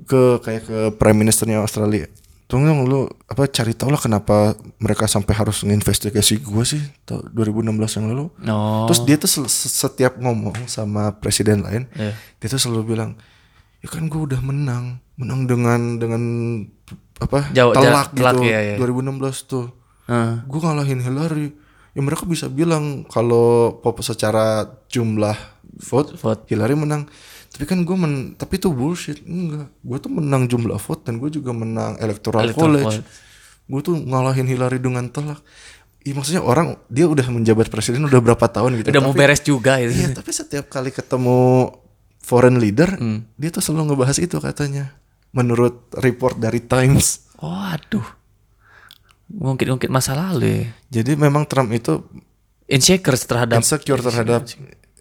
ke 0.02 0.42
kayak 0.42 0.62
ke 0.66 0.78
prime 0.98 1.18
ministernya 1.20 1.62
Australia 1.62 2.10
tolong 2.50 2.66
dong 2.66 2.80
lu 2.84 3.00
apa 3.24 3.46
cari 3.46 3.72
tahu 3.72 3.88
lah 3.88 3.98
kenapa 3.98 4.52
mereka 4.76 5.06
sampai 5.06 5.32
harus 5.32 5.62
nginvestigasi 5.62 6.42
gue 6.42 6.64
sih 6.66 6.82
tahun 7.04 7.30
2016 7.30 7.70
yang 7.96 8.06
lalu 8.10 8.24
No. 8.40 8.84
Terus 8.84 9.00
dia 9.04 9.16
tuh 9.16 9.30
setiap 9.48 10.18
ngomong 10.18 10.66
sama 10.66 11.14
presiden 11.14 11.62
lain, 11.62 11.86
Iya. 11.94 12.12
dia 12.36 12.48
tuh 12.48 12.58
selalu 12.58 12.82
bilang, 12.90 13.14
ya 13.78 13.86
kan 13.86 14.04
gue 14.04 14.18
udah 14.18 14.40
menang, 14.40 14.98
menang 15.14 15.46
dengan 15.46 15.80
dengan 15.96 16.22
apa 17.16 17.46
Jauh- 17.50 17.70
telak 17.70 18.10
telak, 18.12 18.34
gitu, 18.36 18.50
iya, 18.50 18.60
iya. 18.64 18.76
2016 18.76 19.46
tuh. 19.46 19.70
Heeh. 20.04 20.42
Gue 20.42 20.58
ngalahin 20.58 20.98
Hillary. 20.98 21.54
Ya 21.90 22.00
mereka 22.00 22.22
bisa 22.24 22.46
bilang 22.46 23.06
kalau 23.06 23.78
pop 23.78 23.98
secara 24.00 24.62
jumlah 24.86 25.34
vote, 25.80 26.14
Vote. 26.16 26.46
Hillary 26.46 26.74
menang. 26.74 27.06
Tapi 27.50 27.64
kan 27.66 27.82
gue 27.82 27.96
men, 27.96 28.14
tapi 28.34 28.56
itu 28.56 28.70
bullshit. 28.70 29.18
Enggak, 29.20 29.74
gue 29.76 29.98
tuh 29.98 30.08
menang 30.08 30.46
jumlah 30.46 30.78
vote 30.78 31.02
dan 31.02 31.18
gue 31.18 31.30
juga 31.30 31.50
menang 31.50 31.98
electoral, 31.98 32.46
Electoral 32.46 32.78
college. 32.78 32.86
college. 33.02 33.08
Gue 33.66 33.80
tuh 33.80 33.96
ngalahin 33.96 34.46
Hillary 34.46 34.78
dengan 34.78 35.06
telak. 35.06 35.42
Iya 36.00 36.16
maksudnya 36.16 36.40
orang 36.40 36.80
dia 36.86 37.04
udah 37.04 37.26
menjabat 37.28 37.68
presiden 37.68 38.02
udah 38.02 38.18
berapa 38.18 38.46
tahun 38.46 38.80
gitu. 38.80 38.88
Udah 38.88 39.02
mau 39.02 39.12
tapi- 39.12 39.20
beres 39.20 39.42
juga 39.42 39.76
itu. 39.76 39.92
Iya, 39.92 40.14
tapi 40.14 40.30
setiap 40.30 40.66
kali 40.66 40.88
ketemu 40.90 41.68
foreign 42.18 42.56
leader, 42.56 42.94
Hmm. 42.94 43.26
dia 43.34 43.50
tuh 43.50 43.60
selalu 43.60 43.92
ngebahas 43.92 44.16
itu 44.16 44.38
katanya. 44.38 44.96
Menurut 45.30 45.90
report 45.94 46.38
dari 46.38 46.58
Times. 46.58 47.28
Oh, 47.38 47.52
aduh. 47.52 48.06
Mungkin-mungkin 49.28 49.88
masa 49.88 50.12
lalu 50.12 50.46
ya. 50.46 50.64
Jadi 50.90 51.14
memang 51.14 51.46
Trump 51.46 51.70
itu 51.70 52.02
Insecure 52.66 53.18
terhadap 53.18 53.58
insecure 53.58 53.98
terhadap 53.98 54.46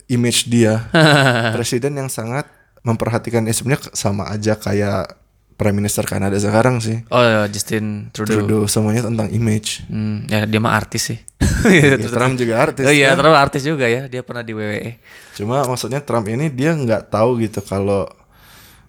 image 0.10 0.50
dia. 0.50 0.90
Presiden 1.56 1.96
yang 1.96 2.10
sangat 2.10 2.50
memperhatikan 2.82 3.46
ya 3.46 3.54
sebenarnya 3.54 3.94
sama 3.94 4.28
aja 4.28 4.58
kayak 4.58 5.20
Prime 5.60 5.76
Minister 5.76 6.08
Kanada 6.08 6.40
sekarang 6.40 6.80
sih. 6.80 7.04
Oh, 7.12 7.20
ya, 7.20 7.44
Justin 7.52 8.08
Trudeau. 8.16 8.48
Trudeau 8.48 8.62
semuanya 8.72 9.12
tentang 9.12 9.28
image. 9.28 9.84
Hmm, 9.92 10.24
ya 10.32 10.48
dia 10.48 10.60
mah 10.64 10.76
artis 10.76 11.14
sih. 11.14 11.20
Ya, 11.60 12.00
Trump 12.00 12.40
juga 12.40 12.56
artis. 12.56 12.88
oh 12.88 12.94
iya, 12.96 13.12
kan? 13.12 13.20
Trump 13.20 13.36
artis 13.36 13.68
juga 13.68 13.84
ya. 13.84 14.08
Dia 14.08 14.24
pernah 14.24 14.48
di 14.48 14.56
E. 14.56 14.56
WWE. 14.56 14.96
Cuma 15.36 15.68
maksudnya 15.68 16.00
Trump 16.00 16.32
ini 16.32 16.48
dia 16.48 16.72
nggak 16.72 17.12
tahu 17.12 17.44
gitu 17.44 17.60
kalau 17.60 18.08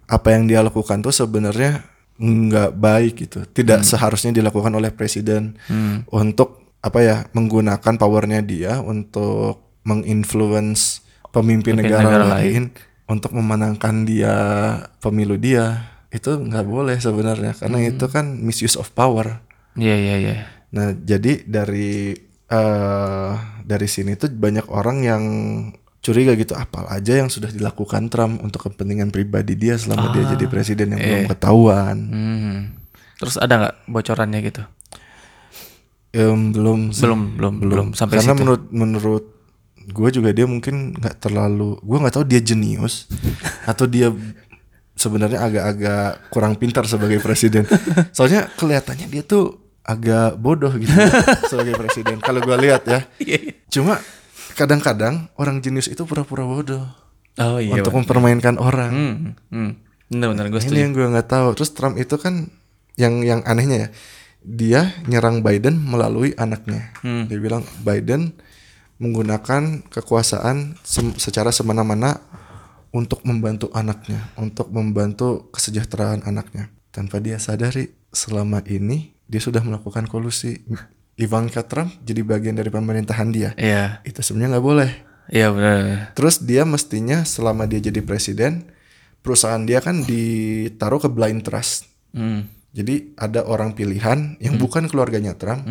apa 0.07 0.27
yang 0.31 0.47
dia 0.47 0.63
lakukan 0.63 1.03
tuh 1.03 1.11
sebenarnya 1.11 1.83
nggak 2.15 2.71
baik 2.79 3.27
gitu. 3.27 3.43
Tidak 3.43 3.83
seharusnya 3.83 4.31
dilakukan 4.31 4.71
oleh 4.71 4.87
presiden 4.95 5.59
untuk 6.15 6.79
apa 6.79 6.99
ya 7.03 7.17
menggunakan 7.35 7.99
powernya 7.99 8.39
dia 8.39 8.79
untuk 8.79 9.83
menginfluence 9.83 11.03
pemimpin 11.31 11.75
Pemimpin 11.79 11.89
negara, 11.91 12.03
negara 12.05 12.25
lain 12.39 12.71
untuk 13.07 13.31
memenangkan 13.35 14.07
dia 14.07 14.35
pemilu 14.99 15.35
dia. 15.35 15.89
Itu 16.11 16.39
nggak 16.39 16.65
boleh 16.67 16.99
sebenarnya 16.99 17.55
karena 17.55 17.77
itu 17.87 18.05
kan 18.11 18.39
misuse 18.39 18.75
of 18.75 18.91
power. 18.91 19.39
Iya, 19.79 19.95
iya, 19.95 20.15
iya. 20.19 20.35
Nah, 20.75 20.91
jadi 20.95 21.43
dari 21.47 22.15
eh 22.51 23.31
dari 23.63 23.87
sini 23.87 24.19
tuh 24.19 24.27
banyak 24.27 24.67
orang 24.67 24.97
yang 25.07 25.23
curiga 26.01 26.33
gitu 26.35 26.57
apal 26.57 26.83
aja 26.89 27.13
yang 27.21 27.29
sudah 27.29 27.47
dilakukan 27.53 28.09
Trump 28.09 28.41
untuk 28.41 28.67
kepentingan 28.67 29.13
pribadi 29.13 29.53
dia 29.53 29.77
selama 29.77 30.11
dia 30.11 30.33
jadi 30.35 30.45
presiden 30.49 30.97
yang 30.97 30.99
belum 30.99 31.25
ketahuan. 31.31 31.95
Hmm. 32.11 32.57
Terus 33.21 33.37
ada 33.37 33.53
nggak 33.55 33.75
bocorannya 33.87 34.39
gitu? 34.41 34.63
Em, 36.11 36.51
belum 36.51 36.91
sih. 36.91 37.05
Belum, 37.07 37.37
belum, 37.37 37.53
belum 37.61 37.87
sampai 37.95 38.19
Karena 38.19 38.33
situ. 38.35 38.41
menurut 38.43 38.63
menurut 38.73 39.25
gue 39.87 40.09
juga 40.11 40.29
dia 40.29 40.45
mungkin 40.45 40.93
nggak 40.93 41.17
terlalu 41.17 41.79
gue 41.81 41.97
nggak 41.97 42.13
tahu 42.13 42.25
dia 42.27 42.37
jenius 42.37 43.09
atau 43.71 43.89
dia 43.89 44.13
sebenarnya 44.93 45.41
agak-agak 45.41 46.29
kurang 46.29 46.53
pintar 46.61 46.85
sebagai 46.85 47.17
presiden. 47.19 47.65
Soalnya 48.15 48.45
kelihatannya 48.53 49.09
dia 49.09 49.25
tuh 49.25 49.57
agak 49.81 50.37
bodoh 50.37 50.69
gitu 50.77 50.93
sebagai 51.49 51.73
presiden. 51.73 52.21
Kalau 52.21 52.37
gua 52.45 52.53
lihat 52.61 52.85
ya. 52.85 53.01
Cuma 53.73 53.97
kadang-kadang 54.53 55.31
orang 55.41 55.57
jenius 55.57 55.89
itu 55.89 56.05
pura-pura 56.05 56.45
bodoh 56.45 56.85
Oh 57.39 57.57
iya. 57.57 57.79
untuk 57.81 57.95
mempermainkan 57.97 58.59
orang. 58.61 58.91
Hmm, 58.93 59.15
hmm. 59.49 59.71
Bener-bener 60.11 60.51
gue 60.51 60.59
Ini 60.59 60.67
setuju. 60.69 60.81
yang 60.83 60.91
gue 60.93 61.07
nggak 61.07 61.29
tahu. 61.31 61.47
Terus 61.57 61.71
Trump 61.73 61.95
itu 61.97 62.15
kan 62.19 62.51
yang 62.99 63.23
yang 63.23 63.39
anehnya 63.47 63.87
ya, 63.87 63.89
dia 64.43 64.81
nyerang 65.07 65.39
Biden 65.41 65.79
melalui 65.81 66.35
anaknya. 66.35 66.91
Hmm. 67.01 67.25
Dia 67.31 67.39
bilang 67.39 67.63
Biden 67.81 68.35
menggunakan 69.01 69.81
kekuasaan 69.89 70.77
sem- 70.85 71.17
secara 71.17 71.49
semena-mena 71.49 72.21
untuk 72.93 73.25
membantu 73.25 73.73
anaknya, 73.73 74.29
untuk 74.37 74.69
membantu 74.69 75.49
kesejahteraan 75.49 76.21
anaknya. 76.21 76.69
Tanpa 76.93 77.17
dia 77.17 77.41
sadari 77.41 77.89
selama 78.13 78.61
ini 78.69 79.17
dia 79.25 79.41
sudah 79.41 79.65
melakukan 79.65 80.05
kolusi. 80.05 80.61
Ivanka 81.17 81.65
Trump 81.65 81.91
jadi 82.05 82.21
bagian 82.21 82.55
dari 82.55 82.69
pemerintahan 82.69 83.29
dia. 83.33 83.57
Iya. 83.57 84.05
Itu 84.05 84.21
sebenarnya 84.21 84.57
nggak 84.57 84.67
boleh. 84.67 84.91
Iya 85.31 85.47
benar. 85.49 85.77
Terus 86.13 86.43
dia 86.43 86.67
mestinya 86.67 87.23
selama 87.23 87.63
dia 87.65 87.79
jadi 87.79 88.03
presiden, 88.03 88.67
perusahaan 89.23 89.63
dia 89.63 89.79
kan 89.79 90.03
ditaruh 90.03 90.99
ke 90.99 91.09
blind 91.09 91.47
trust. 91.47 91.87
Hmm. 92.11 92.51
Jadi 92.71 93.15
ada 93.19 93.43
orang 93.47 93.75
pilihan 93.75 94.39
yang 94.39 94.55
bukan 94.55 94.87
keluarganya 94.87 95.35
Trump 95.35 95.63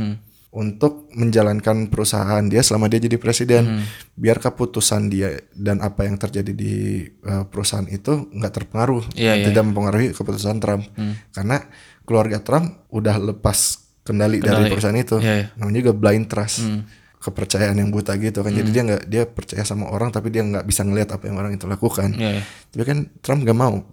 untuk 0.50 1.06
menjalankan 1.14 1.86
perusahaan 1.86 2.42
dia 2.42 2.58
selama 2.66 2.90
dia 2.90 2.98
jadi 2.98 3.22
presiden. 3.22 3.86
Biar 4.18 4.42
keputusan 4.42 5.06
dia 5.06 5.38
dan 5.54 5.78
apa 5.78 6.04
yang 6.10 6.18
terjadi 6.18 6.50
di 6.50 7.06
uh, 7.22 7.46
perusahaan 7.46 7.86
itu 7.86 8.26
nggak 8.34 8.52
terpengaruh, 8.52 9.14
Iya, 9.14 9.38
iya. 9.38 9.46
tidak 9.46 9.62
mempengaruhi 9.70 10.10
keputusan 10.10 10.58
Trump. 10.58 10.82
Karena 11.30 11.62
keluarga 12.02 12.42
Trump 12.42 12.82
udah 12.90 13.16
lepas 13.22 13.78
kendali, 14.02 14.42
dari 14.42 14.66
Kendali. 14.66 14.70
perusahaan 14.74 14.98
itu. 14.98 15.16
Iya, 15.22 15.34
iya. 15.38 15.46
Namanya 15.54 15.78
juga 15.86 15.94
blind 15.94 16.26
trust. 16.26 16.66
Kepercayaan 17.20 17.76
yang 17.76 17.92
buta 17.92 18.16
gitu 18.16 18.40
kan. 18.40 18.48
Jadi 18.50 18.70
dia 18.72 18.82
nggak 18.82 19.02
dia 19.06 19.22
percaya 19.28 19.60
sama 19.62 19.92
orang 19.92 20.08
tapi 20.08 20.32
dia 20.32 20.40
nggak 20.40 20.64
bisa 20.64 20.82
ngelihat 20.82 21.14
apa 21.14 21.28
yang 21.28 21.36
orang 21.36 21.52
itu 21.54 21.68
lakukan. 21.68 22.10
Iya. 22.16 22.40
iya. 22.40 22.42
Tapi 22.72 22.82
kan 22.82 22.98
Trump 23.22 23.44
nggak 23.46 23.58
mau. 23.60 23.84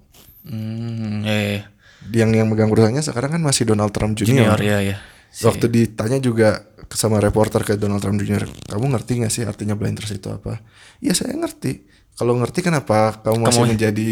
Hmm, 0.48 1.28
iya, 1.28 1.40
iya. 1.44 1.62
Yang 2.08 2.30
yang 2.40 2.48
megang 2.48 2.72
perusahaannya 2.72 3.04
sekarang 3.04 3.36
kan 3.36 3.42
masih 3.44 3.68
Donald 3.68 3.92
Trump 3.92 4.16
Junior. 4.16 4.56
Junior, 4.56 4.60
iya, 4.64 4.96
iya. 5.38 5.46
Waktu 5.48 5.66
ditanya 5.70 6.18
juga 6.18 6.66
sama 6.88 7.20
reporter 7.20 7.62
ke 7.68 7.76
Donald 7.76 8.00
Trump 8.00 8.18
Junior, 8.18 8.48
kamu 8.48 8.86
ngerti 8.96 9.12
nggak 9.22 9.34
sih 9.34 9.44
artinya 9.44 9.76
blind 9.76 10.00
trust 10.00 10.16
itu 10.16 10.32
apa? 10.32 10.64
Iya 11.04 11.14
saya 11.14 11.36
ngerti. 11.36 11.84
Kalau 12.18 12.34
ngerti 12.40 12.66
kenapa 12.66 13.22
kamu 13.22 13.46
masih 13.46 13.62
menjadi 13.70 14.10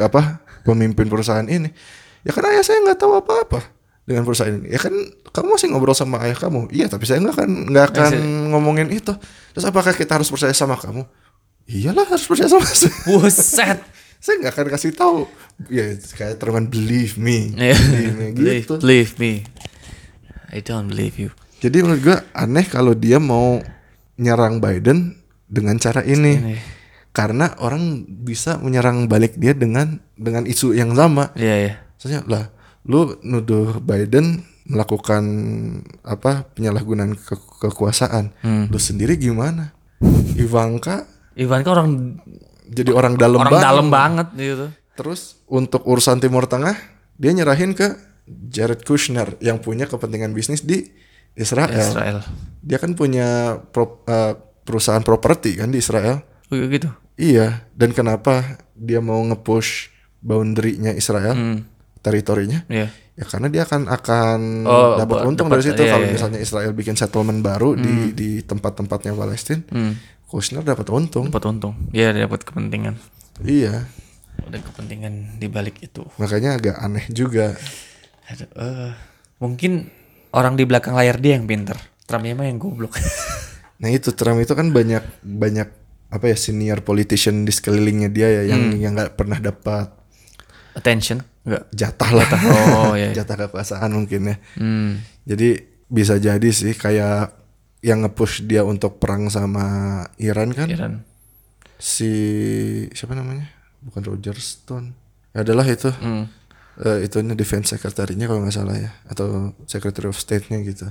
apa 0.00 0.40
pemimpin 0.64 1.10
perusahaan 1.10 1.44
ini? 1.44 1.68
Ya 2.24 2.32
karena 2.32 2.56
ayah 2.56 2.64
saya 2.64 2.80
nggak 2.80 2.96
tahu 2.96 3.20
apa-apa 3.20 3.60
dengan 4.08 4.24
perusahaan 4.24 4.48
ini. 4.56 4.72
Ya 4.72 4.80
kan 4.80 4.94
kamu 5.34 5.58
masih 5.58 5.68
ngobrol 5.74 5.92
sama 5.92 6.24
ayah 6.24 6.38
kamu. 6.40 6.72
Iya 6.72 6.88
tapi 6.88 7.04
saya 7.04 7.20
nggak 7.20 7.34
akan 7.36 7.50
nggak 7.68 7.86
akan 7.92 8.12
ngomongin 8.56 8.88
itu. 8.88 9.12
Terus 9.52 9.66
apakah 9.68 9.92
kita 9.92 10.16
harus 10.16 10.30
percaya 10.32 10.56
sama 10.56 10.80
kamu? 10.80 11.04
Iyalah 11.68 12.08
harus 12.08 12.24
percaya 12.24 12.48
sama 12.48 12.64
saya. 12.64 12.92
Buset. 13.12 13.78
saya 14.24 14.40
nggak 14.40 14.52
akan 14.56 14.66
kasih 14.72 14.92
tahu. 14.96 15.28
Ya 15.68 15.92
kayak 16.16 16.40
teman 16.40 16.64
believe 16.72 17.20
me, 17.20 17.52
Iya. 17.52 17.76
believe 17.76 18.16
me 18.16 18.26
believe, 18.32 18.64
gitu. 18.64 18.74
believe 18.80 19.12
me. 19.20 19.44
I 20.54 20.62
don't 20.62 20.86
believe 20.86 21.18
you. 21.18 21.34
Jadi 21.58 21.82
menurut 21.82 22.00
gue 22.00 22.16
aneh 22.32 22.64
kalau 22.64 22.94
dia 22.94 23.18
mau 23.18 23.58
nyerang 24.14 24.62
Biden 24.62 25.18
dengan 25.50 25.74
cara 25.76 26.06
ini. 26.06 26.38
Ini. 26.38 26.56
Karena 27.10 27.54
orang 27.58 28.06
bisa 28.06 28.58
menyerang 28.58 29.06
balik 29.06 29.34
dia 29.34 29.54
dengan 29.54 29.98
dengan 30.14 30.46
isu 30.46 30.74
yang 30.74 30.94
sama. 30.94 31.30
Iya, 31.34 31.54
iya. 31.58 31.74
Soalnya 31.98 32.20
lah, 32.26 32.44
lu 32.86 33.18
nuduh 33.22 33.78
Biden 33.78 34.42
melakukan 34.66 35.22
apa 36.02 36.46
penyalahgunaan 36.54 37.14
ke- 37.14 37.50
kekuasaan. 37.60 38.34
Hmm. 38.42 38.66
Lu 38.70 38.78
sendiri 38.78 39.14
gimana? 39.14 39.74
Ivanka 40.34 41.06
Ivan 41.34 41.62
kan 41.62 41.72
orang 41.74 41.90
jadi 42.66 42.90
orang 42.90 43.14
dalam 43.18 43.42
orang 43.42 43.52
banget. 43.52 43.66
dalam 43.66 43.86
banget 43.90 44.28
gitu. 44.34 44.66
Terus 44.94 45.42
untuk 45.46 45.82
urusan 45.82 46.22
Timur 46.22 46.46
Tengah, 46.46 46.74
dia 47.18 47.30
nyerahin 47.30 47.74
ke 47.74 47.94
Jared 48.26 48.82
Kushner 48.82 49.36
yang 49.38 49.58
punya 49.58 49.84
kepentingan 49.84 50.32
bisnis 50.32 50.62
di 50.62 50.88
Israel. 51.32 51.68
Israel. 51.74 52.18
Dia 52.60 52.78
kan 52.78 52.92
punya 52.92 53.28
pro- 53.60 54.00
eh, 54.04 54.32
perusahaan 54.62 55.02
properti 55.02 55.54
kan 55.54 55.68
di 55.68 55.78
Israel. 55.78 56.24
Oh, 56.48 56.56
gitu. 56.56 56.88
Iya, 57.14 57.68
dan 57.70 57.90
kenapa 57.90 58.42
dia 58.72 58.98
mau 58.98 59.20
nge-push 59.22 59.92
boundary-nya 60.18 60.92
Israel, 60.92 61.32
Hmm. 61.32 61.58
teritorinya? 62.00 62.64
Iya. 62.66 62.88
Ya 63.14 63.24
karena 63.24 63.46
dia 63.46 63.62
akan 63.62 63.86
akan 63.86 64.38
Oh, 64.64 64.96
dapat 64.96 65.22
untung 65.24 65.46
dapat- 65.46 65.62
dari 65.62 65.64
situ 65.64 65.82
iya, 65.82 65.92
kalau 65.92 66.06
iya. 66.06 66.12
misalnya 66.12 66.40
Israel 66.40 66.72
bikin 66.72 66.96
settlement 66.96 67.38
baru 67.38 67.76
di 67.76 68.10
di 68.10 68.30
tempat-tempatnya 68.40 69.14
Palestina. 69.14 69.62
Hmm. 69.68 69.94
Kushner 70.24 70.62
dapat 70.62 70.90
untung. 70.90 71.30
Dapat 71.30 71.44
untung. 71.46 71.74
Iya, 71.90 72.10
dia 72.10 72.26
dapat 72.26 72.42
kepentingan. 72.42 72.98
Iya, 73.40 73.86
Ada 74.40 74.58
kepentingan 74.60 75.38
di 75.38 75.46
balik 75.46 75.78
itu. 75.80 76.02
makanya 76.16 76.58
agak 76.58 76.74
aneh 76.76 77.06
juga. 77.08 77.54
Aduh, 78.26 78.48
eh, 78.50 78.92
mungkin 79.36 79.92
orang 80.30 80.54
di 80.54 80.64
belakang 80.64 80.92
layar 80.92 81.16
dia 81.16 81.36
yang 81.36 81.44
pinter. 81.44 81.76
Trumpnya 82.04 82.34
mah 82.34 82.46
yang 82.46 82.58
goblok. 82.58 82.96
Nah 83.74 83.90
itu 83.90 84.14
Trump 84.14 84.38
itu 84.38 84.54
kan 84.54 84.70
banyak 84.70 85.02
banyak 85.20 85.68
apa 86.08 86.24
ya 86.24 86.38
senior 86.38 86.80
politician 86.80 87.42
di 87.42 87.50
sekelilingnya 87.50 88.08
dia 88.08 88.28
ya 88.32 88.42
yang 88.48 88.70
Hmm. 88.70 88.78
yang 88.78 88.92
nggak 88.94 89.12
pernah 89.12 89.36
dapat 89.36 89.90
Attention? 90.72 91.20
Enggak. 91.42 91.68
jatah 91.70 92.10
lah, 92.10 92.26
Oh, 92.80 92.94
iya. 92.94 93.10
iya. 93.10 93.14
jatah 93.20 93.44
kekuasaan 93.44 93.90
mungkin 93.92 94.30
ya. 94.30 94.36
Hmm. 94.56 95.02
Jadi 95.22 95.58
bisa 95.84 96.16
jadi 96.16 96.48
sih 96.48 96.72
kayak 96.72 97.34
yang 97.82 98.02
nge-push 98.02 98.42
dia 98.42 98.62
untuk 98.62 98.96
perang 98.96 99.28
sama 99.28 99.66
Iran 100.16 100.50
kan 100.50 100.70
Iran. 100.70 100.92
si 101.76 102.08
siapa 102.90 103.12
namanya? 103.12 103.50
Bukan 103.82 104.00
Roger 104.02 104.34
Stone. 104.34 104.94
Ya 105.30 105.42
adalah 105.42 105.66
itu. 105.66 105.90
Hmm. 105.92 106.30
Eh, 106.74 107.06
itu 107.06 107.22
defense 107.38 107.70
secretary-nya 107.70 108.26
kalau 108.26 108.42
nggak 108.42 108.56
salah 108.56 108.74
ya 108.74 108.90
atau 109.06 109.54
secretary 109.70 110.10
of 110.10 110.18
state-nya 110.18 110.58
gitu. 110.66 110.90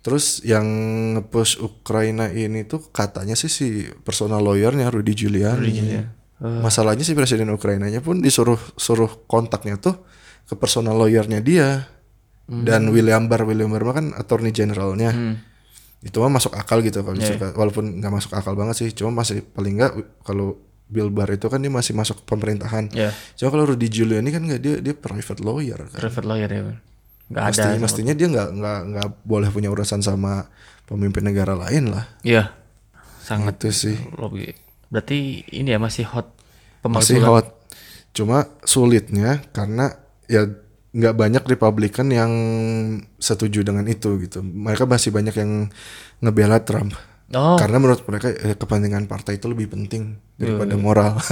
Terus 0.00 0.40
yang 0.40 0.64
nge-push 1.18 1.60
Ukraina 1.60 2.32
ini 2.32 2.64
tuh 2.64 2.80
katanya 2.94 3.36
sih 3.36 3.52
si 3.52 3.84
personal 4.06 4.40
lawyer-nya 4.40 4.88
Rudy 4.88 5.12
Giuliani. 5.12 5.68
Giuliani. 5.68 6.08
Masalahnya 6.40 7.04
si 7.04 7.12
presiden 7.12 7.48
Ukrainanya 7.52 8.00
pun 8.00 8.20
disuruh 8.24 8.60
suruh 8.76 9.24
kontaknya 9.28 9.76
tuh 9.76 10.00
ke 10.48 10.54
personal 10.56 10.96
lawyer-nya 10.96 11.44
dia. 11.44 11.90
Dan 12.46 12.94
William 12.94 13.26
Barr, 13.26 13.42
William 13.42 13.66
Barr 13.66 13.82
mah 13.82 13.96
kan 13.98 14.06
attorney 14.14 14.54
generalnya. 14.54 15.10
Hmm. 15.10 15.42
Itu 16.00 16.22
mah 16.22 16.38
masuk 16.38 16.54
akal 16.54 16.80
gitu 16.86 17.02
kalau 17.02 17.18
disuruh- 17.18 17.56
walaupun 17.58 17.98
nggak 17.98 18.12
masuk 18.14 18.32
akal 18.38 18.54
banget 18.54 18.78
sih, 18.78 18.88
cuma 18.94 19.10
masih 19.10 19.42
paling 19.42 19.76
nggak 19.82 19.92
kalau 20.22 20.54
Bill 20.86 21.10
Barr 21.10 21.34
itu 21.34 21.50
kan 21.50 21.58
dia 21.58 21.72
masih 21.72 21.98
masuk 21.98 22.22
pemerintahan. 22.22 22.94
Ya, 22.94 23.10
Cuma 23.34 23.50
kalau 23.50 23.74
Rudy 23.74 23.90
Giuliani 23.90 24.30
kan 24.30 24.42
nggak 24.46 24.60
dia 24.62 24.74
dia 24.78 24.94
private 24.94 25.42
lawyer 25.42 25.78
kan. 25.90 25.98
private 25.98 26.26
lawyer 26.26 26.50
ya. 26.50 26.62
Ada. 27.34 27.50
Mesti, 27.50 27.68
mestinya 27.82 28.14
dia 28.14 28.30
nggak 28.30 28.48
nggak 28.54 28.80
nggak 28.94 29.08
boleh 29.26 29.50
punya 29.50 29.66
urusan 29.74 29.98
sama 29.98 30.46
pemimpin 30.86 31.26
negara 31.26 31.58
lain 31.58 31.90
lah. 31.90 32.06
Iya. 32.22 32.54
Sangat 33.26 33.58
Itu 33.66 33.74
sih 33.74 33.98
lobby. 34.14 34.54
Berarti 34.86 35.42
ini 35.50 35.74
ya 35.74 35.82
masih 35.82 36.06
hot 36.06 36.30
masih 36.86 37.18
hot. 37.26 37.66
Cuma 38.14 38.46
sulitnya 38.62 39.42
karena 39.50 39.90
ya 40.30 40.46
nggak 40.96 41.14
banyak 41.18 41.42
Republikan 41.44 42.08
yang 42.08 42.32
setuju 43.18 43.66
dengan 43.66 43.84
itu 43.90 44.22
gitu. 44.22 44.40
Mereka 44.40 44.86
masih 44.86 45.10
banyak 45.10 45.34
yang 45.34 45.68
ngebela 46.22 46.62
Trump. 46.62 46.94
Oh, 47.34 47.58
Karena 47.58 47.82
menurut 47.82 48.06
mereka 48.06 48.30
eh, 48.30 48.54
kepentingan 48.54 49.06
partai 49.06 49.36
itu 49.36 49.50
lebih 49.50 49.66
penting 49.66 50.14
daripada 50.38 50.74
moral. 50.78 51.18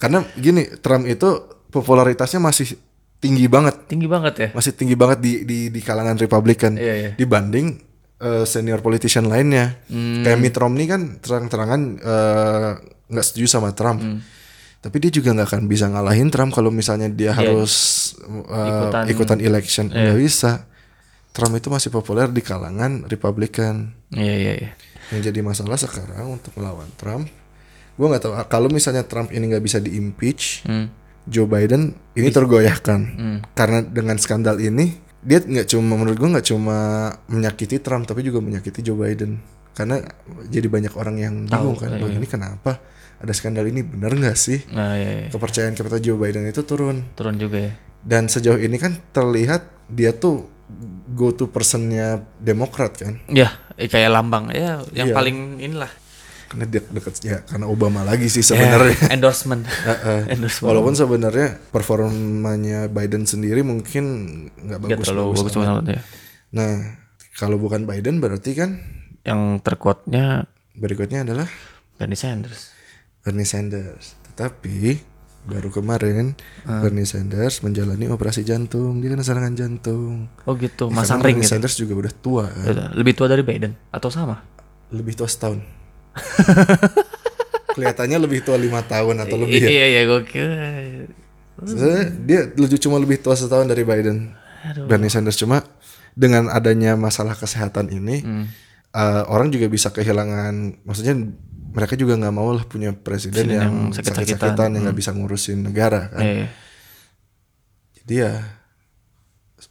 Karena 0.00 0.24
gini, 0.32 0.64
Trump 0.80 1.04
itu 1.04 1.28
popularitasnya 1.68 2.40
masih 2.40 2.76
tinggi 3.16 3.48
banget. 3.48 3.88
tinggi 3.88 4.06
banget 4.06 4.34
ya. 4.36 4.48
masih 4.52 4.72
tinggi 4.76 4.92
banget 4.92 5.18
di 5.24 5.32
di 5.44 5.58
di 5.72 5.80
kalangan 5.80 6.16
Republikan 6.16 6.76
Iya, 6.76 6.94
iya. 6.94 7.10
dibanding 7.16 7.80
eh, 8.16 8.44
senior 8.44 8.80
politician 8.80 9.26
lainnya. 9.26 9.76
Hmm. 9.88 10.20
Kayak 10.20 10.38
Mitt 10.40 10.56
Romney 10.56 10.84
kan 10.84 11.16
terang-terangan 11.20 11.80
eh, 11.96 12.70
nggak 13.08 13.24
setuju 13.24 13.46
sama 13.50 13.72
Trump. 13.72 14.00
Hmm. 14.00 14.20
Tapi 14.80 14.96
dia 15.00 15.10
juga 15.10 15.32
nggak 15.32 15.48
akan 15.48 15.62
bisa 15.66 15.88
ngalahin 15.88 16.28
Trump 16.28 16.52
kalau 16.52 16.68
misalnya 16.68 17.08
dia 17.08 17.32
harus 17.32 17.72
eh, 18.24 18.68
Ikutan. 18.68 19.04
ikutan, 19.08 19.38
election. 19.40 19.86
Iya. 19.88 20.12
Nggak 20.12 20.18
bisa. 20.20 20.50
Trump 21.36 21.52
itu 21.52 21.68
masih 21.68 21.92
populer 21.92 22.26
di 22.26 22.40
kalangan 22.40 23.04
Republikan. 23.04 23.92
Iya, 24.08 24.34
iya, 24.34 24.52
iya. 24.56 24.70
Yang 25.12 25.28
jadi 25.28 25.40
masalah 25.40 25.76
sekarang 25.76 26.32
untuk 26.32 26.56
melawan 26.56 26.88
Trump, 26.96 27.28
gue 27.92 28.06
nggak 28.06 28.22
tahu 28.22 28.32
kalau 28.48 28.68
misalnya 28.68 29.04
Trump 29.04 29.28
ini 29.30 29.44
nggak 29.46 29.60
bisa 29.60 29.76
di 29.76 29.94
impeach, 29.94 30.64
Hmm. 30.64 30.88
Joe 31.26 31.44
Biden 31.44 31.92
ini 32.14 32.30
tergoyahkan 32.30 33.00
Hmm. 33.12 33.38
karena 33.52 33.82
dengan 33.82 34.14
skandal 34.16 34.56
ini 34.56 34.94
dia 35.20 35.42
nggak 35.42 35.66
cuma 35.66 35.98
menurut 35.98 36.16
gue 36.16 36.30
nggak 36.30 36.48
cuma 36.48 36.78
menyakiti 37.26 37.82
Trump 37.82 38.06
tapi 38.06 38.22
juga 38.22 38.38
menyakiti 38.38 38.78
Joe 38.80 38.94
Biden 38.96 39.42
karena 39.74 39.98
jadi 40.46 40.70
banyak 40.70 40.94
orang 40.94 41.18
yang 41.18 41.34
bingung 41.44 41.74
kan 41.74 41.90
"Loh, 41.92 42.06
ini 42.06 42.24
kenapa 42.24 42.78
ada 43.18 43.32
skandal 43.34 43.66
ini 43.66 43.82
benar 43.82 44.14
nggak 44.14 44.38
sih 44.38 44.70
Nah, 44.70 44.94
iya, 44.94 45.10
iya. 45.18 45.28
kepercayaan 45.28 45.74
kepada 45.74 45.98
Joe 45.98 46.14
Biden 46.14 46.46
itu 46.46 46.62
turun 46.62 47.02
Turun 47.12 47.36
juga 47.36 47.58
ya. 47.60 47.72
Dan 48.00 48.30
sejauh 48.30 48.56
ini 48.56 48.78
kan 48.78 48.94
terlihat 49.10 49.66
dia 49.90 50.14
tuh 50.14 50.46
go 51.16 51.32
to 51.32 51.48
personnya 51.48 52.20
Demokrat 52.36 52.92
kan. 52.94 53.16
Ya, 53.26 53.48
eh, 53.74 53.88
kayak 53.88 54.12
lambang 54.12 54.52
ya 54.52 54.84
yang 54.92 55.08
Iya. 55.10 55.16
paling 55.16 55.36
inilah. 55.58 55.88
Karena 56.46 56.64
dia 56.64 56.78
deket 56.78 57.14
ya 57.24 57.42
karena 57.42 57.66
Obama 57.66 58.04
lagi 58.04 58.28
sih 58.28 58.38
sebenarnya. 58.40 58.94
Ya, 58.94 59.08
endorsement. 59.10 59.64
Endorsement. 60.30 60.68
Walaupun 60.68 60.94
sebenarnya 60.94 61.58
performanya 61.68 62.86
Biden 62.86 63.24
sendiri 63.24 63.60
mungkin 63.60 64.04
nggak 64.54 64.78
bagus 64.78 65.06
terlalu 65.06 65.32
bagus 65.34 65.54
amat. 65.54 65.64
banget 65.64 65.84
ya. 65.90 66.00
Nah, 66.52 66.72
kalau 67.34 67.56
bukan 67.56 67.82
Biden 67.82 68.20
berarti 68.20 68.52
kan 68.52 68.78
Yang 69.22 69.40
terkuatnya 69.60 70.46
berikutnya 70.72 71.26
adalah 71.26 71.50
Bernie 71.96 72.14
Sanders. 72.14 72.70
Bernie 73.20 73.42
Sanders. 73.42 74.14
Tetapi 74.28 75.02
baru 75.46 75.70
kemarin 75.70 76.34
Ah. 76.62 76.82
Bernie 76.82 77.02
Sanders 77.02 77.62
menjalani 77.62 78.06
operasi 78.06 78.42
jantung. 78.42 78.98
Dia 78.98 79.08
kena 79.08 79.22
serangan 79.22 79.54
jantung. 79.54 80.26
Oh 80.42 80.54
gitu, 80.54 80.86
Ya, 80.86 80.94
masang 80.94 81.18
ring 81.18 81.38
Bernie 81.38 81.46
gitu. 81.46 81.54
Sanders 81.54 81.74
juga 81.74 81.94
udah 81.96 82.12
tua 82.12 82.44
kan. 82.46 82.92
Lebih 82.92 83.14
tua 83.14 83.26
dari 83.26 83.40
Biden 83.40 83.78
atau 83.88 84.10
sama? 84.10 84.42
Lebih 84.90 85.14
tua 85.14 85.26
setahun. 85.26 85.62
Kelihatannya 87.68 88.18
lebih 88.18 88.40
tua 88.40 88.56
lima 88.56 88.80
tahun 88.80 89.20
atau 89.20 89.36
lebih 89.36 89.60
ya. 89.60 89.68
Iya 89.68 89.86
iya 89.86 90.02
gue 90.04 90.20
kira. 90.24 90.56
Sebenarnya 91.56 92.04
dia 92.24 92.40
lebih 92.50 92.78
cuma 92.78 92.96
lebih 92.96 93.20
tua 93.20 93.36
setahun 93.36 93.66
dari 93.66 93.84
Biden. 93.84 94.32
Bernie 94.84 95.08
Sanders 95.08 95.36
cuma 95.36 95.60
dengan 96.10 96.48
adanya 96.48 96.96
masalah 96.96 97.36
kesehatan 97.36 97.86
ini 97.88 98.16
Hmm. 98.18 98.46
eh, 98.90 99.22
orang 99.28 99.52
juga 99.52 99.68
bisa 99.68 99.92
kehilangan 99.92 100.82
maksudnya 100.82 101.12
mereka 101.76 101.92
juga 101.94 102.16
nggak 102.16 102.34
mau 102.34 102.48
lah 102.50 102.64
punya 102.64 102.90
presiden 102.90 103.46
yang 103.46 103.60
yang 103.60 103.76
sakit-sakitan. 103.92 104.56
Hmm. 104.56 104.74
yang 104.74 104.82
nggak 104.88 104.96
bisa 104.96 105.12
ngurusin 105.12 105.60
negara 105.60 106.08
kan. 106.08 106.24
Iya. 106.24 106.46
Jadi 108.00 108.14
ya 108.16 108.32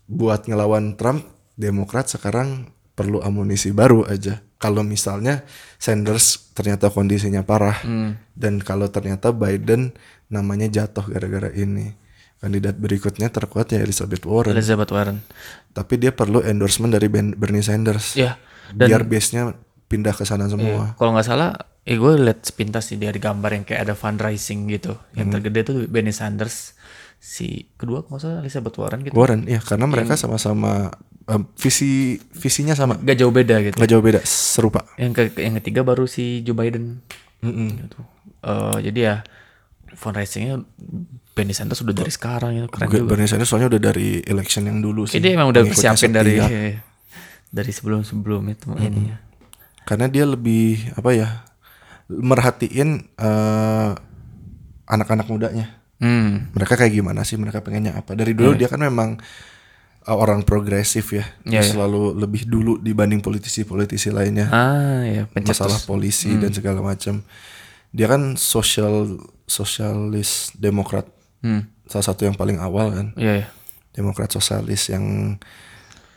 buat 0.05 0.45
ngelawan 0.45 0.93
Trump 0.95 1.25
Demokrat 1.55 2.11
sekarang 2.11 2.67
perlu 2.93 3.23
amunisi 3.23 3.71
baru 3.71 4.03
aja. 4.05 4.43
Kalau 4.55 4.83
misalnya 4.83 5.47
Sanders 5.75 6.51
ternyata 6.51 6.91
kondisinya 6.91 7.41
parah 7.41 7.79
Hmm. 7.79 8.19
dan 8.35 8.59
kalau 8.59 8.87
ternyata 8.87 9.31
Biden 9.31 9.95
namanya 10.27 10.67
jatuh 10.67 11.03
gara-gara 11.05 11.47
ini. 11.51 11.95
Kandidat 12.35 12.75
berikutnya 12.75 13.31
terkuat 13.31 13.71
ya 13.71 13.79
Elizabeth 13.79 14.27
Warren. 14.27 14.51
Elizabeth 14.51 14.91
Warren. 14.91 15.23
Tapi 15.71 15.95
dia 15.95 16.11
perlu 16.11 16.43
endorsement 16.43 16.91
dari 16.91 17.07
Bernie 17.07 17.63
Sanders. 17.63 18.19
Iya. 18.19 18.35
Dan 18.69 18.87
Biar 18.91 19.01
base-nya 19.01 19.55
pindah 19.87 20.11
ke 20.11 20.27
sana 20.27 20.51
semua. 20.51 20.91
kalau 20.99 21.15
nggak 21.15 21.23
salah, 21.23 21.55
eh 21.85 21.95
gue 21.95 22.11
liat 22.17 22.41
sepintas 22.43 22.89
sih 22.89 22.97
dari 22.97 23.15
gambar 23.15 23.51
yang 23.51 23.63
kayak 23.63 23.81
ada 23.83 23.93
fundraising 23.93 24.65
gitu. 24.67 24.97
Yang 25.13 25.25
Hmm. 25.27 25.33
tergede 25.33 25.59
tuh 25.61 25.75
Bernie 25.85 26.09
Sanders, 26.11 26.73
si 27.15 27.69
kedua 27.71 28.01
nggak 28.03 28.17
salah 28.17 28.41
Elizabeth 28.41 28.75
Warren 28.75 29.01
gitu. 29.01 29.13
Warren, 29.13 29.45
ya 29.45 29.57
karena 29.59 29.85
mereka 29.85 30.13
sama-sama 30.15 30.89
eh, 31.23 31.41
visi 31.55 31.91
visinya 32.31 32.73
sama, 32.73 32.97
Gak 32.97 33.17
jauh 33.17 33.29
beda 33.29 33.57
gitu. 33.59 33.75
nggak 33.75 33.89
jauh 33.89 34.01
beda, 34.03 34.21
serupa. 34.21 34.85
Yang 34.95 35.29
ke 35.29 35.41
yang 35.41 35.55
ketiga 35.55 35.81
baru 35.81 36.05
si 36.05 36.41
Joe 36.41 36.53
Biden. 36.53 37.01
Mm-mm. 37.41 37.69
Gitu. 37.79 37.97
Eh, 38.41 38.77
jadi 38.83 38.99
ya 39.01 39.15
fundraisingnya 39.91 40.61
Bernie 41.31 41.51
Sanders 41.51 41.81
udah 41.81 41.93
dari 41.95 42.09
sekarang 42.09 42.51
ya 42.55 42.65
keren 42.65 42.87
Gue- 42.87 43.01
juga. 43.01 43.09
Bernie 43.11 43.25
Sanders 43.25 43.45
soalnya 43.47 43.67
udah 43.67 43.81
dari 43.83 44.21
election 44.21 44.65
yang 44.65 44.79
dulu 44.79 45.03
sih. 45.03 45.17
Dia 45.17 45.33
emang 45.33 45.49
udah 45.49 45.61
persiapin 45.63 46.11
dari 46.11 46.37
dari 47.57 47.71
sebelum-sebelum 47.71 48.41
itu 48.47 48.69
ininya. 48.75 49.17
karena 49.81 50.05
dia 50.05 50.25
lebih 50.25 50.93
apa 50.93 51.09
ya 51.09 51.27
merhatiin 52.09 52.89
eh, 53.17 53.91
anak-anak 54.85 55.27
mudanya. 55.29 55.81
Hmm. 55.97 56.51
Mereka 56.51 56.75
kayak 56.75 56.93
gimana 56.93 57.23
sih? 57.25 57.39
Mereka 57.39 57.63
pengennya 57.65 57.95
apa? 57.97 58.13
Dari 58.13 58.35
dulu 58.35 58.53
dia 58.53 58.69
kan 58.69 58.81
memang 58.83 59.17
eh, 60.05 60.13
orang 60.15 60.45
progresif 60.45 61.15
ya. 61.15 61.25
Dia 61.41 61.59
Iya, 61.59 61.61
iya. 61.65 61.71
selalu 61.73 62.13
lebih 62.19 62.45
dulu 62.45 62.77
dibanding 62.77 63.23
politisi-politisi 63.25 64.13
lainnya. 64.13 64.51
Ah 64.53 65.01
ya 65.01 65.23
pencetus. 65.31 65.61
Masalah 65.65 65.79
polisi 65.87 66.29
dan 66.37 66.53
segala 66.53 66.83
macam. 66.85 67.25
Dia 67.95 68.07
kan 68.11 68.35
sosial 68.37 69.17
sosialis 69.49 70.51
demokrat. 70.57 71.07
Hmm. 71.41 71.65
Salah 71.89 72.05
satu 72.13 72.25
yang 72.25 72.35
paling 72.37 72.61
awal 72.61 72.93
kan. 72.93 73.07
Iya 73.17 73.45
ya. 73.45 73.47
Demokrat 73.95 74.27
sosialis 74.29 74.91
yang 74.91 75.37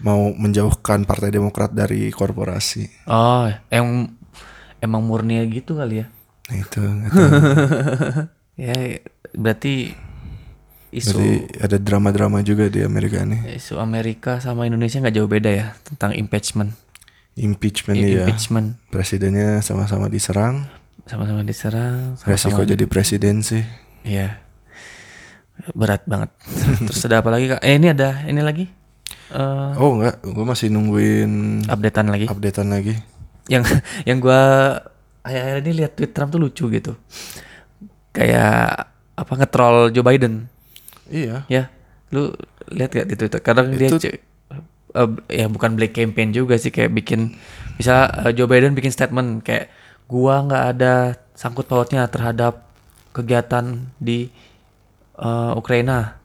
mau 0.02 0.30
menjauhkan 0.34 1.06
Partai 1.06 1.30
Demokrat 1.30 1.74
dari 1.74 2.10
korporasi. 2.10 3.06
Oh, 3.10 3.46
yang 3.70 4.17
emang 4.78 5.02
murni 5.02 5.38
gitu 5.48 5.74
kali 5.74 6.02
ya. 6.02 6.06
Nah 6.44 6.56
itu. 6.56 6.80
Ya 8.58 8.74
berarti 9.32 9.94
isu 10.90 11.14
Jadi 11.14 11.30
ada 11.60 11.76
drama-drama 11.76 12.42
juga 12.42 12.66
di 12.66 12.82
Amerika 12.82 13.22
nih. 13.22 13.54
isu 13.54 13.78
Amerika 13.78 14.42
sama 14.42 14.66
Indonesia 14.66 14.98
nggak 14.98 15.14
jauh 15.14 15.30
beda 15.30 15.46
ya 15.48 15.66
tentang 15.84 16.10
impeachment. 16.12 16.74
Impeachment 17.34 17.96
I- 17.96 18.18
ya. 18.18 18.26
Impeachment 18.26 18.74
Presidennya 18.88 19.62
sama-sama 19.62 20.08
diserang. 20.08 20.66
sama-sama 21.06 21.40
diserang. 21.40 22.18
Resiko 22.20 22.50
sama-sama 22.58 22.66
jadi 22.66 22.84
presiden 22.84 23.40
sih. 23.40 23.62
Iya. 24.02 24.42
Berat 25.70 26.02
banget. 26.04 26.34
Terus 26.90 27.06
ada 27.06 27.22
apa 27.22 27.30
lagi 27.30 27.46
kak? 27.48 27.62
Eh 27.62 27.78
ini 27.78 27.88
ada 27.88 28.26
ini 28.26 28.42
lagi. 28.42 28.66
Eh 29.30 29.72
Oh 29.78 29.94
enggak, 29.94 30.18
gue 30.20 30.44
masih 30.44 30.66
nungguin 30.66 31.62
updatean 31.64 32.10
lagi. 32.10 32.26
updatean 32.26 32.74
lagi. 32.74 32.98
Yang 33.48 33.64
yang 34.08 34.18
gua 34.20 34.40
akhir-akhir 35.24 35.58
ini 35.60 35.72
lihat 35.84 35.92
tweet 35.96 36.12
Trump 36.12 36.30
tuh 36.30 36.40
lucu 36.40 36.64
gitu. 36.68 36.92
Kayak 38.12 38.88
apa 39.14 39.32
ngetrol 39.34 39.90
Joe 39.90 40.06
Biden. 40.06 40.46
Iya. 41.08 41.44
Ya, 41.48 41.72
lu 42.12 42.32
lihat 42.68 42.92
gak 42.92 43.08
di 43.08 43.16
Twitter? 43.16 43.40
Kadang 43.40 43.72
dia 43.72 43.88
Itu- 43.88 44.00
ce- 44.00 44.20
eh, 44.94 45.08
ya 45.32 45.46
bukan 45.48 45.76
black 45.76 45.96
campaign 45.96 46.32
juga 46.32 46.56
sih 46.56 46.72
kayak 46.72 46.92
bikin 46.94 47.36
bisa 47.76 48.08
eh, 48.24 48.32
Joe 48.32 48.48
Biden 48.48 48.76
bikin 48.76 48.92
statement 48.92 49.42
kayak 49.42 49.68
gua 50.08 50.44
nggak 50.44 50.64
ada 50.76 50.94
sangkut 51.32 51.68
pautnya 51.68 52.08
terhadap 52.08 52.64
kegiatan 53.12 53.88
di 53.98 54.28
eh, 55.18 55.52
Ukraina. 55.56 56.20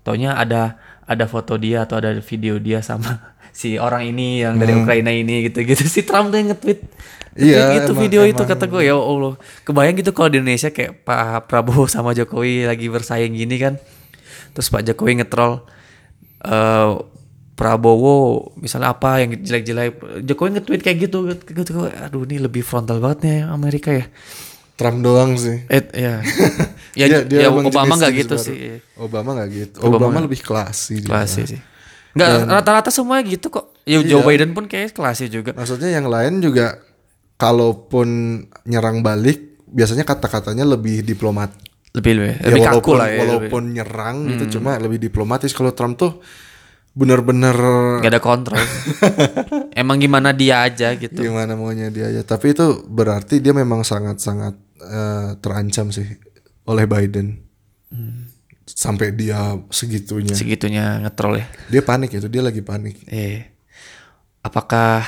Taunya 0.00 0.32
ada 0.32 0.80
ada 1.04 1.24
foto 1.28 1.60
dia 1.60 1.84
atau 1.84 2.00
ada 2.00 2.14
video 2.22 2.56
dia 2.56 2.80
sama 2.80 3.29
si 3.50 3.76
orang 3.76 4.06
ini 4.06 4.40
yang 4.40 4.56
dari 4.56 4.72
Ukraina 4.72 5.08
ini 5.08 5.44
gitu-gitu. 5.44 5.82
Si 5.90 6.02
Trump 6.02 6.28
tuh 6.28 6.38
yang 6.38 6.50
nge-tweet. 6.50 6.80
Hmm. 6.80 6.98
Iya, 7.32 7.56
Nge-tweet 7.56 7.78
itu 7.78 7.86
emang- 7.88 8.02
video 8.02 8.22
itu 8.24 8.34
emang- 8.36 8.50
kata 8.50 8.64
gue 8.66 8.82
ya 8.82 8.94
Allah. 8.94 9.34
Kebayang 9.62 9.96
gitu 9.96 10.10
kalau 10.10 10.28
di 10.28 10.38
Indonesia 10.38 10.68
kayak 10.68 10.92
Pak 11.00 11.20
Prabowo 11.46 11.86
sama 11.86 12.10
Jokowi 12.10 12.64
lagi 12.64 12.86
bersaing 12.86 13.32
gini 13.32 13.56
kan. 13.56 13.74
Terus 14.50 14.66
Pak 14.66 14.82
Jokowi 14.84 15.18
ngetrol 15.18 15.62
eh 16.40 16.90
Prabowo 17.54 18.16
misalnya 18.56 18.90
apa 18.90 19.20
yang 19.20 19.36
jelek-jelek. 19.36 20.24
Jokowi 20.24 20.48
nge-tweet 20.56 20.80
kayak 20.80 20.98
gitu 21.02 21.18
gitu 21.28 21.72
aduh 21.84 22.24
ini 22.24 22.40
lebih 22.40 22.60
frontal 22.60 22.98
banget 22.98 23.18
nih 23.22 23.38
Amerika 23.44 23.92
ya. 23.92 24.08
Trump 24.74 24.98
doang 25.00 25.36
sih. 25.36 25.60
eh 25.66 25.84
ya 25.94 26.24
ya, 26.96 27.04
Dia- 27.06 27.22
dia 27.22 27.38
ya 27.38 27.48
emang 27.48 27.68
Obama 27.68 27.94
nggak 27.94 28.12
gitu 28.16 28.34
baru. 28.34 28.42
sih. 28.42 28.58
Obama 28.96 29.30
nggak 29.36 29.48
gitu. 29.50 29.76
Obama 29.82 30.08
Obama, 30.08 30.18
lebih 30.24 30.40
klasi 30.40 30.98
dia. 30.98 31.10
klasi 31.10 31.42
sih 31.46 31.60
nggak 32.10 32.30
rata-rata 32.44 32.88
semua 32.88 33.20
gitu 33.20 33.48
kok 33.48 33.70
ya 33.82 34.00
Joe 34.00 34.20
Iya. 34.20 34.26
Biden 34.26 34.50
pun 34.50 34.64
kayak 34.64 34.90
klasi 34.90 35.26
juga 35.26 35.52
Maksudnya 35.52 35.90
yang 35.90 36.06
lain 36.06 36.38
juga 36.38 36.78
kalaupun 37.36 38.08
nyerang 38.64 39.00
balik 39.00 39.38
biasanya 39.66 40.02
kata-katanya 40.02 40.66
lebih 40.66 41.00
diplomat. 41.02 41.54
lebih 41.90 42.12
lebih, 42.16 42.34
Ya, 42.36 42.46
lebih 42.48 42.62
kaku 42.62 42.70
walaupun 42.70 42.94
lah 42.94 43.02
ya 43.02 43.10
lebih- 43.10 43.18
Hmm. 43.18 43.26
walaupun 43.26 43.62
nyerang 43.72 44.16
gitu 44.28 44.44
cuma 44.52 44.70
lebih 44.76 44.98
diplomatis 45.00 45.50
kalau 45.50 45.70
Trump 45.70 45.94
tuh 45.96 46.22
bener-bener 46.92 47.54
nggak 47.98 48.06
ada 48.08 48.18
kontrol 48.20 48.58
emang 49.74 49.98
gimana 49.98 50.30
dia 50.30 50.62
aja 50.62 50.94
gitu 50.94 51.18
gimana 51.18 51.54
maunya 51.54 51.86
dia 51.86 52.06
aja. 52.06 52.22
Tapi 52.24 52.50
itu 52.50 52.66
berarti 52.84 53.38
dia 53.38 53.50
memang 53.52 53.82
sangat-sangat 53.82 54.54
eh, 54.80 55.30
terancam 55.36 55.90
sih 55.90 56.06
oleh 56.64 56.84
Biden. 56.84 57.42
Sampai 58.72 59.10
dia 59.10 59.38
segitunya. 59.68 60.30
segitunya 60.30 60.98
ngetrol 60.98 61.36
ya 61.36 61.46
Dia 61.68 61.82
panik 61.82 62.10
itu, 62.12 62.26
dia 62.26 62.40
lagi 62.40 62.60
panik. 62.60 63.02
eh 63.06 63.50
apakah 64.40 65.04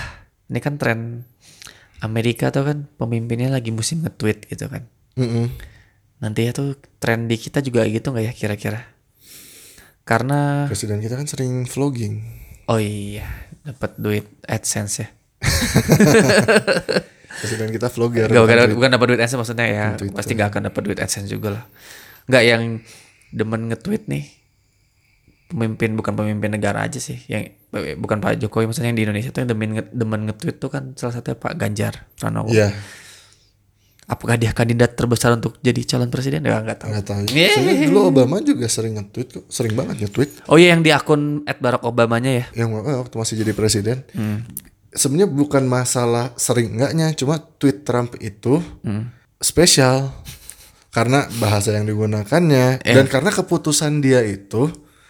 ini 0.46 0.58
kan 0.58 0.76
tren 0.76 1.24
Amerika 1.98 2.48
tuh 2.48 2.64
kan 2.64 2.78
pemimpinnya 2.92 3.48
lagi 3.48 3.70
musim 3.70 4.00
nge-tweet 4.00 4.44
gitu 4.46 4.66
kan 4.66 4.84
Mm-mm. 5.14 5.48
nanti 6.18 6.44
ya 6.44 6.52
tuh 6.52 6.72
tren 6.96 7.24
di 7.24 7.36
kita 7.36 7.58
juga 7.58 7.82
gitu 7.84 8.10
nggak 8.10 8.24
ya 8.24 8.32
kira-kira 8.32 8.84
karena 10.02 10.66
Presiden 10.66 10.98
kita 10.98 11.14
kan 11.14 11.24
sering 11.24 11.64
vlogging. 11.64 12.20
oh 12.66 12.76
iya 12.76 13.24
dapat 13.62 13.96
duit 13.96 14.26
AdSense 14.44 14.94
ya 14.98 15.08
Presiden 17.32 17.70
kita 17.70 17.88
vlogger. 17.88 18.28
Gak, 18.28 18.36
bukan, 18.36 18.56
bukan 18.58 18.74
bukan 18.76 18.90
dapat 18.92 19.06
duit 19.08 19.20
AdSense 19.20 19.40
maksudnya 19.40 19.66
ya 19.66 19.84
Twitter. 19.96 20.14
pasti 20.14 20.32
gak 20.34 20.48
akan 20.52 20.62
dapat 20.68 20.82
duit 20.84 20.98
AdSense 20.98 21.28
juga 21.28 21.48
lah 21.56 21.64
nggak 22.22 22.44
yang 22.44 22.62
demen 23.32 23.66
nge-tweet 23.66 24.06
nih 24.06 24.24
pemimpin 25.48 25.92
bukan 25.92 26.12
pemimpin 26.14 26.48
negara 26.50 26.80
aja 26.80 26.96
sih 26.96 27.20
yang 27.26 27.44
bukan 27.96 28.18
Pak 28.18 28.36
Jokowi 28.38 28.64
maksudnya 28.66 28.88
yang 28.88 28.96
di 28.96 29.04
Indonesia 29.04 29.28
tuh 29.28 29.40
yang 29.40 29.50
demen 29.50 29.68
demen 29.86 30.20
nge-tweet 30.26 30.56
tuh 30.56 30.68
kan 30.68 30.92
salah 30.94 31.12
satunya 31.14 31.36
Pak 31.36 31.54
Ganjar 31.54 32.08
Pranowo 32.14 32.48
Iya. 32.48 32.72
apakah 34.04 34.36
dia 34.36 34.50
kandidat 34.50 34.92
terbesar 34.92 35.32
untuk 35.32 35.56
jadi 35.58 35.80
calon 35.86 36.08
presiden? 36.08 36.40
Ya 36.42 36.56
nggak 36.58 36.78
tahu. 36.78 36.88
nggak 36.90 37.04
tahu 37.04 37.20
Yeah. 37.30 37.88
Dulu 37.88 38.00
Obama 38.10 38.40
juga 38.40 38.64
sering 38.66 38.94
nge-tweet 38.94 39.28
kok 39.30 39.44
sering 39.46 39.72
banget 39.72 40.04
nge-tweet 40.04 40.44
Oh 40.46 40.56
iya 40.56 40.72
yang 40.72 40.80
di 40.80 40.88
akun 40.88 41.44
Barack 41.46 41.80
Obamanya 41.82 42.28
ya. 42.34 42.44
yang 42.54 42.72
eh, 42.74 42.96
waktu 42.98 43.14
masih 43.14 43.40
jadi 43.40 43.52
presiden 43.52 44.04
sebenarnya 44.90 45.24
bukan 45.26 45.64
masalah 45.64 46.32
sering 46.34 46.76
enggaknya 46.76 47.12
cuma 47.14 47.40
tweet 47.56 47.80
Trump 47.82 48.12
itu 48.18 48.60
spesial 49.38 50.12
karena 50.92 51.24
bahasa 51.40 51.72
yang 51.72 51.84
digunakannya 51.84 52.78
dan 52.78 53.06
karena 53.06 53.32
keputusan 53.32 53.98
dia 53.98 54.20
itu 54.20 54.68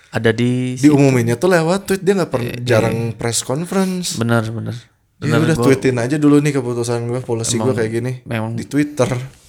Ada 0.09 0.31
di 0.31 0.77
diumuminnya 0.77 1.35
tuh 1.35 1.51
lewat 1.51 1.81
tweet 1.85 2.01
dia 2.01 2.15
nggak 2.15 2.31
pernah 2.31 2.55
jarang 2.63 2.99
press 3.13 3.43
conference 3.43 4.15
benar 4.15 4.47
benar. 4.47 4.77
dia 5.19 5.35
udah 5.35 5.57
tweetin 5.57 5.97
aja 5.97 6.17
dulu 6.17 6.39
nih 6.39 6.53
keputusan 6.53 7.03
gue 7.05 7.21
policy 7.21 7.57
gue 7.57 7.73
kayak 7.73 7.93
gini 7.93 8.13
memang- 8.23 8.55
di 8.55 8.63
Twitter 8.63 9.09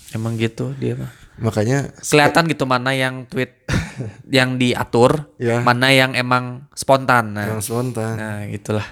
Emang 0.09 0.37
gitu 0.37 0.71
dia 0.73 0.93
mah. 0.93 1.09
makanya 1.35 1.89
Kelihatan 1.99 2.45
gitu 2.45 2.63
mana 2.63 2.93
yang 2.93 3.25
tweet 3.25 3.65
yang 4.29 4.55
diatur, 4.55 5.33
Ya. 5.37 5.61
mana 5.61 5.89
yang 5.89 6.13
emang 6.13 6.65
spontan. 6.73 7.33
Nah, 7.33 7.45
yang 7.47 7.61
spontan 7.61 8.13
nah 8.13 8.41
gitulah. 8.47 8.85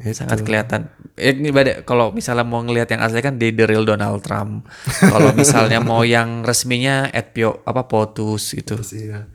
Itu. 0.00 0.16
Sangat 0.16 0.40
kelihatan. 0.40 0.88
Eh, 1.14 1.36
Ini 1.36 1.52
beda 1.52 1.84
kalau 1.84 2.08
misalnya 2.10 2.42
mau 2.42 2.58
ngelihat 2.58 2.88
yang 2.88 3.04
asli 3.04 3.20
kan 3.20 3.36
di 3.36 3.52
The 3.52 3.68
Real 3.68 3.84
Donald 3.84 4.20
Trump. 4.20 4.64
kalau 5.12 5.30
misalnya 5.32 5.78
mau 5.78 6.00
yang 6.02 6.40
resminya 6.40 7.06
at 7.06 7.30
Pio, 7.30 7.60
apa 7.62 7.84
POTUS 7.84 8.56
gitu. 8.56 8.80
sih 8.80 9.06
ya. 9.06 9.28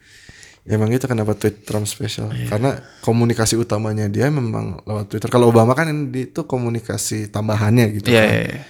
Ya, 0.66 0.82
Emang 0.82 0.90
itu 0.90 1.06
kenapa 1.06 1.38
tweet 1.38 1.62
Trump 1.62 1.86
spesial? 1.86 2.34
Iya. 2.34 2.50
Karena 2.50 2.74
komunikasi 3.00 3.54
utamanya 3.54 4.10
dia 4.10 4.34
memang 4.34 4.82
lewat 4.82 5.06
Twitter. 5.08 5.30
Kalau 5.30 5.54
Obama 5.54 5.78
kan 5.78 5.86
itu 6.10 6.42
komunikasi 6.42 7.30
tambahannya 7.30 8.02
gitu 8.02 8.10
Iya, 8.10 8.22
kan. 8.26 8.34
iya, 8.34 8.44
iya. 8.50 8.62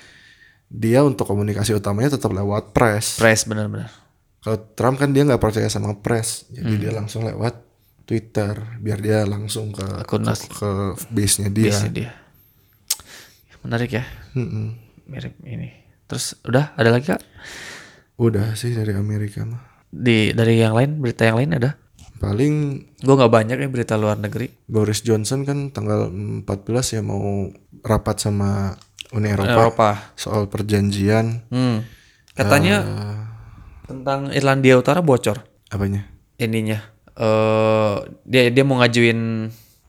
Dia 0.67 0.99
untuk 1.01 1.23
komunikasi 1.23 1.71
utamanya 1.71 2.19
tetap 2.19 2.35
lewat 2.35 2.75
press. 2.75 3.15
Press 3.15 3.47
benar-benar. 3.47 3.87
Kalau 4.43 4.59
Trump 4.75 4.99
kan 4.99 5.09
dia 5.09 5.23
nggak 5.23 5.39
percaya 5.39 5.71
sama 5.71 5.95
press, 5.95 6.45
jadi 6.51 6.67
Hmm. 6.67 6.81
dia 6.83 6.91
langsung 6.91 7.23
lewat 7.23 7.64
Twitter 8.05 8.53
biar 8.77 8.97
dia 8.97 9.25
langsung 9.25 9.69
ke 9.69 9.83
Akun 9.99 10.21
ke, 10.21 10.33
ke 10.53 10.69
base-nya 11.09 11.49
dia. 11.49 11.65
Biasanya 11.67 11.91
dia. 11.91 12.11
Menarik 13.61 13.91
ya. 13.91 14.05
Mm-mm. 14.33 14.77
Mirip 15.05 15.33
ini. 15.43 15.73
Terus 16.05 16.37
udah 16.41 16.73
ada 16.73 16.89
lagi 16.89 17.09
Kak? 17.09 17.21
Udah 18.15 18.53
sih 18.53 18.71
dari 18.71 18.93
Amerika 18.93 19.41
mah. 19.41 19.61
Di 19.89 20.31
dari 20.31 20.61
yang 20.61 20.77
lain, 20.77 21.01
berita 21.01 21.25
yang 21.25 21.37
lain 21.37 21.57
ada? 21.57 21.81
Paling 22.15 22.53
Gue 22.95 23.15
nggak 23.15 23.33
banyak 23.33 23.57
ya 23.57 23.67
berita 23.67 23.97
luar 23.97 24.15
negeri. 24.15 24.49
Boris 24.65 25.01
Johnson 25.01 25.43
kan 25.43 25.69
tanggal 25.69 26.09
14 26.09 26.45
ya 26.91 27.01
mau 27.01 27.49
rapat 27.81 28.17
sama 28.17 28.73
Uni 29.11 29.29
Eropa, 29.29 29.51
Eropa. 29.51 29.89
soal 30.13 30.45
perjanjian 30.45 31.45
Hmm. 31.47 31.85
Katanya 32.33 32.75
Eh. 32.81 33.19
tentang 33.85 34.29
Irlandia 34.29 34.75
Utara 34.75 34.99
bocor 34.99 35.45
apanya? 35.67 36.09
ininya. 36.35 36.81
Eh 37.15 37.95
dia 38.23 38.49
dia 38.49 38.63
mau 38.63 38.77
ngajuin 38.77 39.19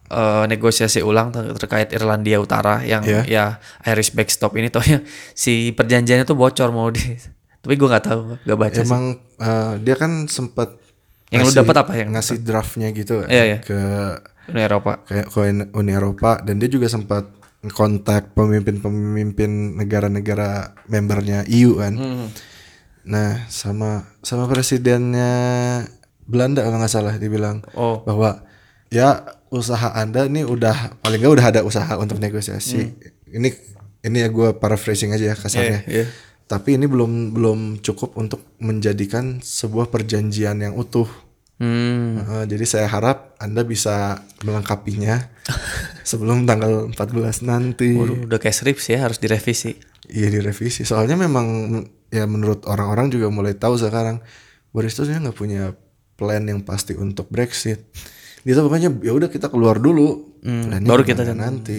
eh, 0.07 0.45
negosiasi 0.47 1.01
ulang 1.01 1.31
ter- 1.31 1.51
terkait 1.57 1.91
Irlandia 1.91 2.39
Utara 2.39 2.81
yang 2.81 3.03
Iya. 3.03 3.22
ya 3.27 3.45
Irish 3.85 4.12
backstop 4.12 4.55
ini 4.55 4.68
taunya 4.68 5.03
si 5.33 5.70
perjanjiannya 5.70 6.22
tuh 6.22 6.35
bocor 6.35 6.70
mau 6.70 6.87
di 6.89 7.03
tapi 7.62 7.74
gue 7.74 7.89
nggak 7.89 8.05
tahu 8.05 8.20
nggak 8.41 8.59
baca 8.61 8.79
sih. 8.79 8.87
Emang 8.87 9.05
eh, 9.37 9.72
dia 9.81 9.95
kan 9.95 10.27
sempat 10.27 10.79
Yang 11.27 11.35
lu 11.35 11.45
ngasih- 11.45 11.59
dapat 11.59 11.77
apa 11.77 11.93
yang 11.95 12.11
ngasih 12.12 12.37
draftnya 12.41 12.89
gitu 12.91 13.27
Iya, 13.27 13.45
iya. 13.45 13.59
ke 13.59 13.79
Uni 14.47 14.62
Eropa 14.62 15.03
kayak 15.03 15.27
ke 15.27 15.39
Uni 15.72 15.91
Eropa 15.91 16.39
dan 16.39 16.57
dia 16.57 16.70
juga 16.70 16.87
sempat 16.87 17.27
kontak 17.66 18.31
pemimpin-pemimpin 18.31 19.51
negara-negara 19.74 20.51
membernya 20.87 21.43
EU 21.49 21.74
kan. 21.77 21.99
Hmm. 21.99 22.27
Nah, 23.03 23.43
sama 23.49 24.07
sama 24.20 24.47
presidennya 24.47 25.35
Belanda 26.27 26.62
kalau 26.66 26.79
nggak 26.83 26.93
salah 26.93 27.14
dibilang 27.16 27.62
Oh. 27.79 28.03
bahwa 28.03 28.43
ya 28.91 29.22
usaha 29.51 29.95
Anda 29.95 30.27
nih 30.27 30.47
udah 30.47 31.01
paling 31.03 31.22
nggak 31.22 31.35
udah 31.39 31.47
ada 31.55 31.61
usaha 31.62 31.95
untuk 31.99 32.18
negosiasi. 32.18 32.93
Ini 33.31 33.49
ini 34.07 34.16
ya 34.22 34.29
gue 34.31 34.55
paraphrasing 34.55 35.14
aja 35.14 35.35
ya 35.35 35.37
kasarnya. 35.39 35.83
Hmm. 35.83 35.91
Iya, 35.91 36.03
iya. 36.03 36.07
Tapi 36.47 36.79
ini 36.79 36.87
belum 36.87 37.35
belum 37.35 37.83
cukup 37.83 38.14
untuk 38.14 38.43
menjadikan 38.62 39.43
sebuah 39.43 39.91
perjanjian 39.91 40.62
yang 40.62 40.79
utuh. 40.79 41.07
Hmm. 41.57 42.20
Uh, 42.22 42.45
jadi 42.45 42.62
saya 42.68 42.87
harap 42.87 43.35
Anda 43.41 43.64
bisa 43.64 44.22
melengkapinya 44.45 45.27
sebelum 46.11 46.47
tanggal 46.47 46.93
14 46.93 47.49
nanti. 47.49 47.97
Waduh, 47.97 48.29
udah 48.31 48.39
kayak 48.39 48.55
skripsi 48.55 48.95
ya 48.95 49.09
harus 49.11 49.18
direvisi. 49.18 49.74
Iya 50.07 50.31
direvisi. 50.31 50.87
Soalnya 50.87 51.18
memang 51.18 51.47
ya 52.14 52.29
menurut 52.31 52.62
orang-orang 52.70 53.11
juga 53.11 53.27
mulai 53.27 53.59
tahu 53.59 53.74
sekarang 53.74 54.22
Boris 54.70 54.95
sebenarnya 54.95 55.31
nggak 55.31 55.39
punya 55.39 55.74
plan 56.17 56.43
yang 56.43 56.64
pasti 56.64 56.97
untuk 56.97 57.29
Brexit. 57.29 57.85
Dia 58.43 58.57
pokoknya 58.59 58.91
ya 59.05 59.12
udah 59.12 59.29
kita 59.29 59.53
keluar 59.53 59.77
dulu. 59.77 60.41
Plannya 60.43 60.89
baru 60.89 61.03
kita 61.05 61.23
nanti. 61.31 61.79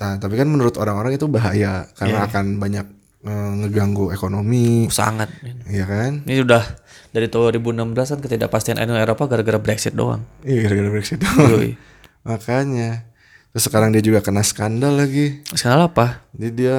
Nah, 0.00 0.16
tapi 0.16 0.34
kan 0.40 0.48
menurut 0.48 0.80
orang-orang 0.80 1.14
itu 1.14 1.28
bahaya 1.28 1.84
karena 1.92 2.24
Iya. 2.24 2.28
akan 2.32 2.44
banyak 2.56 2.86
eh, 3.20 3.52
ngeganggu 3.60 4.16
ekonomi, 4.16 4.88
Sangat. 4.88 5.28
Iya 5.68 5.84
kan? 5.84 6.24
Ini 6.24 6.40
udah 6.40 6.64
dari 7.12 7.28
2016 7.28 8.16
kan 8.16 8.18
ketidakpastian 8.24 8.80
Uni 8.80 8.96
Eropa 8.96 9.28
gara-gara 9.28 9.60
Brexit 9.60 9.92
doang. 9.92 10.24
Iya 10.40 10.64
gara-gara 10.64 10.88
Brexit. 10.88 11.20
Yoi. 11.20 11.76
Makanya. 12.24 13.04
Terus 13.52 13.64
sekarang 13.68 13.92
dia 13.92 14.00
juga 14.00 14.24
kena 14.24 14.40
skandal 14.40 14.96
lagi. 14.96 15.44
Skandal 15.52 15.92
apa? 15.92 16.24
Jadi 16.32 16.64
dia 16.64 16.76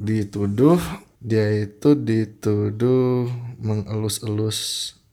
dituduh 0.00 0.80
dia 1.20 1.44
itu 1.60 1.92
dituduh 1.94 3.28
mengelus-elus 3.60 4.58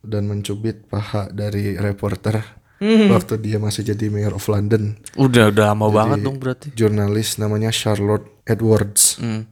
dan 0.10 0.26
mencubit 0.26 0.84
paha 0.86 1.30
dari 1.30 1.78
reporter 1.78 2.42
waktu 2.82 3.38
dia 3.38 3.58
masih 3.58 3.84
jadi 3.86 4.08
mayor 4.08 4.34
of 4.34 4.48
London. 4.48 4.96
Udah 5.14 5.48
udah 5.48 5.72
lama 5.72 5.86
banget 5.90 6.20
dong 6.22 6.40
berarti. 6.40 6.72
Jurnalis 6.74 7.36
namanya 7.36 7.70
Charlotte 7.70 8.42
Edwards. 8.44 9.20
Hmm. 9.20 9.46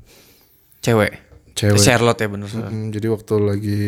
Cewek. 0.79 1.11
Cewek. 1.51 1.77
Charlotte 1.77 2.17
ya 2.17 2.27
bener. 2.27 2.47
Hmm. 2.47 2.67
Mm, 2.67 2.87
jadi 2.89 3.07
waktu 3.07 3.33
lagi 3.37 3.81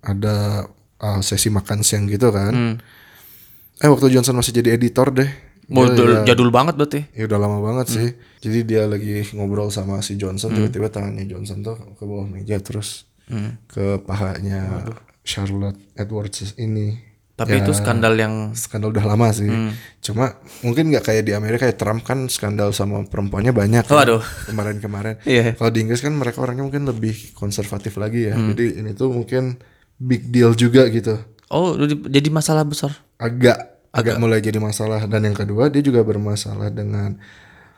ada 0.00 0.64
uh, 0.96 1.20
sesi 1.20 1.48
makan 1.48 1.80
siang 1.80 2.04
gitu 2.06 2.30
kan. 2.30 2.80
Eh 3.76 3.86
waktu 3.86 4.08
Johnson 4.08 4.34
masih 4.34 4.52
jadi 4.54 4.74
editor 4.74 5.12
deh. 5.12 5.28
Dia 5.70 5.86
jadul, 5.86 6.10
ya- 6.10 6.26
jadul 6.26 6.50
banget 6.50 6.74
berarti. 6.74 7.00
Ya 7.12 7.28
udah 7.28 7.38
lama 7.38 7.58
banget 7.60 7.86
sih. 7.90 8.08
Jadi 8.40 8.58
dia 8.64 8.88
lagi 8.88 9.22
ngobrol 9.30 9.68
sama 9.68 10.00
si 10.00 10.16
Johnson, 10.16 10.50
tiba-tiba 10.50 10.88
tangannya 10.88 11.22
Johnson 11.24 11.60
tuh 11.60 11.76
ke 11.94 12.02
bawah 12.02 12.24
meja 12.24 12.58
terus 12.58 13.06
ke 13.68 14.00
pahanya 14.02 14.82
Charlotte 15.22 15.78
Edwards 15.94 16.54
ini. 16.56 17.08
Tapi 17.34 17.56
Ya, 17.56 17.64
itu 17.64 17.72
skandal 17.72 18.20
yang 18.20 18.52
skandal 18.52 18.92
udah 18.92 19.00
lama 19.00 19.32
sih. 19.32 19.48
Cuma 20.04 20.36
mungkin 20.60 20.92
nggak 20.92 21.08
kayak 21.08 21.24
di 21.24 21.32
Amerika 21.32 21.64
ya 21.64 21.72
Trump 21.72 22.04
kan 22.04 22.28
skandal 22.28 22.76
sama 22.76 23.00
perempuannya 23.08 23.56
banyak. 23.56 23.88
kan, 23.88 23.96
Waduh. 23.96 24.20
Kemarin-kemarin. 24.44 25.16
Iya. 25.24 25.56
Kalau 25.56 25.72
di 25.72 25.80
Inggris 25.80 26.04
kan 26.04 26.12
mereka 26.12 26.44
orangnya 26.44 26.68
mungkin 26.68 26.84
lebih 26.84 27.32
konservatif 27.32 27.96
lagi 27.96 28.28
ya. 28.28 28.36
Jadi 28.36 28.84
ini 28.84 28.92
tuh 28.92 29.08
mungkin 29.08 29.56
big 29.96 30.28
deal 30.28 30.52
juga 30.52 30.84
gitu. 30.92 31.16
Oh, 31.48 31.80
jadi 32.06 32.28
masalah 32.28 32.62
besar. 32.68 32.92
agak 33.16 33.56
agak 33.90 34.16
mulai 34.20 34.38
jadi 34.38 34.60
masalah 34.60 35.02
dan 35.04 35.24
yang 35.24 35.34
kedua 35.34 35.66
dia 35.66 35.82
juga 35.82 36.00
bermasalah 36.00 36.68
dengan 36.68 37.18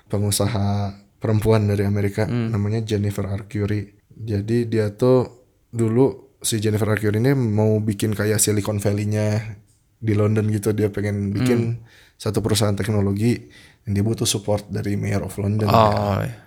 pengusaha 0.07 0.93
perempuan 1.17 1.65
dari 1.65 1.87
Amerika 1.87 2.27
namanya 2.27 2.83
Jennifer 2.83 3.25
Arcuri. 3.25 3.95
Jadi 4.13 4.67
dia 4.67 4.91
tuh 4.91 5.47
dulu 5.71 6.32
si 6.43 6.59
Jennifer 6.59 6.91
Arcuri 6.91 7.23
ini 7.23 7.33
mau 7.33 7.79
bikin 7.79 8.13
kayak 8.13 8.43
Silicon 8.43 8.83
Valley-nya 8.83 9.57
di 10.03 10.13
London 10.19 10.51
gitu 10.51 10.75
dia 10.75 10.91
pengen 10.91 11.31
bikin 11.31 11.79
satu 12.19 12.43
perusahaan 12.43 12.75
teknologi 12.75 13.39
dan 13.87 13.95
dia 13.95 14.03
butuh 14.03 14.27
support 14.27 14.67
dari 14.71 14.99
Mayor 14.99 15.27
of 15.27 15.35
London. 15.39 15.71
Oh. 15.71 16.19
iya. 16.23 16.43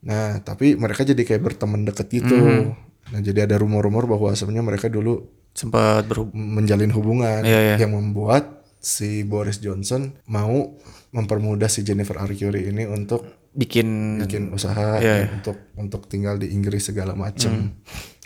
Nah, 0.00 0.40
tapi 0.40 0.80
mereka 0.80 1.04
jadi 1.04 1.20
kayak 1.20 1.44
berteman 1.44 1.84
deket 1.84 2.08
gitu. 2.08 2.72
Nah, 3.10 3.20
jadi 3.20 3.44
ada 3.44 3.60
rumor-rumor 3.60 4.08
bahwa 4.08 4.32
sebenarnya 4.32 4.64
mereka 4.64 4.88
dulu 4.88 5.28
Sempat 5.50 6.06
menjalin 6.30 6.94
hubungan 6.94 7.42
Iya, 7.42 7.74
iya. 7.74 7.76
yang 7.82 7.98
membuat 7.98 8.62
si 8.78 9.26
Boris 9.26 9.58
Johnson 9.58 10.14
mau 10.30 10.78
mempermudah 11.10 11.66
si 11.66 11.82
Jennifer 11.82 12.16
Arcuri 12.22 12.70
ini 12.70 12.86
untuk 12.86 13.26
bikin 13.50 14.22
bikin 14.22 14.54
usaha 14.54 15.02
Iya, 15.02 15.26
dan 15.26 15.42
untuk 15.42 15.56
untuk 15.74 16.02
tinggal 16.06 16.38
di 16.38 16.54
Inggris 16.54 16.86
segala 16.86 17.18
macem. 17.18 17.76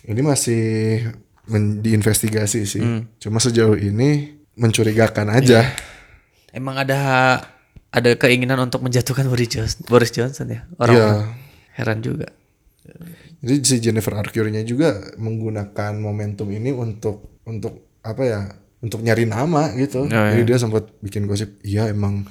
Ini 0.04 0.20
masih 0.20 0.62
men- 1.46 1.80
diinvestigasi 1.80 2.60
sih. 2.64 2.84
Cuma 3.18 3.38
sejauh 3.38 3.74
ini 3.74 4.36
mencurigakan 4.54 5.32
aja. 5.32 5.64
emang 6.54 6.78
ada 6.78 7.00
ada 7.90 8.10
keinginan 8.14 8.62
untuk 8.62 8.78
menjatuhkan 8.78 9.26
Boris 9.26 9.50
Johnson, 9.50 9.82
Boris 9.84 10.10
Johnson 10.10 10.46
ya. 10.46 10.62
Orang 10.76 10.94
Iya. 10.94 11.10
heran 11.74 11.98
juga. 11.98 12.30
Jadi 13.40 13.54
si 13.60 13.76
Jennifer 13.78 14.14
Arcuri-nya 14.14 14.62
juga 14.62 14.94
menggunakan 15.16 15.92
momentum 15.94 16.48
ini 16.48 16.70
untuk 16.70 17.40
untuk 17.42 17.98
apa 18.00 18.22
ya? 18.22 18.40
Untuk 18.78 19.00
nyari 19.00 19.24
nama 19.24 19.72
gitu. 19.74 20.04
Oh, 20.04 20.08
Jadi 20.08 20.44
dia 20.44 20.58
sempat 20.58 20.92
bikin 21.00 21.24
gosip, 21.24 21.56
iya 21.60 21.88
emang 21.88 22.28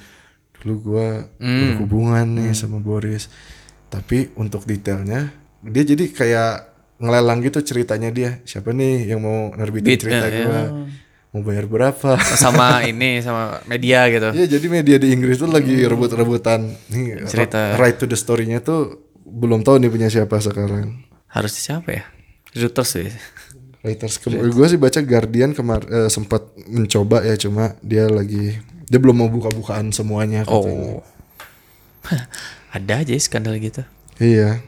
dulu 0.55 0.93
gua 0.93 1.25
berhubungan 1.37 2.23
nih 2.29 2.53
sama 2.53 2.77
Boris. 2.77 3.27
Tapi 3.89 4.31
untuk 4.35 4.63
detailnya 4.63 5.33
dia 5.59 5.83
jadi 5.83 6.05
kayak 6.07 6.72
ngelelang 7.03 7.43
gitu 7.43 7.59
ceritanya 7.59 8.09
dia. 8.15 8.39
Siapa 8.47 8.71
nih 8.71 9.11
yang 9.11 9.19
mau 9.19 9.51
nerbitin 9.51 9.99
cerita 9.99 10.31
ya, 10.31 10.47
gua? 10.47 10.55
ya. 10.55 10.67
Mau 11.35 11.41
bayar 11.43 11.67
berapa? 11.67 12.15
sama 12.39 12.79
ini 12.87 13.19
sama 13.19 13.59
media 13.67 14.07
gitu. 14.07 14.31
Iya 14.31 14.47
jadi 14.47 14.65
media 14.71 14.95
di 14.95 15.11
Inggris 15.11 15.43
tuh 15.43 15.51
lagi 15.51 15.83
rebut-rebutan 15.83 16.71
nih 16.93 17.27
Cerita. 17.27 17.75
right 17.75 17.99
to 17.99 18.07
the 18.07 18.15
story-nya 18.15 18.63
tuh 18.63 19.11
belum 19.27 19.67
tahu 19.67 19.83
nih 19.83 19.91
punya 19.91 20.07
siapa 20.07 20.39
sekarang. 20.39 21.03
Harus 21.27 21.57
siapa 21.57 21.89
ya? 21.91 22.05
Reuters 22.55 22.95
sih. 22.95 23.09
Reuters 23.83 24.15
gue 24.23 24.67
sih 24.69 24.79
baca 24.79 25.03
Guardian 25.03 25.51
kemar 25.51 25.83
eh, 25.91 26.07
sempat 26.07 26.47
mencoba 26.71 27.25
ya 27.25 27.35
cuma 27.35 27.75
dia 27.83 28.07
lagi 28.07 28.55
dia 28.87 28.99
belum 29.01 29.25
mau 29.25 29.29
buka-bukaan 29.33 29.89
semuanya 29.91 30.45
katanya. 30.45 31.01
Oh. 31.01 31.03
Ada 32.77 33.01
aja 33.01 33.11
ya 33.17 33.21
skandal 33.21 33.57
gitu. 33.57 33.81
Iya. 34.21 34.61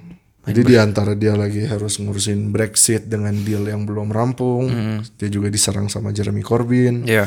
Jadi 0.46 0.62
di 0.62 0.76
antara 0.78 1.18
dia 1.18 1.34
lagi 1.34 1.66
harus 1.66 1.98
ngurusin 1.98 2.54
Brexit 2.54 3.10
dengan 3.10 3.34
deal 3.42 3.66
yang 3.66 3.84
belum 3.84 4.14
rampung, 4.14 4.70
dia 5.18 5.30
juga 5.30 5.50
diserang 5.50 5.90
sama 5.90 6.14
Jeremy 6.14 6.46
Corbyn 6.46 7.02
Iya. 7.04 7.26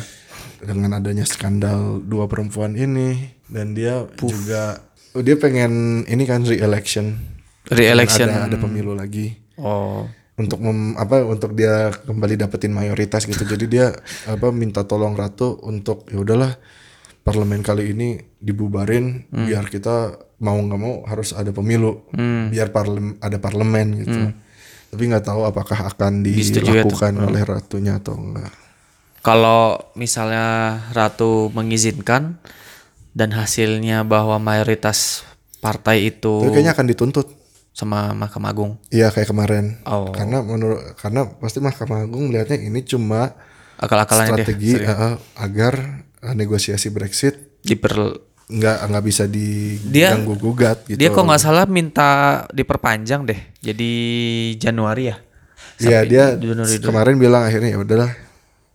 dengan 0.63 0.95
adanya 0.95 1.27
skandal 1.27 1.99
dua 1.99 2.31
perempuan 2.31 2.75
ini 2.75 3.19
dan 3.47 3.75
dia 3.75 4.07
juga 4.17 4.79
oh, 5.15 5.23
dia 5.23 5.35
pengen 5.35 6.03
ini 6.07 6.23
kan 6.23 6.47
re-election. 6.47 7.19
Re-election. 7.69 8.31
Ada, 8.31 8.49
ada 8.49 8.57
pemilu 8.57 8.95
lagi 8.95 9.35
Oh. 9.59 10.07
untuk 10.39 10.63
mem, 10.63 10.95
apa 10.95 11.27
untuk 11.27 11.59
dia 11.59 11.91
kembali 11.91 12.39
dapetin 12.39 12.71
mayoritas 12.71 13.27
gitu. 13.27 13.43
Jadi 13.43 13.67
dia 13.67 13.91
apa 14.25 14.55
minta 14.55 14.87
tolong 14.87 15.19
Ratu 15.19 15.59
untuk 15.67 16.07
ya 16.07 16.23
udahlah 16.23 16.55
parlemen 17.29 17.61
kali 17.61 17.93
ini 17.93 18.09
dibubarin 18.41 19.29
biar 19.29 19.69
kita 19.69 20.17
mau 20.41 20.57
nggak 20.57 20.81
mau 20.81 21.05
harus 21.05 21.35
ada 21.35 21.53
pemilu 21.53 22.09
biar 22.49 22.73
parlem 22.73 23.21
ada 23.21 23.37
parlemen 23.37 23.87
gitu. 24.03 24.21
Tapi 24.89 25.03
nggak 25.05 25.25
tahu 25.29 25.45
apakah 25.45 25.93
akan 25.93 26.25
dilakukan 26.25 27.13
oleh 27.21 27.45
ratunya 27.45 28.01
atau 28.01 28.17
enggak. 28.17 28.49
Kalau 29.21 29.93
misalnya 29.93 30.79
Ratu 30.97 31.53
mengizinkan 31.53 32.41
dan 33.13 33.35
hasilnya 33.37 34.07
bahwa 34.07 34.41
mayoritas 34.41 35.27
partai 35.59 36.15
itu 36.15 36.41
Tapi 36.41 36.55
kayaknya 36.55 36.73
akan 36.73 36.89
dituntut. 36.89 37.29
sama 37.79 38.11
Mahkamah 38.11 38.51
Agung. 38.51 38.75
Iya 38.91 39.15
kayak 39.15 39.31
kemarin. 39.31 39.79
Oh. 39.87 40.11
Karena 40.11 40.43
menurut 40.43 40.99
karena 40.99 41.31
pasti 41.39 41.63
Mahkamah 41.63 42.11
Agung 42.11 42.27
melihatnya 42.27 42.59
ini 42.59 42.83
cuma 42.83 43.39
Akal-akalannya 43.79 44.35
dia 44.35 44.43
strategi 44.43 44.73
uh, 44.83 45.15
agar 45.39 45.75
uh, 45.79 46.08
negosiasi 46.23 46.91
Brexit 46.91 47.63
diper 47.63 48.19
nggak 48.49 48.79
nggak 48.89 49.05
bisa 49.05 49.29
Dia- 49.29 50.17
diganggu 50.17 50.35
gugat 50.41 50.89
gitu. 50.89 50.97
Dia 50.97 51.13
kok 51.13 51.21
nggak 51.21 51.43
salah 51.43 51.69
minta 51.69 52.43
diperpanjang 52.49 53.29
deh. 53.29 53.41
Jadi 53.61 53.93
Januari 54.57 55.13
ya. 55.13 55.17
Iya 55.79 56.01
dia 56.09 56.25
Januari 56.35 56.81
dulu. 56.81 56.89
kemarin 56.91 57.17
bilang 57.21 57.45
akhirnya 57.45 57.77
ya 57.77 57.79
udahlah 57.79 58.11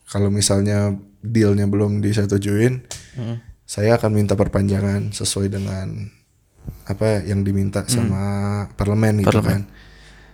kalau 0.08 0.30
misalnya 0.30 0.94
dealnya 1.26 1.66
belum 1.66 2.06
disetujuin, 2.06 2.86
saya 3.66 3.98
akan 3.98 4.14
minta 4.14 4.38
perpanjangan 4.38 5.10
sesuai 5.10 5.50
dengan 5.50 6.06
apa 6.86 7.26
yang 7.26 7.42
diminta 7.42 7.82
sama 7.90 8.24
parlemen 8.78 9.26
gitu 9.26 9.42
kan. 9.42 9.66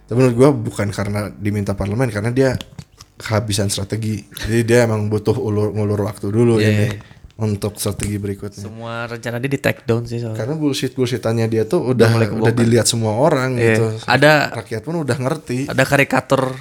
Tapi 0.10 0.18
menurut 0.20 0.36
gua 0.36 0.50
bukan 0.52 0.92
karena 0.92 1.32
diminta 1.32 1.80
parlemen 1.80 2.12
karena 2.12 2.34
dia 2.36 2.52
kehabisan 3.20 3.68
strategi. 3.68 4.24
Jadi 4.26 4.64
dia 4.64 4.88
emang 4.88 5.06
butuh 5.06 5.36
ulur 5.36 5.70
ngulur 5.70 6.00
waktu 6.02 6.32
dulu 6.32 6.56
Iya, 6.58 6.66
ini 6.66 6.86
iya. 6.88 7.00
untuk 7.38 7.76
strategi 7.76 8.16
berikutnya. 8.16 8.64
Semua 8.64 9.04
rencana 9.06 9.38
dia 9.38 9.52
di 9.52 9.60
take 9.60 9.84
down 9.84 10.08
sih 10.08 10.24
soalnya. 10.24 10.40
Karena 10.40 10.56
bullshit 10.56 10.96
bullshitannya 10.96 11.46
dia 11.46 11.68
tuh 11.68 11.92
udah 11.92 12.10
udah 12.32 12.54
dilihat 12.56 12.88
semua 12.88 13.14
orang 13.14 13.60
Iya. 13.60 13.76
gitu. 13.76 13.86
Ada 14.08 14.32
Rakyat 14.56 14.82
pun 14.82 14.96
udah 14.98 15.18
ngerti. 15.20 15.68
ada 15.68 15.84
karikatur 15.84 16.56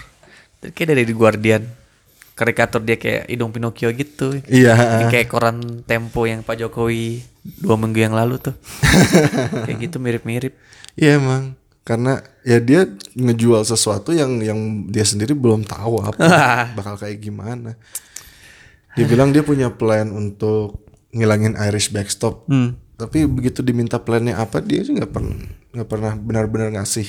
kayak 0.61 0.88
dari 0.88 1.02
The 1.06 1.14
Guardian. 1.14 1.62
Karikatur 2.34 2.82
dia 2.82 2.94
kayak 2.94 3.26
hidung 3.26 3.50
Pinocchio 3.50 3.90
gitu. 3.90 4.38
Iya. 4.46 4.74
Yang 5.02 5.11
kayak 5.11 5.26
koran 5.26 5.59
Tempo 5.82 6.22
yang 6.22 6.42
Pak 6.42 6.59
Jokowi 6.59 7.22
dua 7.59 7.74
minggu 7.74 7.98
yang 7.98 8.14
lalu 8.14 8.38
tuh. 8.38 8.54
kayak 9.66 9.78
gitu 9.80 9.98
mirip-mirip. 9.98 10.54
Iya 10.94 11.18
emang 11.18 11.54
karena 11.89 12.20
ya 12.45 12.61
dia 12.61 12.84
ngejual 13.16 13.64
sesuatu 13.64 14.12
yang 14.12 14.45
yang 14.45 14.84
dia 14.93 15.09
sendiri 15.09 15.32
belum 15.32 15.64
tahu 15.64 16.05
apa 16.05 16.20
bakal 16.76 17.01
kayak 17.01 17.16
gimana. 17.16 17.80
Dia 18.93 19.09
bilang 19.09 19.32
dia 19.32 19.41
punya 19.41 19.72
plan 19.72 20.12
untuk 20.12 20.84
ngilangin 21.16 21.57
Irish 21.57 21.89
backstop. 21.89 22.45
Tapi 23.01 23.24
begitu 23.24 23.64
diminta 23.64 23.97
plannya 23.97 24.36
apa 24.36 24.61
dia 24.61 24.84
sih 24.84 24.93
nggak 24.93 25.12
pernah 25.16 25.39
nggak 25.72 25.89
pernah 25.89 26.12
benar-benar 26.12 26.76
ngasih 26.76 27.09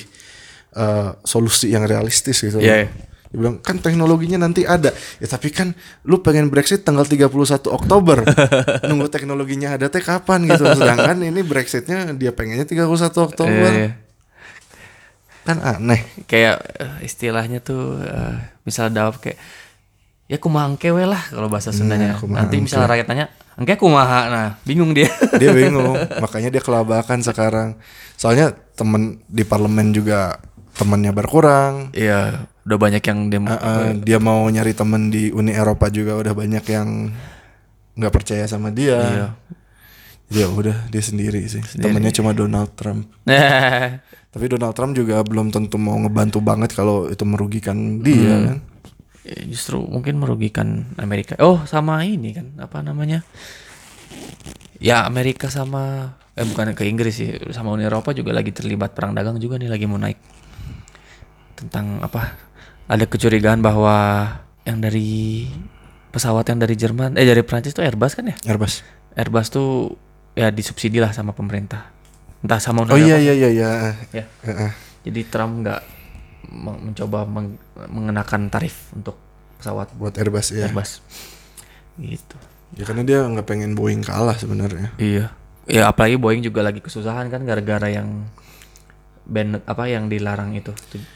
uh, 0.80 1.12
solusi 1.28 1.76
yang 1.76 1.84
realistis 1.84 2.40
gitu. 2.40 2.56
Iya, 2.56 2.86
iya. 2.86 2.90
Dia 3.30 3.36
bilang 3.36 3.60
kan 3.60 3.84
teknologinya 3.84 4.40
nanti 4.40 4.64
ada. 4.64 4.96
Ya 5.20 5.28
tapi 5.28 5.52
kan 5.52 5.76
lu 6.08 6.24
pengen 6.24 6.48
Brexit 6.48 6.88
tanggal 6.88 7.04
31 7.04 7.28
Oktober. 7.68 8.24
Nunggu 8.88 9.12
teknologinya 9.12 9.76
ada 9.76 9.92
teh 9.92 10.00
kapan 10.00 10.48
gitu. 10.48 10.64
Sedangkan 10.72 11.20
ini 11.20 11.44
Brexitnya 11.44 12.16
dia 12.16 12.32
pengennya 12.32 12.64
31 12.64 12.88
Oktober. 13.28 13.70
Iya. 13.76 14.09
Kan 15.44 15.58
aneh. 15.64 16.04
Kayak 16.28 16.60
eh, 16.76 16.96
istilahnya 17.06 17.64
tuh 17.64 18.00
eh, 18.00 18.36
misal 18.64 18.92
dawab 18.92 19.18
kayak 19.18 19.40
ya 20.30 20.38
kumaha 20.38 20.70
engke 20.70 20.94
we 20.94 21.02
lah 21.02 21.20
kalau 21.26 21.50
bahasa 21.50 21.74
Sundanya. 21.74 22.14
kumaha 22.14 22.46
Nanti 22.46 22.62
misalnya 22.62 22.88
rakyat 22.94 23.06
tanya, 23.10 23.26
engke 23.58 23.74
kumaha. 23.74 24.30
Nah, 24.30 24.48
bingung 24.62 24.94
dia. 24.94 25.10
Dia 25.42 25.50
bingung. 25.50 25.98
Makanya 26.22 26.54
dia 26.54 26.62
kelabakan 26.62 27.18
sekarang. 27.26 27.74
Soalnya 28.14 28.54
temen 28.78 29.18
di 29.26 29.42
parlemen 29.42 29.90
juga 29.90 30.38
temennya 30.78 31.10
berkurang. 31.10 31.90
Iya, 31.90 32.46
udah 32.64 32.78
banyak 32.78 33.02
yang 33.02 33.18
demo. 33.28 33.50
Uh, 33.50 33.56
uh, 33.58 33.84
dia 33.98 34.22
mau 34.22 34.46
nyari 34.46 34.72
temen 34.72 35.10
di 35.10 35.34
Uni 35.34 35.50
Eropa 35.50 35.90
juga 35.90 36.16
udah 36.16 36.32
banyak 36.32 36.64
yang 36.70 37.10
nggak 37.98 38.12
percaya 38.14 38.46
sama 38.46 38.70
dia. 38.70 39.00
Iya. 39.02 39.28
Ya 40.30 40.46
udah 40.46 40.86
dia 40.86 41.02
sendiri 41.02 41.42
sih. 41.50 41.58
Temennya 41.74 42.14
cuma 42.14 42.30
Donald 42.30 42.70
Trump. 42.78 43.10
Tapi 44.30 44.46
Donald 44.46 44.78
Trump 44.78 44.94
juga 44.94 45.18
belum 45.26 45.50
tentu 45.50 45.74
mau 45.74 45.98
ngebantu 45.98 46.38
banget 46.38 46.70
kalau 46.70 47.10
itu 47.10 47.26
merugikan 47.26 47.98
dia 47.98 48.30
Hmm. 48.30 48.46
kan. 48.46 48.58
Ya, 49.20 49.38
justru 49.44 49.82
mungkin 49.82 50.16
merugikan 50.16 50.86
Amerika. 50.96 51.36
Oh, 51.42 51.60
sama 51.66 52.06
ini 52.06 52.32
kan 52.32 52.56
apa 52.56 52.80
namanya? 52.80 53.20
Ya 54.80 55.04
Amerika 55.04 55.52
sama 55.52 56.14
eh 56.32 56.46
bukan 56.46 56.72
ke 56.72 56.88
Inggris 56.88 57.20
sih, 57.20 57.36
sama 57.52 57.74
Uni 57.74 57.84
Eropa 57.84 58.16
juga 58.16 58.32
lagi 58.32 58.48
terlibat 58.48 58.96
perang 58.96 59.12
dagang 59.12 59.36
juga 59.36 59.60
nih 59.60 59.68
lagi 59.68 59.84
mau 59.84 60.00
naik. 60.00 60.16
Tentang 61.58 62.00
apa? 62.00 62.32
Ada 62.88 63.04
kecurigaan 63.04 63.60
bahwa 63.60 64.24
yang 64.64 64.80
dari 64.80 65.46
pesawat 66.10 66.48
yang 66.48 66.58
dari 66.58 66.74
Jerman 66.74 67.20
eh 67.20 67.26
dari 67.28 67.44
Prancis 67.44 67.76
tuh 67.76 67.84
Airbus 67.84 68.16
kan 68.16 68.32
ya? 68.32 68.36
Airbus. 68.48 68.80
Airbus 69.14 69.46
tuh 69.52 69.94
ya 70.32 70.48
disubsidi 70.48 70.96
lah 70.96 71.12
sama 71.12 71.36
pemerintah. 71.36 71.92
Entah 72.40 72.56
sama 72.56 72.84
Oh 72.84 72.96
iya 72.96 73.16
Eropa. 73.16 73.20
iya 73.20 73.34
iya 73.34 73.48
iya. 73.50 73.70
Ya. 74.14 74.24
Jadi 75.02 75.20
Trump 75.26 75.60
nggak 75.60 75.80
men- 76.50 76.80
mencoba 76.82 77.24
meng- 77.24 77.60
mengenakan 77.86 78.48
tarif 78.48 78.88
untuk 78.92 79.16
pesawat 79.56 79.92
Buat 79.94 80.16
Airbus 80.16 80.52
ya. 80.52 80.66
Airbus. 80.66 81.04
Gitu. 81.96 82.36
Ya 82.74 82.84
karena 82.84 83.02
dia 83.02 83.18
nggak 83.22 83.44
pengen 83.44 83.74
Boeing 83.74 84.00
kalah 84.00 84.34
sebenarnya. 84.34 84.94
Iya. 84.96 85.34
Ya 85.68 85.86
apalagi 85.86 86.16
Boeing 86.16 86.40
juga 86.40 86.60
lagi 86.60 86.80
kesusahan 86.80 87.28
kan 87.28 87.44
gara-gara 87.44 87.86
yang 87.86 88.24
ban 89.28 89.60
apa 89.62 89.84
yang 89.86 90.08
dilarang 90.08 90.56
itu. 90.56 90.72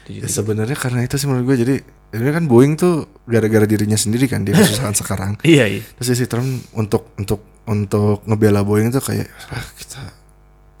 Ya 0.07 0.29
sebenarnya 0.29 0.77
karena 0.77 1.03
itu 1.03 1.17
sih 1.17 1.25
menurut 1.25 1.45
gue 1.47 1.57
jadi 1.57 1.75
ini 2.13 2.31
kan 2.31 2.45
Boeing 2.45 2.77
tuh 2.77 3.09
gara-gara 3.25 3.65
dirinya 3.65 3.97
sendiri 3.97 4.29
kan 4.29 4.45
dia 4.45 4.53
kesusahan 4.57 4.93
sekarang. 4.93 5.31
Iya 5.41 5.65
iya. 5.67 5.83
Terus 5.97 6.15
si 6.15 6.25
Trump 6.29 6.47
untuk 6.71 7.11
untuk 7.17 7.41
untuk 7.65 8.21
ngebela 8.23 8.61
Boeing 8.61 8.93
tuh 8.93 9.01
kayak 9.01 9.25
ah, 9.49 9.65
kita 9.75 10.01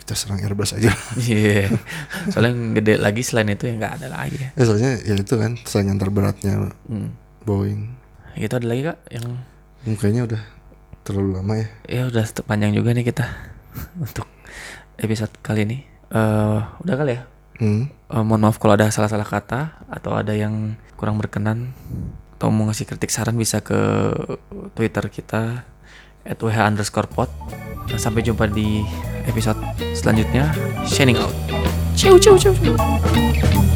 kita 0.05 0.13
serang 0.13 0.37
Airbus 0.37 0.77
aja. 0.77 0.93
Iya. 1.17 1.73
Soalnya 2.29 2.53
yang 2.53 2.61
gede 2.77 2.93
lagi 3.01 3.25
selain 3.25 3.49
itu 3.49 3.65
ya 3.65 3.73
nggak 3.73 3.93
ada 3.97 4.07
lagi 4.13 4.37
ya. 4.37 4.49
ya 4.53 4.63
soalnya 4.63 4.91
ya 5.01 5.17
itu 5.17 5.33
kan 5.33 5.57
saingan 5.65 5.97
terberatnya 5.97 6.69
Hmm. 6.85 7.17
Boeing. 7.41 7.89
Gitu 8.37 8.53
ada 8.53 8.67
lagi 8.69 8.85
kak 8.85 9.01
yang 9.09 9.25
Kayaknya 9.97 10.21
udah 10.29 10.41
terlalu 11.01 11.29
lama 11.37 11.53
ya. 11.57 11.67
ya 11.89 12.01
udah 12.05 12.21
panjang 12.45 12.73
juga 12.73 12.93
nih 12.93 13.05
kita 13.05 13.25
untuk 14.05 14.29
episode 15.01 15.33
kali 15.41 15.65
ini. 15.65 15.77
Eh 16.13 16.59
udah 16.85 16.95
kali 16.95 17.17
ya. 17.17 17.21
Hmm. 17.57 17.89
Eh, 17.89 18.21
mohon 18.21 18.45
maaf 18.45 18.61
kalau 18.61 18.77
ada 18.77 18.93
salah-salah 18.93 19.25
kata 19.25 19.81
atau 19.89 20.13
ada 20.13 20.37
yang 20.37 20.77
kurang 20.93 21.17
berkenan 21.17 21.73
atau 22.37 22.53
mau 22.53 22.69
ngasih 22.69 22.85
kritik 22.85 23.09
saran 23.09 23.33
bisa 23.33 23.63
ke 23.65 23.73
Twitter 24.77 25.07
kita 25.09 25.65
at 26.25 26.41
wh 26.41 26.57
underscore 26.57 27.07
pod. 27.07 27.29
Nah, 27.85 28.01
sampai 28.01 28.25
jumpa 28.25 28.49
di 28.49 28.81
episode 29.29 29.61
selanjutnya. 29.93 30.51
Shining 30.89 31.21
out. 31.21 31.33
Ciao 31.93 32.17
ciao 32.17 32.35
ciao. 32.35 32.53
ciao. 32.57 33.74